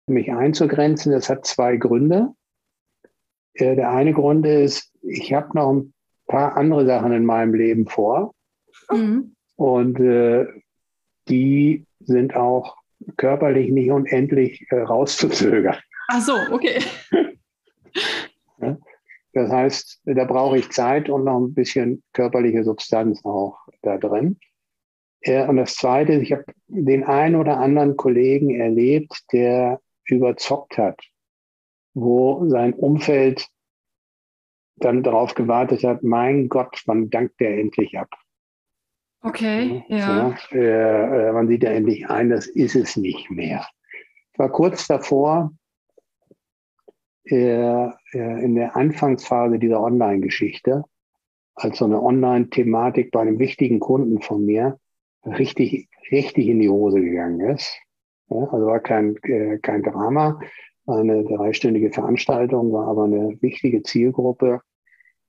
mich 0.07 0.31
einzugrenzen. 0.31 1.11
Das 1.11 1.29
hat 1.29 1.45
zwei 1.45 1.77
Gründe. 1.77 2.29
Äh, 3.53 3.75
der 3.75 3.91
eine 3.91 4.13
Grund 4.13 4.47
ist, 4.47 4.91
ich 5.03 5.31
habe 5.31 5.55
noch 5.55 5.71
ein 5.71 5.93
paar 6.25 6.57
andere 6.57 6.87
Sachen 6.87 7.11
in 7.11 7.23
meinem 7.23 7.53
Leben 7.53 7.87
vor. 7.87 8.33
Mhm. 8.89 9.35
Und 9.55 9.99
äh, 9.99 10.47
die 11.29 11.86
sind 12.07 12.35
auch 12.35 12.77
körperlich 13.17 13.71
nicht 13.71 13.91
unendlich 13.91 14.65
äh, 14.69 14.79
rauszuzögern. 14.79 15.77
Ach 16.07 16.21
so, 16.21 16.33
okay. 16.51 16.81
Das 19.33 19.51
heißt, 19.51 20.01
da 20.05 20.25
brauche 20.25 20.57
ich 20.57 20.71
Zeit 20.71 21.11
und 21.11 21.25
noch 21.25 21.39
ein 21.39 21.53
bisschen 21.53 22.01
körperliche 22.13 22.63
Substanz 22.63 23.23
auch 23.23 23.59
da 23.83 23.99
drin. 23.99 24.39
Äh, 25.21 25.47
und 25.47 25.57
das 25.57 25.75
Zweite 25.75 26.13
ich 26.13 26.31
habe 26.31 26.45
den 26.67 27.03
einen 27.03 27.35
oder 27.35 27.59
anderen 27.59 27.97
Kollegen 27.97 28.49
erlebt, 28.59 29.25
der 29.31 29.79
überzockt 30.05 30.79
hat, 30.79 30.99
wo 31.93 32.49
sein 32.49 32.73
Umfeld 32.73 33.47
dann 34.77 35.03
darauf 35.03 35.35
gewartet 35.35 35.83
hat, 35.83 36.01
mein 36.01 36.49
Gott, 36.49 36.81
wann 36.87 37.11
dankt 37.11 37.39
der 37.39 37.59
endlich 37.59 37.95
ab? 37.97 38.09
Okay, 39.21 39.83
ja. 39.87 40.35
ja 40.51 41.29
äh, 41.29 41.31
man 41.31 41.47
sieht 41.47 41.63
ja 41.63 41.71
endlich 41.71 42.09
ein, 42.09 42.29
das 42.29 42.47
ist 42.47 42.75
es 42.75 42.97
nicht 42.97 43.29
mehr. 43.31 43.67
Ich 44.33 44.39
war 44.39 44.49
kurz 44.49 44.87
davor, 44.87 45.51
äh, 47.25 47.87
äh, 48.13 48.43
in 48.43 48.55
der 48.55 48.75
Anfangsphase 48.75 49.59
dieser 49.59 49.81
Online-Geschichte, 49.81 50.83
als 51.55 51.79
so 51.79 51.85
eine 51.85 52.01
Online-Thematik 52.01 53.11
bei 53.11 53.21
einem 53.21 53.39
wichtigen 53.39 53.79
Kunden 53.79 54.21
von 54.21 54.45
mir 54.45 54.79
richtig, 55.25 55.89
richtig 56.11 56.47
in 56.47 56.59
die 56.59 56.69
Hose 56.69 57.01
gegangen 57.01 57.41
ist. 57.41 57.75
Ja, 58.29 58.37
also 58.37 58.67
war 58.67 58.79
kein, 58.79 59.17
äh, 59.23 59.57
kein 59.57 59.83
Drama, 59.83 60.39
eine 60.85 61.23
dreistündige 61.25 61.91
Veranstaltung, 61.91 62.71
war 62.71 62.87
aber 62.87 63.05
eine 63.05 63.37
wichtige 63.41 63.83
Zielgruppe 63.83 64.61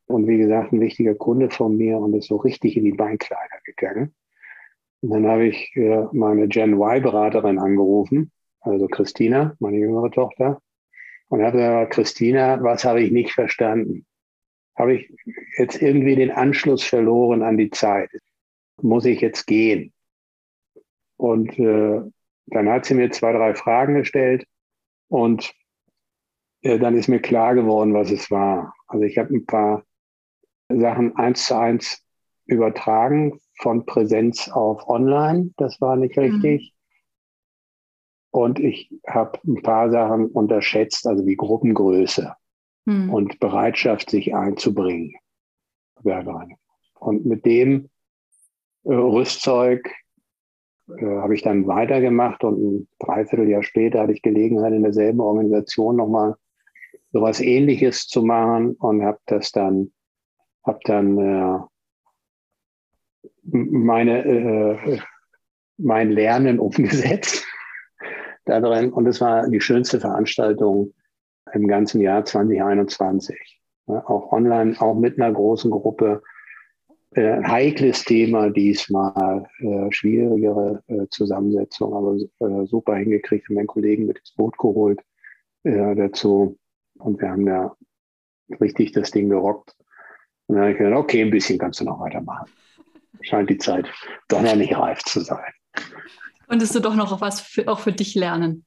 und 0.08 0.26
wie 0.26 0.38
gesagt, 0.38 0.72
ein 0.72 0.80
wichtiger 0.80 1.14
Kunde 1.14 1.50
von 1.50 1.76
mir 1.76 1.98
und 1.98 2.14
ist 2.14 2.28
so 2.28 2.36
richtig 2.36 2.76
in 2.76 2.84
die 2.84 2.92
Beinkleider 2.92 3.58
gegangen. 3.64 4.14
Und 5.00 5.10
dann 5.10 5.26
habe 5.26 5.46
ich 5.46 5.76
äh, 5.76 6.06
meine 6.12 6.48
Gen 6.48 6.74
Y-Beraterin 6.74 7.58
angerufen, 7.58 8.32
also 8.60 8.88
Christina, 8.88 9.54
meine 9.60 9.76
jüngere 9.76 10.10
Tochter, 10.10 10.60
und 11.28 11.42
habe 11.42 11.58
gesagt, 11.58 11.92
Christina, 11.92 12.62
was 12.62 12.84
habe 12.84 13.02
ich 13.02 13.12
nicht 13.12 13.32
verstanden? 13.32 14.06
Habe 14.76 14.94
ich 14.94 15.12
jetzt 15.58 15.82
irgendwie 15.82 16.16
den 16.16 16.30
Anschluss 16.30 16.82
verloren 16.82 17.42
an 17.42 17.58
die 17.58 17.70
Zeit? 17.70 18.10
Muss 18.80 19.04
ich 19.04 19.20
jetzt 19.20 19.46
gehen? 19.46 19.92
Und 21.16 21.58
äh, 21.58 22.00
dann 22.46 22.68
hat 22.68 22.86
sie 22.86 22.94
mir 22.94 23.10
zwei, 23.10 23.32
drei 23.32 23.54
Fragen 23.54 23.94
gestellt 23.94 24.46
und 25.08 25.52
äh, 26.62 26.78
dann 26.78 26.96
ist 26.96 27.08
mir 27.08 27.20
klar 27.20 27.54
geworden, 27.54 27.92
was 27.92 28.10
es 28.10 28.30
war. 28.30 28.74
Also 28.86 29.04
ich 29.04 29.18
habe 29.18 29.34
ein 29.34 29.44
paar 29.44 29.84
Sachen 30.68 31.16
eins 31.16 31.46
zu 31.46 31.56
eins 31.56 32.04
übertragen 32.46 33.40
von 33.60 33.86
Präsenz 33.86 34.48
auf 34.48 34.88
Online. 34.88 35.50
Das 35.56 35.80
war 35.80 35.96
nicht 35.96 36.16
mhm. 36.16 36.22
richtig. 36.22 36.72
Mhm. 36.72 36.78
Und 38.30 38.60
ich 38.60 38.90
habe 39.06 39.38
ein 39.46 39.62
paar 39.62 39.90
Sachen 39.90 40.26
unterschätzt, 40.26 41.06
also 41.06 41.26
wie 41.26 41.36
Gruppengröße 41.36 42.34
mhm. 42.84 43.12
und 43.12 43.40
Bereitschaft, 43.40 44.10
sich 44.10 44.34
einzubringen. 44.34 45.14
Und 46.94 47.26
mit 47.26 47.44
dem 47.46 47.88
äh, 48.84 48.94
Rüstzeug 48.94 49.90
äh, 50.88 51.04
habe 51.04 51.34
ich 51.34 51.42
dann 51.42 51.66
weitergemacht 51.66 52.44
und 52.44 52.60
ein 52.60 52.88
Dreivierteljahr 52.98 53.62
später 53.62 54.00
hatte 54.00 54.12
ich 54.12 54.22
Gelegenheit, 54.22 54.72
in 54.72 54.82
derselben 54.82 55.20
Organisation 55.20 55.96
nochmal 55.96 56.36
sowas 57.12 57.40
ähnliches 57.40 58.06
zu 58.06 58.22
machen 58.22 58.72
und 58.76 59.02
habe 59.02 59.18
das 59.26 59.50
dann 59.52 59.92
habe 60.68 60.78
dann 60.84 61.18
äh, 61.18 61.58
meine, 63.42 64.24
äh, 64.24 64.98
mein 65.78 66.10
Lernen 66.10 66.58
umgesetzt 66.60 67.44
da 68.44 68.60
drin. 68.60 68.92
Und 68.92 69.06
es 69.06 69.20
war 69.20 69.48
die 69.48 69.60
schönste 69.60 70.00
Veranstaltung 70.00 70.94
im 71.52 71.66
ganzen 71.66 72.00
Jahr 72.00 72.24
2021. 72.24 73.60
Ja, 73.86 74.06
auch 74.08 74.32
online, 74.32 74.80
auch 74.80 74.94
mit 74.94 75.20
einer 75.20 75.32
großen 75.32 75.70
Gruppe. 75.70 76.22
Äh, 77.12 77.42
heikles 77.42 78.04
Thema 78.04 78.50
diesmal, 78.50 79.48
äh, 79.60 79.90
schwierigere 79.90 80.82
äh, 80.88 81.06
Zusammensetzung, 81.10 81.94
aber 81.94 82.16
äh, 82.16 82.66
super 82.66 82.96
hingekriegt, 82.96 83.48
meinen 83.48 83.66
Kollegen 83.66 84.04
mit 84.04 84.18
ins 84.18 84.34
Boot 84.34 84.58
geholt 84.58 85.00
äh, 85.62 85.94
dazu. 85.94 86.58
Und 86.98 87.18
wir 87.22 87.30
haben 87.30 87.46
da 87.46 87.74
richtig 88.60 88.92
das 88.92 89.10
Ding 89.10 89.30
gerockt. 89.30 89.74
Und 90.48 90.56
dann 90.56 90.64
habe 90.64 90.72
ich 90.72 90.78
gedacht, 90.78 90.98
okay, 90.98 91.22
ein 91.22 91.30
bisschen 91.30 91.58
kannst 91.58 91.80
du 91.80 91.84
noch 91.84 92.00
weitermachen. 92.00 92.50
Scheint 93.20 93.50
die 93.50 93.58
Zeit 93.58 93.86
doch 94.28 94.42
noch 94.42 94.56
nicht 94.56 94.76
reif 94.76 95.02
zu 95.04 95.20
sein. 95.20 95.52
Konntest 96.48 96.74
du 96.74 96.80
doch 96.80 96.94
noch 96.94 97.20
was 97.20 97.40
für, 97.40 97.68
auch 97.68 97.78
für 97.78 97.92
dich 97.92 98.14
lernen? 98.14 98.64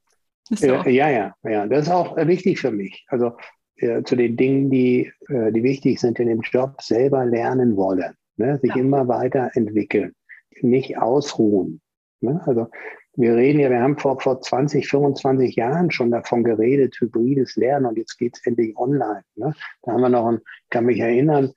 Ja, 0.50 0.88
ja, 0.88 1.10
ja, 1.10 1.36
ja, 1.44 1.66
das 1.66 1.88
ist 1.88 1.92
auch 1.92 2.16
wichtig 2.18 2.60
für 2.60 2.72
mich. 2.72 3.06
Also 3.08 3.38
äh, 3.78 4.04
zu 4.04 4.16
den 4.16 4.38
Dingen, 4.38 4.70
die, 4.70 5.12
äh, 5.30 5.52
die 5.52 5.64
wichtig 5.64 6.00
sind 6.00 6.20
in 6.20 6.28
dem 6.28 6.42
Job, 6.42 6.82
selber 6.82 7.26
lernen 7.26 7.76
wollen, 7.78 8.14
ne? 8.38 8.60
sich 8.62 8.76
ja. 8.76 8.82
immer 8.82 9.08
weiterentwickeln, 9.08 10.14
nicht 10.62 10.98
ausruhen. 10.98 11.82
Ne? 12.20 12.42
Also 12.46 12.68
wir 13.16 13.36
reden 13.36 13.60
ja, 13.60 13.70
wir 13.70 13.82
haben 13.82 13.98
vor, 13.98 14.20
vor 14.20 14.42
20, 14.42 14.88
25 14.88 15.56
Jahren 15.56 15.90
schon 15.90 16.12
davon 16.12 16.44
geredet, 16.44 16.96
hybrides 17.00 17.56
Lernen 17.56 17.86
und 17.88 17.98
jetzt 17.98 18.18
geht 18.18 18.38
es 18.38 18.46
endlich 18.46 18.78
online. 18.78 19.24
Ne? 19.36 19.54
Da 19.82 19.94
haben 19.94 20.02
wir 20.02 20.10
noch, 20.10 20.28
ein, 20.28 20.40
kann 20.70 20.86
mich 20.86 21.00
erinnern, 21.00 21.52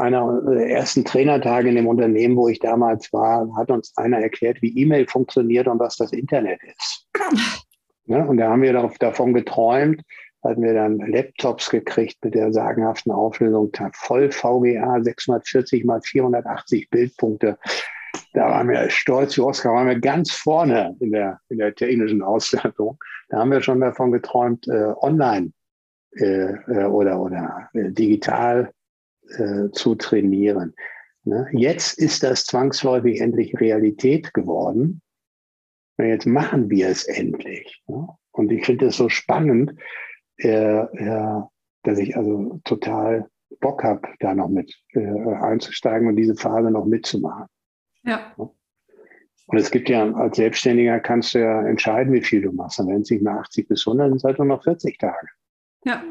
einer 0.00 0.40
der 0.42 0.70
ersten 0.70 1.04
Trainertage 1.04 1.68
in 1.68 1.76
dem 1.76 1.86
Unternehmen, 1.86 2.36
wo 2.36 2.48
ich 2.48 2.58
damals 2.58 3.12
war, 3.12 3.48
hat 3.56 3.70
uns 3.70 3.96
einer 3.96 4.18
erklärt, 4.18 4.60
wie 4.62 4.76
E-Mail 4.76 5.06
funktioniert 5.06 5.68
und 5.68 5.78
was 5.78 5.96
das 5.96 6.12
Internet 6.12 6.60
ist. 6.64 7.06
Ja, 8.06 8.24
und 8.24 8.38
da 8.38 8.50
haben 8.50 8.62
wir 8.62 8.72
davon 8.98 9.34
geträumt, 9.34 10.02
hatten 10.42 10.62
wir 10.62 10.74
dann 10.74 10.98
Laptops 10.98 11.70
gekriegt 11.70 12.16
mit 12.24 12.34
der 12.34 12.52
sagenhaften 12.52 13.12
Auflösung 13.12 13.70
voll 13.92 14.32
VGA 14.32 15.02
640 15.02 15.84
mal 15.84 16.00
480 16.02 16.90
Bildpunkte. 16.90 17.58
da 18.32 18.48
waren 18.48 18.68
wir 18.68 18.90
stolz 18.90 19.36
wie 19.36 19.42
Oscar, 19.42 19.74
waren 19.74 19.88
wir 19.88 20.00
ganz 20.00 20.32
vorne 20.32 20.96
in 21.00 21.12
der, 21.12 21.38
in 21.48 21.58
der 21.58 21.74
technischen 21.74 22.22
Ausstattung. 22.22 22.98
Da 23.28 23.38
haben 23.38 23.52
wir 23.52 23.60
schon 23.60 23.80
davon 23.80 24.12
geträumt, 24.12 24.66
äh, 24.66 24.92
online 25.00 25.52
äh, 26.16 26.54
äh 26.66 26.84
oder, 26.86 27.20
oder 27.20 27.68
äh, 27.74 27.90
digital 27.92 28.72
äh, 29.38 29.70
zu 29.72 29.94
trainieren. 29.94 30.74
Ne? 31.24 31.48
Jetzt 31.52 31.98
ist 31.98 32.22
das 32.22 32.44
zwangsläufig 32.44 33.20
endlich 33.20 33.58
Realität 33.60 34.32
geworden. 34.34 35.02
Und 35.96 36.06
jetzt 36.06 36.26
machen 36.26 36.70
wir 36.70 36.88
es 36.88 37.04
endlich. 37.04 37.82
Ne? 37.86 38.08
Und 38.32 38.50
ich 38.52 38.64
finde 38.64 38.86
es 38.86 38.96
so 38.96 39.08
spannend, 39.08 39.74
äh, 40.38 40.84
dass 41.82 41.98
ich 41.98 42.16
also 42.16 42.60
total 42.64 43.28
Bock 43.60 43.82
habe, 43.84 44.08
da 44.20 44.34
noch 44.34 44.48
mit 44.48 44.74
äh, 44.92 45.00
einzusteigen 45.00 46.08
und 46.08 46.16
diese 46.16 46.34
Phase 46.34 46.70
noch 46.70 46.86
mitzumachen. 46.86 47.46
Ja. 48.04 48.32
Und 48.36 49.58
es 49.58 49.70
gibt 49.70 49.88
ja, 49.88 50.10
als 50.12 50.36
Selbstständiger 50.36 51.00
kannst 51.00 51.34
du 51.34 51.40
ja 51.40 51.66
entscheiden, 51.66 52.12
wie 52.12 52.22
viel 52.22 52.40
du 52.40 52.52
machst. 52.52 52.78
Dann 52.78 52.86
werden 52.86 53.02
es 53.02 53.10
nicht 53.10 53.22
mehr 53.22 53.34
80 53.34 53.68
bis 53.68 53.86
100, 53.86 54.04
dann 54.04 54.10
sind 54.10 54.16
es 54.18 54.24
halt 54.24 54.38
nur 54.38 54.46
noch 54.46 54.62
40 54.62 54.96
Tage. 54.98 55.26
Ja. 55.84 56.02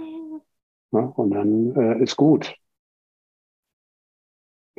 ja 0.92 1.00
und 1.00 1.32
dann 1.32 1.76
äh, 1.76 2.04
ist 2.04 2.18
gut. 2.18 2.54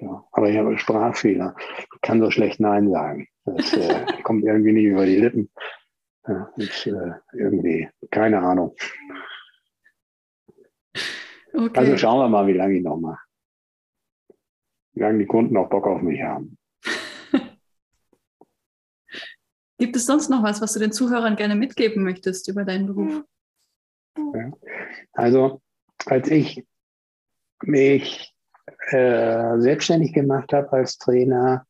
Ja, 0.01 0.27
aber 0.33 0.49
ich 0.49 0.57
habe 0.57 0.79
Sprachfehler. 0.79 1.55
Ich 1.95 2.01
kann 2.01 2.21
so 2.21 2.31
schlecht 2.31 2.59
Nein 2.59 2.91
sagen. 2.91 3.29
Das 3.45 3.75
äh, 3.75 4.07
kommt 4.23 4.45
irgendwie 4.45 4.73
nicht 4.73 4.85
über 4.85 5.05
die 5.05 5.17
Lippen. 5.17 5.51
Ja, 6.27 6.51
ist, 6.57 6.87
äh, 6.87 7.13
irgendwie, 7.33 7.89
keine 8.11 8.41
Ahnung. 8.41 8.75
Okay. 11.53 11.79
Also 11.79 11.97
schauen 11.97 12.21
wir 12.21 12.29
mal, 12.29 12.47
wie 12.47 12.53
lange 12.53 12.77
ich 12.77 12.83
noch 12.83 12.99
mache. 12.99 13.21
Wie 14.93 15.01
lange 15.01 15.19
die 15.19 15.27
Kunden 15.27 15.57
auch 15.57 15.69
Bock 15.69 15.87
auf 15.87 16.01
mich 16.01 16.23
haben. 16.23 16.57
Gibt 19.79 19.97
es 19.97 20.07
sonst 20.07 20.31
noch 20.31 20.43
was, 20.43 20.61
was 20.61 20.73
du 20.73 20.79
den 20.79 20.93
Zuhörern 20.93 21.37
gerne 21.37 21.57
mitgeben 21.57 22.05
möchtest 22.05 22.49
über 22.49 22.65
deinen 22.65 22.87
Beruf? 22.87 23.25
Ja. 24.17 24.53
Also, 25.13 25.61
als 26.07 26.31
ich 26.31 26.67
mich 27.63 28.35
äh, 28.91 29.59
selbstständig 29.59 30.13
gemacht 30.13 30.53
habe 30.53 30.73
als 30.73 30.99
Trainer, 30.99 31.67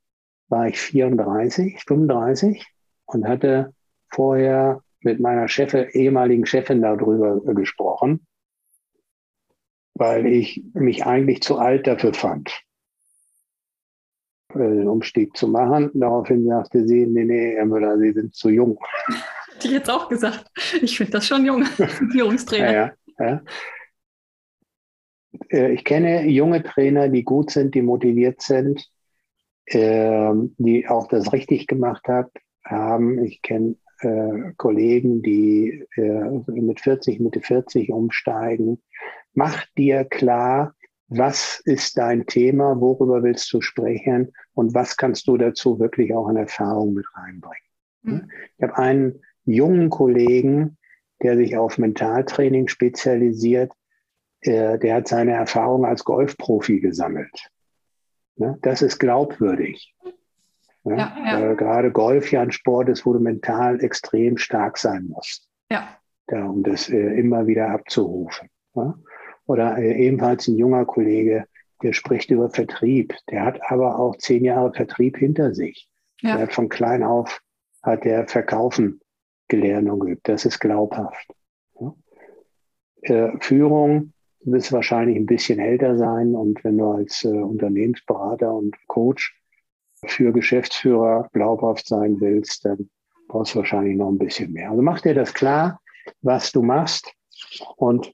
war 0.48 0.66
ich 0.66 0.80
34, 0.80 1.82
35 1.86 2.66
und 3.06 3.26
hatte 3.26 3.72
vorher 4.12 4.82
mit 5.00 5.20
meiner 5.20 5.48
Chefin, 5.48 5.88
ehemaligen 5.92 6.46
Chefin 6.46 6.82
darüber 6.82 7.40
gesprochen, 7.54 8.26
weil 9.94 10.26
ich 10.26 10.62
mich 10.74 11.06
eigentlich 11.06 11.42
zu 11.42 11.58
alt 11.58 11.86
dafür 11.86 12.12
fand, 12.12 12.62
den 14.54 14.88
Umstieg 14.88 15.36
zu 15.36 15.48
machen. 15.48 15.90
Daraufhin 15.94 16.46
sagte 16.46 16.86
sie, 16.86 17.06
nee, 17.06 17.24
nee, 17.24 17.54
Herr 17.54 17.66
Müller, 17.66 17.98
Sie 17.98 18.12
sind 18.12 18.34
zu 18.34 18.50
jung. 18.50 18.78
Hätte 19.54 19.68
ich 19.68 19.74
jetzt 19.74 19.90
auch 19.90 20.08
gesagt. 20.08 20.50
Ich 20.80 20.96
finde 20.96 21.12
das 21.12 21.26
schon 21.26 21.44
jung, 21.44 21.64
Führungstrainer. 22.12 22.72
ja, 22.72 22.92
ja. 23.18 23.26
Äh, 23.34 23.38
ich 25.48 25.84
kenne 25.84 26.26
junge 26.26 26.62
Trainer, 26.62 27.08
die 27.08 27.24
gut 27.24 27.50
sind, 27.50 27.74
die 27.74 27.82
motiviert 27.82 28.42
sind, 28.42 28.90
ähm, 29.68 30.54
die 30.58 30.88
auch 30.88 31.06
das 31.08 31.32
richtig 31.32 31.66
gemacht 31.66 32.06
haben. 32.64 33.24
Ich 33.24 33.42
kenne 33.42 33.76
äh, 34.00 34.52
Kollegen, 34.56 35.22
die 35.22 35.86
äh, 35.96 36.50
mit 36.50 36.80
40, 36.80 37.20
Mitte 37.20 37.40
40 37.40 37.90
umsteigen. 37.90 38.82
Mach 39.34 39.64
dir 39.76 40.04
klar, 40.04 40.74
was 41.08 41.60
ist 41.64 41.98
dein 41.98 42.26
Thema, 42.26 42.80
worüber 42.80 43.22
willst 43.22 43.52
du 43.52 43.60
sprechen 43.60 44.32
und 44.54 44.74
was 44.74 44.96
kannst 44.96 45.26
du 45.26 45.36
dazu 45.36 45.78
wirklich 45.80 46.14
auch 46.14 46.28
an 46.28 46.36
Erfahrung 46.36 46.94
mit 46.94 47.06
reinbringen. 47.14 47.56
Mhm. 48.02 48.30
Ich 48.56 48.62
habe 48.62 48.78
einen 48.78 49.20
jungen 49.44 49.90
Kollegen, 49.90 50.78
der 51.22 51.36
sich 51.36 51.56
auf 51.56 51.78
Mentaltraining 51.78 52.68
spezialisiert, 52.68 53.72
der, 54.44 54.78
der 54.78 54.96
hat 54.96 55.08
seine 55.08 55.32
Erfahrung 55.32 55.84
als 55.84 56.04
Golfprofi 56.04 56.80
gesammelt. 56.80 57.50
Ne? 58.36 58.58
Das 58.62 58.82
ist 58.82 58.98
glaubwürdig. 58.98 59.94
Ne? 60.84 60.96
Ja, 60.96 61.16
ja. 61.24 61.50
Äh, 61.50 61.56
gerade 61.56 61.92
Golf 61.92 62.32
ja 62.32 62.40
ein 62.40 62.52
Sport 62.52 62.88
ist, 62.88 63.04
wo 63.04 63.12
du 63.12 63.20
mental 63.20 63.82
extrem 63.82 64.38
stark 64.38 64.78
sein 64.78 65.06
musst. 65.08 65.48
Ja. 65.70 65.96
ja 66.30 66.46
um 66.46 66.62
das 66.62 66.88
äh, 66.88 66.96
immer 66.96 67.46
wieder 67.46 67.70
abzurufen. 67.70 68.48
Ne? 68.74 68.94
Oder 69.46 69.78
äh, 69.78 70.06
ebenfalls 70.06 70.48
ein 70.48 70.56
junger 70.56 70.84
Kollege, 70.86 71.46
der 71.82 71.92
spricht 71.92 72.30
über 72.30 72.50
Vertrieb. 72.50 73.14
Der 73.30 73.44
hat 73.44 73.60
aber 73.70 73.98
auch 73.98 74.16
zehn 74.16 74.44
Jahre 74.44 74.72
Vertrieb 74.72 75.18
hinter 75.18 75.54
sich. 75.54 75.88
Ja. 76.20 76.36
Der 76.36 76.42
hat 76.46 76.52
von 76.52 76.68
klein 76.68 77.02
auf 77.02 77.40
hat 77.82 78.04
der 78.04 78.28
Verkaufen 78.28 79.00
gelernt 79.48 79.88
und 79.88 80.00
geübt. 80.00 80.28
Das 80.28 80.44
ist 80.44 80.60
glaubhaft. 80.60 81.34
Ja? 81.80 81.94
Äh, 83.02 83.32
Führung 83.40 84.12
Du 84.42 84.52
wirst 84.52 84.72
wahrscheinlich 84.72 85.16
ein 85.16 85.26
bisschen 85.26 85.58
älter 85.58 85.96
sein 85.98 86.34
und 86.34 86.64
wenn 86.64 86.78
du 86.78 86.90
als 86.90 87.24
äh, 87.24 87.28
Unternehmensberater 87.28 88.52
und 88.52 88.74
Coach 88.86 89.38
für 90.06 90.32
Geschäftsführer 90.32 91.28
glaubhaft 91.32 91.86
sein 91.86 92.20
willst, 92.20 92.64
dann 92.64 92.88
brauchst 93.28 93.54
du 93.54 93.58
wahrscheinlich 93.58 93.96
noch 93.96 94.08
ein 94.08 94.18
bisschen 94.18 94.52
mehr. 94.52 94.70
Also 94.70 94.82
mach 94.82 95.00
dir 95.00 95.14
das 95.14 95.34
klar, 95.34 95.80
was 96.22 96.52
du 96.52 96.62
machst 96.62 97.12
und 97.76 98.12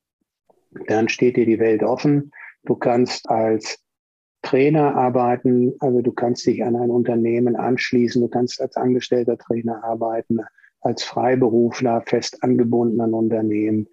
dann 0.89 1.09
steht 1.09 1.37
dir 1.37 1.47
die 1.47 1.59
Welt 1.59 1.83
offen. 1.83 2.33
Du 2.65 2.75
kannst 2.75 3.31
als 3.31 3.79
Trainer 4.43 4.95
arbeiten, 4.95 5.75
also 5.81 6.03
du 6.03 6.13
kannst 6.13 6.47
dich 6.47 6.65
an 6.65 6.77
ein 6.77 6.91
Unternehmen 6.91 7.57
anschließen, 7.57 8.21
du 8.21 8.29
kannst 8.29 8.61
als 8.61 8.77
angestellter 8.77 9.39
Trainer 9.39 9.83
arbeiten, 9.83 10.41
als 10.81 11.03
Freiberufler 11.03 12.03
fest 12.03 12.43
angebunden 12.43 13.01
an 13.01 13.15
Unternehmen. 13.15 13.89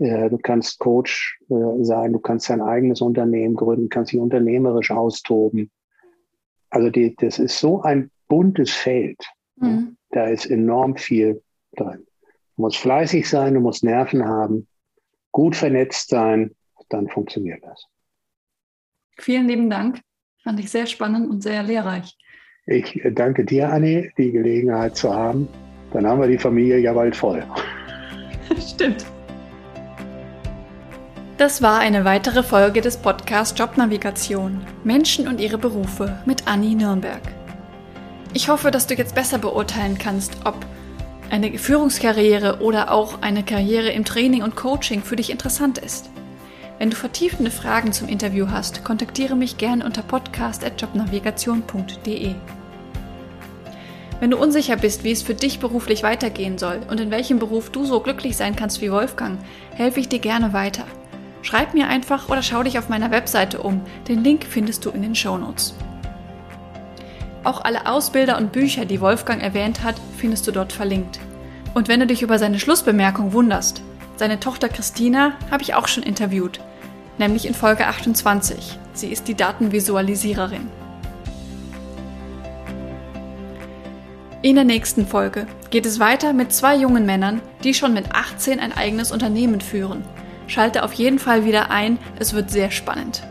Äh, 0.00 0.30
du 0.30 0.38
kannst 0.38 0.78
Coach 0.78 1.38
äh, 1.50 1.84
sein, 1.84 2.12
du 2.12 2.18
kannst 2.18 2.48
dein 2.48 2.62
eigenes 2.62 3.02
Unternehmen 3.02 3.54
gründen, 3.54 3.90
kannst 3.90 4.12
dich 4.12 4.18
unternehmerisch 4.18 4.90
austoben. 4.90 5.70
Also 6.70 6.90
die, 6.90 7.14
das 7.16 7.38
ist 7.38 7.58
so 7.58 7.82
ein 7.82 8.10
buntes 8.26 8.70
Feld. 8.70 9.22
Mhm. 9.56 9.96
Da 10.10 10.26
ist 10.26 10.46
enorm 10.46 10.96
viel 10.96 11.42
drin. 11.76 12.06
Du 12.56 12.62
musst 12.62 12.78
fleißig 12.78 13.28
sein, 13.28 13.54
du 13.54 13.60
musst 13.60 13.84
Nerven 13.84 14.24
haben, 14.24 14.66
gut 15.32 15.54
vernetzt 15.54 16.08
sein, 16.08 16.54
dann 16.88 17.08
funktioniert 17.08 17.62
das. 17.62 17.86
Vielen 19.18 19.48
lieben 19.48 19.68
Dank. 19.68 20.00
Fand 20.42 20.58
ich 20.58 20.70
sehr 20.70 20.86
spannend 20.86 21.28
und 21.28 21.42
sehr 21.42 21.62
lehrreich. 21.62 22.16
Ich 22.66 23.04
äh, 23.04 23.12
danke 23.12 23.44
dir, 23.44 23.70
Anni, 23.70 24.10
die 24.16 24.32
Gelegenheit 24.32 24.96
zu 24.96 25.12
haben. 25.12 25.46
Dann 25.92 26.06
haben 26.06 26.20
wir 26.22 26.28
die 26.28 26.38
Familie 26.38 26.78
ja 26.78 26.94
bald 26.94 27.14
voll. 27.14 27.44
Stimmt. 28.58 29.04
Das 31.40 31.62
war 31.62 31.78
eine 31.78 32.04
weitere 32.04 32.42
Folge 32.42 32.82
des 32.82 32.98
Podcasts 32.98 33.58
Jobnavigation 33.58 34.60
Menschen 34.84 35.26
und 35.26 35.40
ihre 35.40 35.56
Berufe 35.56 36.20
mit 36.26 36.46
Anni 36.46 36.74
Nürnberg. 36.74 37.22
Ich 38.34 38.50
hoffe, 38.50 38.70
dass 38.70 38.86
du 38.86 38.92
jetzt 38.92 39.14
besser 39.14 39.38
beurteilen 39.38 39.96
kannst, 39.96 40.36
ob 40.44 40.66
eine 41.30 41.56
Führungskarriere 41.56 42.60
oder 42.60 42.92
auch 42.92 43.22
eine 43.22 43.42
Karriere 43.42 43.88
im 43.88 44.04
Training 44.04 44.42
und 44.42 44.54
Coaching 44.54 45.02
für 45.02 45.16
dich 45.16 45.30
interessant 45.30 45.78
ist. 45.78 46.10
Wenn 46.78 46.90
du 46.90 46.96
vertiefende 46.96 47.50
Fragen 47.50 47.94
zum 47.94 48.08
Interview 48.08 48.48
hast, 48.50 48.84
kontaktiere 48.84 49.34
mich 49.34 49.56
gerne 49.56 49.86
unter 49.86 50.02
podcast.jobnavigation.de. 50.02 52.34
Wenn 54.20 54.30
du 54.30 54.36
unsicher 54.36 54.76
bist, 54.76 55.04
wie 55.04 55.12
es 55.12 55.22
für 55.22 55.34
dich 55.34 55.58
beruflich 55.58 56.02
weitergehen 56.02 56.58
soll 56.58 56.80
und 56.90 57.00
in 57.00 57.10
welchem 57.10 57.38
Beruf 57.38 57.70
du 57.70 57.86
so 57.86 58.00
glücklich 58.00 58.36
sein 58.36 58.56
kannst 58.56 58.82
wie 58.82 58.92
Wolfgang, 58.92 59.38
helfe 59.74 60.00
ich 60.00 60.10
dir 60.10 60.18
gerne 60.18 60.52
weiter. 60.52 60.84
Schreib 61.42 61.72
mir 61.72 61.88
einfach 61.88 62.28
oder 62.28 62.42
schau 62.42 62.62
dich 62.62 62.78
auf 62.78 62.88
meiner 62.88 63.10
Webseite 63.10 63.62
um. 63.62 63.80
Den 64.08 64.22
Link 64.22 64.44
findest 64.48 64.84
du 64.84 64.90
in 64.90 65.02
den 65.02 65.14
Shownotes. 65.14 65.74
Auch 67.44 67.64
alle 67.64 67.86
Ausbilder 67.86 68.36
und 68.36 68.52
Bücher, 68.52 68.84
die 68.84 69.00
Wolfgang 69.00 69.42
erwähnt 69.42 69.82
hat, 69.82 69.96
findest 70.18 70.46
du 70.46 70.52
dort 70.52 70.72
verlinkt. 70.72 71.18
Und 71.72 71.88
wenn 71.88 72.00
du 72.00 72.06
dich 72.06 72.20
über 72.20 72.38
seine 72.38 72.58
Schlussbemerkung 72.58 73.32
wunderst, 73.32 73.82
seine 74.16 74.38
Tochter 74.38 74.68
Christina 74.68 75.32
habe 75.50 75.62
ich 75.62 75.72
auch 75.72 75.88
schon 75.88 76.02
interviewt, 76.02 76.60
nämlich 77.16 77.46
in 77.46 77.54
Folge 77.54 77.86
28. 77.86 78.78
Sie 78.92 79.08
ist 79.08 79.28
die 79.28 79.34
Datenvisualisiererin. 79.34 80.68
In 84.42 84.56
der 84.56 84.64
nächsten 84.64 85.06
Folge 85.06 85.46
geht 85.70 85.86
es 85.86 86.00
weiter 86.00 86.34
mit 86.34 86.52
zwei 86.52 86.76
jungen 86.76 87.06
Männern, 87.06 87.40
die 87.64 87.72
schon 87.72 87.94
mit 87.94 88.14
18 88.14 88.60
ein 88.60 88.72
eigenes 88.72 89.12
Unternehmen 89.12 89.62
führen 89.62 90.04
Schalte 90.50 90.82
auf 90.82 90.92
jeden 90.94 91.20
Fall 91.20 91.44
wieder 91.44 91.70
ein, 91.70 91.96
es 92.18 92.34
wird 92.34 92.50
sehr 92.50 92.72
spannend. 92.72 93.22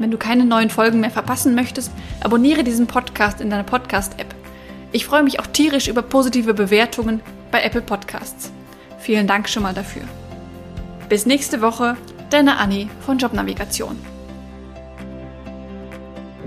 Wenn 0.00 0.10
du 0.10 0.18
keine 0.18 0.44
neuen 0.44 0.68
Folgen 0.68 0.98
mehr 0.98 1.12
verpassen 1.12 1.54
möchtest, 1.54 1.92
abonniere 2.24 2.64
diesen 2.64 2.88
Podcast 2.88 3.40
in 3.40 3.50
deiner 3.50 3.62
Podcast-App. 3.62 4.34
Ich 4.90 5.06
freue 5.06 5.22
mich 5.22 5.38
auch 5.38 5.46
tierisch 5.46 5.86
über 5.86 6.02
positive 6.02 6.52
Bewertungen 6.52 7.20
bei 7.52 7.62
Apple 7.62 7.82
Podcasts. 7.82 8.50
Vielen 8.98 9.28
Dank 9.28 9.48
schon 9.48 9.62
mal 9.62 9.74
dafür. 9.74 10.02
Bis 11.08 11.24
nächste 11.24 11.62
Woche, 11.62 11.96
deine 12.30 12.58
Anni 12.58 12.88
von 13.06 13.16
Jobnavigation. 13.16 13.96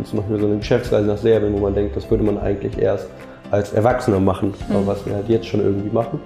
zum 0.03 0.19
Beispiel 0.19 0.38
so 0.38 0.47
eine 0.47 0.57
Geschäftsreise 0.57 1.07
nach 1.07 1.17
Serbien, 1.17 1.53
wo 1.53 1.59
man 1.59 1.73
denkt, 1.73 1.95
das 1.95 2.11
würde 2.11 2.25
man 2.25 2.38
eigentlich 2.38 2.77
erst 2.77 3.07
als 3.51 3.71
Erwachsener 3.71 4.19
machen, 4.19 4.53
mhm. 4.67 4.75
aber 4.75 4.88
was 4.88 5.05
wir 5.05 5.15
halt 5.15 5.29
jetzt 5.29 5.47
schon 5.47 5.61
irgendwie 5.61 5.91
machen. 5.91 6.19